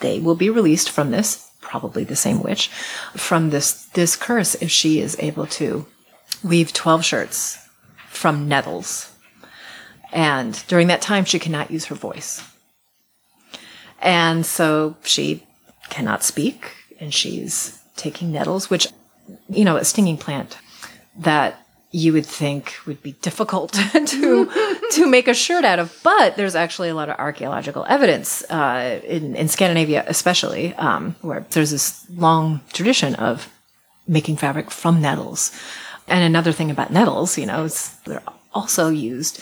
they 0.00 0.18
will 0.18 0.34
be 0.34 0.50
released 0.50 0.90
from 0.90 1.10
this, 1.10 1.50
probably 1.60 2.04
the 2.04 2.16
same 2.16 2.42
witch, 2.42 2.68
from 3.14 3.50
this 3.50 3.84
this 3.86 4.16
curse 4.16 4.54
if 4.56 4.70
she 4.70 5.00
is 5.00 5.16
able 5.18 5.46
to 5.46 5.86
weave 6.42 6.72
12 6.72 7.04
shirts 7.04 7.58
from 8.08 8.48
nettles. 8.48 9.12
And 10.12 10.62
during 10.66 10.88
that 10.88 11.02
time 11.02 11.24
she 11.24 11.38
cannot 11.38 11.70
use 11.70 11.86
her 11.86 11.94
voice. 11.94 12.42
And 14.00 14.44
so 14.46 14.96
she 15.02 15.46
cannot 15.90 16.24
speak 16.24 16.72
and 16.98 17.12
she's 17.12 17.78
taking 17.96 18.32
nettles 18.32 18.70
which 18.70 18.88
you 19.48 19.64
know, 19.64 19.76
a 19.76 19.84
stinging 19.84 20.16
plant 20.16 20.58
that 21.18 21.59
you 21.92 22.12
would 22.12 22.26
think 22.26 22.74
would 22.86 23.02
be 23.02 23.12
difficult 23.12 23.72
to 23.92 24.80
to 24.92 25.06
make 25.06 25.28
a 25.28 25.34
shirt 25.34 25.64
out 25.64 25.78
of. 25.78 25.98
But 26.02 26.36
there's 26.36 26.54
actually 26.54 26.88
a 26.88 26.94
lot 26.94 27.08
of 27.08 27.16
archaeological 27.18 27.84
evidence 27.88 28.42
uh, 28.50 29.00
in 29.04 29.34
in 29.34 29.48
Scandinavia, 29.48 30.04
especially 30.06 30.74
um, 30.74 31.16
where 31.20 31.44
there's 31.50 31.72
this 31.72 32.06
long 32.10 32.60
tradition 32.72 33.14
of 33.16 33.48
making 34.06 34.36
fabric 34.36 34.70
from 34.70 35.00
nettles. 35.00 35.52
And 36.08 36.24
another 36.24 36.52
thing 36.52 36.70
about 36.70 36.92
nettles, 36.92 37.38
you 37.38 37.46
know, 37.46 37.68
they're 38.04 38.22
also 38.52 38.88
used 38.88 39.40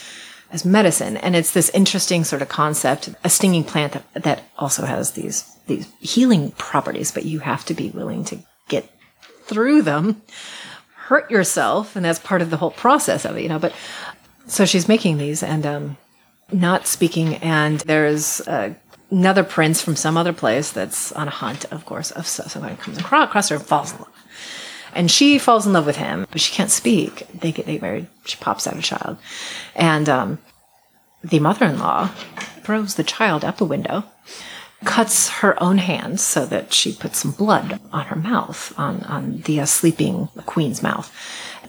as 0.50 0.64
medicine, 0.64 1.16
and 1.18 1.36
it's 1.36 1.52
this 1.52 1.70
interesting 1.70 2.24
sort 2.24 2.40
of 2.40 2.48
concept, 2.48 3.10
a 3.22 3.28
stinging 3.28 3.64
plant 3.64 3.92
that, 3.92 4.22
that 4.22 4.42
also 4.58 4.86
has 4.86 5.12
these 5.12 5.44
these 5.66 5.86
healing 6.00 6.52
properties, 6.52 7.12
but 7.12 7.26
you 7.26 7.40
have 7.40 7.64
to 7.66 7.74
be 7.74 7.90
willing 7.90 8.24
to 8.24 8.38
get 8.68 8.90
through 9.44 9.82
them 9.82 10.22
hurt 11.08 11.30
yourself 11.30 11.96
and 11.96 12.04
that's 12.04 12.18
part 12.18 12.42
of 12.42 12.50
the 12.50 12.58
whole 12.58 12.70
process 12.70 13.24
of 13.24 13.34
it 13.34 13.42
you 13.42 13.48
know 13.48 13.58
but 13.58 13.72
so 14.46 14.66
she's 14.66 14.88
making 14.88 15.16
these 15.16 15.42
and 15.42 15.64
um 15.64 15.96
not 16.52 16.86
speaking 16.86 17.36
and 17.36 17.80
there's 17.80 18.42
uh, 18.42 18.74
another 19.10 19.42
prince 19.42 19.80
from 19.80 19.96
some 19.96 20.18
other 20.18 20.34
place 20.34 20.70
that's 20.70 21.10
on 21.12 21.26
a 21.26 21.30
hunt 21.30 21.64
of 21.72 21.86
course 21.86 22.10
of 22.10 22.26
so- 22.26 22.44
someone 22.44 22.76
comes 22.76 22.98
across, 22.98 23.26
across 23.26 23.48
her 23.48 23.56
and 23.56 23.64
falls 23.64 23.92
in 23.92 23.98
love. 23.98 24.12
And 24.94 25.10
she 25.10 25.38
falls 25.38 25.66
in 25.66 25.72
love 25.72 25.86
with 25.86 25.96
him 25.96 26.26
but 26.30 26.42
she 26.42 26.52
can't 26.52 26.70
speak. 26.70 27.26
They 27.32 27.52
get 27.52 27.64
they 27.64 27.78
married 27.78 28.06
she 28.26 28.36
pops 28.36 28.66
out 28.66 28.76
a 28.76 28.82
child. 28.82 29.16
And 29.74 30.08
um 30.10 30.38
the 31.24 31.40
mother-in-law 31.40 32.08
throws 32.64 32.96
the 32.96 33.04
child 33.04 33.46
out 33.46 33.56
the 33.56 33.64
window 33.64 34.04
cuts 34.84 35.28
her 35.28 35.60
own 35.62 35.78
hands 35.78 36.22
so 36.22 36.46
that 36.46 36.72
she 36.72 36.92
puts 36.92 37.18
some 37.18 37.32
blood 37.32 37.80
on 37.92 38.06
her 38.06 38.16
mouth, 38.16 38.72
on, 38.78 39.02
on 39.04 39.38
the 39.42 39.60
uh, 39.60 39.66
sleeping 39.66 40.28
queen's 40.46 40.82
mouth. 40.82 41.12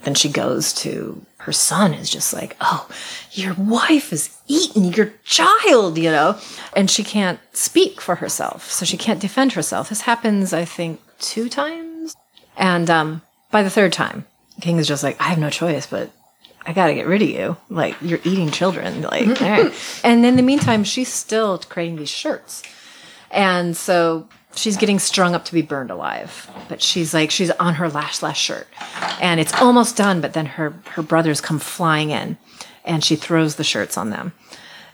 Then 0.04 0.14
she 0.16 0.30
goes 0.30 0.74
to 0.76 1.26
her 1.40 1.52
son, 1.52 1.94
is 1.94 2.10
just 2.10 2.34
like, 2.34 2.56
oh, 2.62 2.88
your 3.32 3.54
wife 3.56 4.12
has 4.12 4.38
eaten 4.48 4.94
your 4.94 5.14
child, 5.24 5.98
you 5.98 6.12
know? 6.12 6.38
And 6.76 6.90
she 6.90 7.04
can't 7.04 7.40
speak 7.54 8.00
for 8.00 8.16
herself, 8.16 8.70
so 8.72 8.86
she 8.86 8.98
can't 8.98 9.20
defend 9.20 9.54
herself. 9.54 9.90
This 9.90 10.02
happens, 10.02 10.54
I 10.54 10.66
think, 10.66 11.02
two 11.20 11.50
times. 11.50 12.16
And 12.58 12.90
um, 12.90 13.22
by 13.52 13.64
the 13.64 13.70
third 13.70 13.92
time, 13.92 14.26
king 14.62 14.78
is 14.78 14.88
just 14.88 15.04
like, 15.04 15.20
I 15.20 15.26
have 15.26 15.40
no 15.40 15.50
choice, 15.50 15.88
but 15.88 16.12
I 16.66 16.74
gotta 16.74 16.94
get 16.94 17.08
rid 17.08 17.22
of 17.22 17.30
you. 17.30 17.58
Like, 17.70 17.96
you're 18.02 18.20
eating 18.24 18.52
children. 18.52 19.02
Like, 19.02 19.40
right. 19.42 19.74
And 20.04 20.26
in 20.26 20.36
the 20.36 20.44
meantime, 20.44 20.84
she's 20.84 21.12
still 21.12 21.58
creating 21.58 21.96
these 21.98 22.10
shirts. 22.10 22.64
And 23.32 23.76
so 23.76 24.28
she's 24.56 24.78
getting 24.78 25.00
strung 25.00 25.36
up 25.36 25.46
to 25.46 25.54
be 25.54 25.62
burned 25.62 25.92
alive. 25.92 26.50
But 26.68 26.82
she's 26.82 27.14
like, 27.14 27.32
she's 27.32 27.52
on 27.52 27.76
her 27.76 27.90
last, 27.90 28.24
last 28.24 28.38
shirt. 28.38 28.68
And 29.22 29.40
it's 29.40 29.54
almost 29.54 29.96
done, 29.96 30.22
but 30.22 30.34
then 30.34 30.46
her, 30.46 30.74
her 30.92 31.02
brothers 31.02 31.42
come 31.42 31.60
flying 31.60 32.12
in 32.12 32.38
and 32.84 33.04
she 33.04 33.16
throws 33.16 33.56
the 33.56 33.64
shirts 33.64 33.98
on 33.98 34.10
them. 34.10 34.34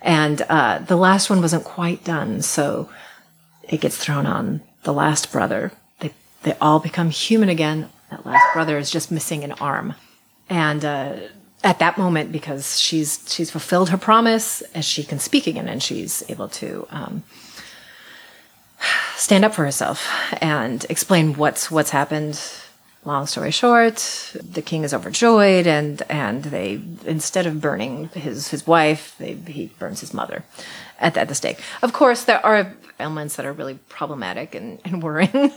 And 0.02 0.42
uh, 0.44 0.80
the 0.80 0.96
last 0.96 1.30
one 1.30 1.42
wasn't 1.42 1.64
quite 1.64 2.04
done, 2.04 2.42
so 2.42 2.90
it 3.64 3.82
gets 3.82 3.98
thrown 3.98 4.26
on 4.26 4.62
the 4.84 4.94
last 4.94 5.32
brother. 5.32 5.72
They, 6.00 6.12
they 6.44 6.54
all 6.62 6.80
become 6.80 7.10
human 7.10 7.50
again. 7.50 7.90
That 8.12 8.26
last 8.26 8.46
brother 8.54 8.78
is 8.78 8.92
just 8.92 9.12
missing 9.12 9.44
an 9.44 9.54
arm. 9.54 9.96
And 10.48 10.86
uh, 10.86 11.16
at 11.64 11.80
that 11.80 11.98
moment, 11.98 12.32
because 12.32 12.80
she's 12.80 13.26
she's 13.28 13.50
fulfilled 13.50 13.90
her 13.90 13.98
promise, 13.98 14.62
as 14.74 14.86
she 14.86 15.04
can 15.04 15.18
speak 15.18 15.48
again, 15.48 15.68
and 15.68 15.82
she's 15.82 16.24
able 16.30 16.50
to 16.50 16.86
um, 16.92 17.24
stand 19.16 19.46
up 19.46 19.54
for 19.54 19.64
herself 19.64 20.08
and 20.42 20.86
explain 20.90 21.34
what's 21.36 21.72
what's 21.72 21.90
happened. 21.90 22.40
Long 23.04 23.28
story 23.28 23.52
short, 23.52 24.36
the 24.42 24.64
king 24.64 24.84
is 24.84 24.94
overjoyed, 24.94 25.68
and 25.68 26.02
and 26.10 26.44
they 26.46 26.82
instead 27.06 27.46
of 27.46 27.62
burning 27.62 28.10
his 28.10 28.48
his 28.48 28.66
wife, 28.66 29.16
they, 29.20 29.34
he 29.34 29.68
burns 29.78 30.00
his 30.00 30.12
mother 30.14 30.44
at, 31.00 31.16
at 31.16 31.28
the 31.28 31.36
stake. 31.36 31.62
Of 31.84 31.94
course, 31.94 32.24
there 32.24 32.44
are 32.44 32.74
elements 32.98 33.36
that 33.36 33.46
are 33.46 33.54
really 33.54 33.76
problematic 33.90 34.56
and, 34.56 34.80
and 34.86 35.04
worrying, 35.04 35.36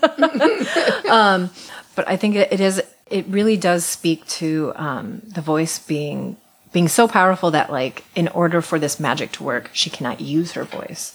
um, 1.09 1.49
but 1.95 2.07
I 2.07 2.17
think 2.17 2.37
it, 2.37 2.61
is 2.61 2.83
it 3.11 3.25
really 3.29 3.57
does 3.57 3.85
speak 3.87 4.27
to 4.27 4.73
um, 4.77 5.23
the 5.25 5.41
voice 5.41 5.79
being 5.79 6.37
being 6.73 6.89
so 6.89 7.09
powerful 7.09 7.51
that 7.53 7.71
like 7.71 8.05
in 8.15 8.29
order 8.29 8.61
for 8.61 8.79
this 8.79 9.01
magic 9.01 9.33
to 9.33 9.43
work, 9.43 9.71
she 9.73 9.89
cannot 9.89 10.21
use 10.21 10.53
her 10.53 10.65
voice 10.65 11.15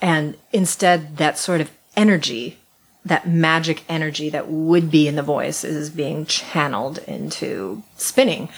and 0.00 0.36
instead 0.52 1.16
that 1.18 1.38
sort 1.38 1.60
of 1.60 1.70
energy 1.96 2.56
that 3.04 3.26
magic 3.26 3.82
energy 3.88 4.28
that 4.28 4.48
would 4.48 4.90
be 4.90 5.08
in 5.08 5.16
the 5.16 5.22
voice 5.22 5.64
is 5.64 5.88
being 5.88 6.26
channeled 6.26 6.98
into 7.06 7.82
spinning 7.96 8.48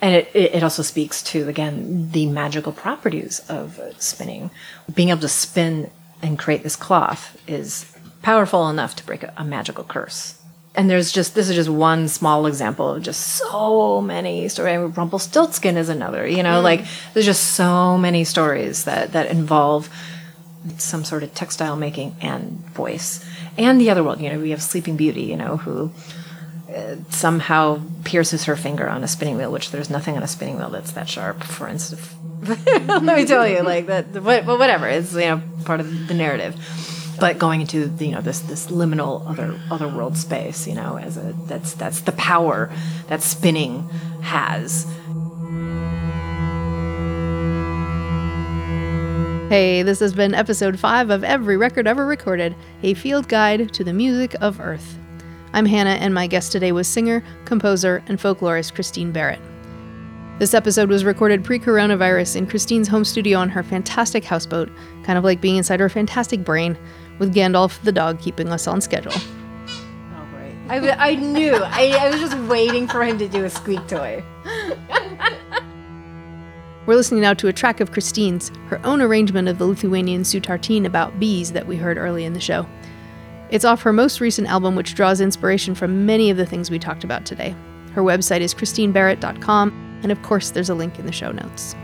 and 0.00 0.14
it, 0.14 0.30
it 0.34 0.62
also 0.62 0.82
speaks 0.82 1.22
to 1.22 1.48
again 1.48 2.10
the 2.12 2.26
magical 2.26 2.72
properties 2.72 3.40
of 3.48 3.80
spinning 3.98 4.50
being 4.94 5.08
able 5.08 5.20
to 5.20 5.28
spin 5.28 5.90
and 6.22 6.38
create 6.38 6.62
this 6.62 6.76
cloth 6.76 7.40
is 7.48 7.92
powerful 8.22 8.68
enough 8.68 8.94
to 8.94 9.04
break 9.04 9.22
a, 9.22 9.32
a 9.36 9.44
magical 9.44 9.84
curse 9.84 10.38
and 10.78 10.88
there's 10.88 11.10
just 11.10 11.34
this 11.34 11.48
is 11.48 11.56
just 11.56 11.68
one 11.68 12.06
small 12.06 12.46
example 12.46 12.94
of 12.94 13.02
just 13.02 13.20
so 13.20 14.00
many 14.00 14.48
stories. 14.48 14.96
Rumpelstiltskin 14.96 15.76
is 15.76 15.88
another. 15.88 16.24
You 16.24 16.44
know, 16.44 16.56
mm-hmm. 16.56 16.64
like 16.64 16.84
there's 17.14 17.26
just 17.26 17.54
so 17.54 17.98
many 17.98 18.22
stories 18.22 18.84
that 18.84 19.10
that 19.10 19.26
involve 19.26 19.90
some 20.78 21.04
sort 21.04 21.22
of 21.22 21.34
textile 21.34 21.76
making 21.76 22.16
and 22.20 22.50
voice. 22.70 23.24
And 23.56 23.80
the 23.80 23.90
other 23.90 24.02
world, 24.02 24.20
you 24.20 24.30
know, 24.30 24.38
we 24.38 24.50
have 24.50 24.62
Sleeping 24.62 24.96
Beauty, 24.96 25.22
you 25.22 25.36
know, 25.36 25.56
who 25.56 25.92
uh, 26.74 26.96
somehow 27.08 27.80
pierces 28.04 28.44
her 28.44 28.56
finger 28.56 28.88
on 28.88 29.02
a 29.02 29.08
spinning 29.08 29.36
wheel, 29.36 29.50
which 29.50 29.70
there's 29.70 29.90
nothing 29.90 30.16
on 30.16 30.22
a 30.22 30.28
spinning 30.28 30.58
wheel 30.58 30.70
that's 30.70 30.92
that 30.92 31.08
sharp, 31.08 31.42
for 31.42 31.68
instance. 31.68 32.14
Let 32.42 33.02
me 33.02 33.24
tell 33.24 33.48
you, 33.48 33.62
like 33.62 33.86
that, 33.86 34.12
but, 34.12 34.44
whatever, 34.44 34.86
it's, 34.86 35.12
you 35.12 35.20
know, 35.20 35.42
part 35.64 35.80
of 35.80 36.08
the 36.08 36.14
narrative. 36.14 36.54
But 37.18 37.38
going 37.38 37.62
into 37.62 37.86
the, 37.86 38.06
you 38.06 38.12
know 38.12 38.20
this 38.20 38.38
this 38.40 38.68
liminal 38.68 39.26
other 39.26 39.58
other 39.72 39.88
world 39.88 40.16
space, 40.16 40.68
you 40.68 40.74
know, 40.76 40.98
as 40.98 41.16
a 41.16 41.34
that's 41.46 41.74
that's 41.74 42.02
the 42.02 42.12
power 42.12 42.70
that 43.08 43.22
spinning 43.22 43.88
has 44.22 44.86
Hey, 49.48 49.82
this 49.82 50.00
has 50.00 50.12
been 50.12 50.34
episode 50.34 50.78
5 50.78 51.08
of 51.08 51.24
Every 51.24 51.56
Record 51.56 51.86
Ever 51.86 52.04
Recorded, 52.04 52.54
a 52.82 52.92
field 52.92 53.28
guide 53.28 53.72
to 53.72 53.82
the 53.82 53.94
music 53.94 54.34
of 54.42 54.60
Earth. 54.60 54.98
I'm 55.54 55.64
Hannah, 55.64 55.96
and 56.02 56.12
my 56.12 56.26
guest 56.26 56.52
today 56.52 56.70
was 56.70 56.86
singer, 56.86 57.24
composer, 57.46 58.02
and 58.08 58.18
folklorist 58.18 58.74
Kristine 58.74 59.10
Barrett. 59.10 59.40
This 60.38 60.52
episode 60.52 60.90
was 60.90 61.02
recorded 61.02 61.44
pre 61.44 61.58
coronavirus 61.58 62.36
in 62.36 62.46
Kristine's 62.46 62.88
home 62.88 63.06
studio 63.06 63.38
on 63.38 63.48
her 63.48 63.62
fantastic 63.62 64.22
houseboat, 64.22 64.70
kind 65.04 65.16
of 65.16 65.24
like 65.24 65.40
being 65.40 65.56
inside 65.56 65.80
her 65.80 65.88
fantastic 65.88 66.44
brain, 66.44 66.76
with 67.18 67.34
Gandalf 67.34 67.82
the 67.84 67.90
dog 67.90 68.20
keeping 68.20 68.48
us 68.48 68.66
on 68.66 68.82
schedule. 68.82 69.14
Oh, 69.14 70.28
great. 70.30 70.54
I, 70.68 71.12
I 71.12 71.14
knew. 71.14 71.54
I, 71.54 71.96
I 71.98 72.10
was 72.10 72.20
just 72.20 72.36
waiting 72.50 72.86
for 72.86 73.02
him 73.02 73.16
to 73.16 73.26
do 73.26 73.46
a 73.46 73.48
squeak 73.48 73.88
toy. 73.88 74.22
We're 76.88 76.96
listening 76.96 77.20
now 77.20 77.34
to 77.34 77.48
a 77.48 77.52
track 77.52 77.80
of 77.80 77.90
Kristine's, 77.90 78.50
her 78.68 78.80
own 78.82 79.02
arrangement 79.02 79.46
of 79.46 79.58
the 79.58 79.66
Lithuanian 79.66 80.22
Sutartine 80.22 80.86
about 80.86 81.20
bees 81.20 81.52
that 81.52 81.66
we 81.66 81.76
heard 81.76 81.98
early 81.98 82.24
in 82.24 82.32
the 82.32 82.40
show. 82.40 82.66
It's 83.50 83.66
off 83.66 83.82
her 83.82 83.92
most 83.92 84.22
recent 84.22 84.48
album, 84.48 84.74
which 84.74 84.94
draws 84.94 85.20
inspiration 85.20 85.74
from 85.74 86.06
many 86.06 86.30
of 86.30 86.38
the 86.38 86.46
things 86.46 86.70
we 86.70 86.78
talked 86.78 87.04
about 87.04 87.26
today. 87.26 87.54
Her 87.92 88.00
website 88.00 88.40
is 88.40 88.54
kristinebarrett.com, 88.54 90.00
and 90.02 90.10
of 90.10 90.22
course, 90.22 90.48
there's 90.48 90.70
a 90.70 90.74
link 90.74 90.98
in 90.98 91.04
the 91.04 91.12
show 91.12 91.30
notes. 91.30 91.76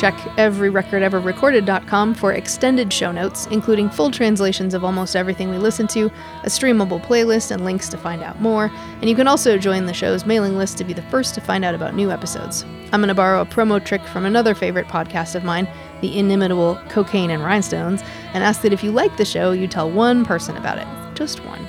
Check 0.00 0.14
everyrecordeverrecorded.com 0.14 2.14
for 2.14 2.32
extended 2.32 2.90
show 2.90 3.12
notes, 3.12 3.46
including 3.48 3.90
full 3.90 4.10
translations 4.10 4.72
of 4.72 4.82
almost 4.82 5.14
everything 5.14 5.50
we 5.50 5.58
listen 5.58 5.86
to, 5.88 6.06
a 6.42 6.46
streamable 6.46 7.04
playlist, 7.04 7.50
and 7.50 7.66
links 7.66 7.90
to 7.90 7.98
find 7.98 8.22
out 8.22 8.40
more. 8.40 8.72
And 9.02 9.10
you 9.10 9.14
can 9.14 9.28
also 9.28 9.58
join 9.58 9.84
the 9.84 9.92
show's 9.92 10.24
mailing 10.24 10.56
list 10.56 10.78
to 10.78 10.84
be 10.84 10.94
the 10.94 11.02
first 11.02 11.34
to 11.34 11.42
find 11.42 11.66
out 11.66 11.74
about 11.74 11.94
new 11.94 12.10
episodes. 12.10 12.64
I'm 12.92 13.02
going 13.02 13.08
to 13.08 13.14
borrow 13.14 13.42
a 13.42 13.44
promo 13.44 13.84
trick 13.84 14.02
from 14.06 14.24
another 14.24 14.54
favorite 14.54 14.86
podcast 14.86 15.34
of 15.34 15.44
mine, 15.44 15.68
the 16.00 16.18
inimitable 16.18 16.80
Cocaine 16.88 17.28
and 17.28 17.44
Rhinestones, 17.44 18.00
and 18.32 18.42
ask 18.42 18.62
that 18.62 18.72
if 18.72 18.82
you 18.82 18.92
like 18.92 19.14
the 19.18 19.26
show, 19.26 19.52
you 19.52 19.68
tell 19.68 19.90
one 19.90 20.24
person 20.24 20.56
about 20.56 20.78
it. 20.78 21.14
Just 21.14 21.44
one. 21.44 21.68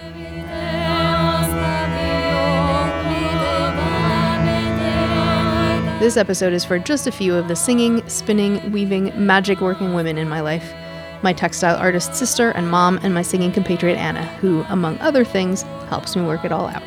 This 6.01 6.17
episode 6.17 6.51
is 6.51 6.65
for 6.65 6.79
just 6.79 7.05
a 7.05 7.11
few 7.11 7.35
of 7.35 7.47
the 7.47 7.55
singing, 7.55 8.01
spinning, 8.09 8.71
weaving, 8.71 9.13
magic 9.15 9.61
working 9.61 9.93
women 9.93 10.17
in 10.17 10.27
my 10.27 10.41
life. 10.41 10.73
My 11.21 11.31
textile 11.31 11.77
artist 11.77 12.15
sister 12.15 12.49
and 12.49 12.71
mom, 12.71 12.99
and 13.03 13.13
my 13.13 13.21
singing 13.21 13.51
compatriot 13.51 13.99
Anna, 13.99 14.25
who, 14.39 14.65
among 14.69 14.97
other 14.97 15.23
things, 15.23 15.61
helps 15.89 16.15
me 16.15 16.23
work 16.23 16.43
it 16.43 16.51
all 16.51 16.65
out. 16.65 16.81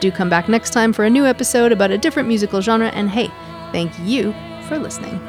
Do 0.00 0.10
come 0.10 0.30
back 0.30 0.48
next 0.48 0.70
time 0.70 0.94
for 0.94 1.04
a 1.04 1.10
new 1.10 1.26
episode 1.26 1.70
about 1.70 1.90
a 1.90 1.98
different 1.98 2.26
musical 2.26 2.62
genre, 2.62 2.88
and 2.94 3.10
hey, 3.10 3.28
thank 3.72 3.92
you 4.00 4.32
for 4.68 4.78
listening. 4.78 5.20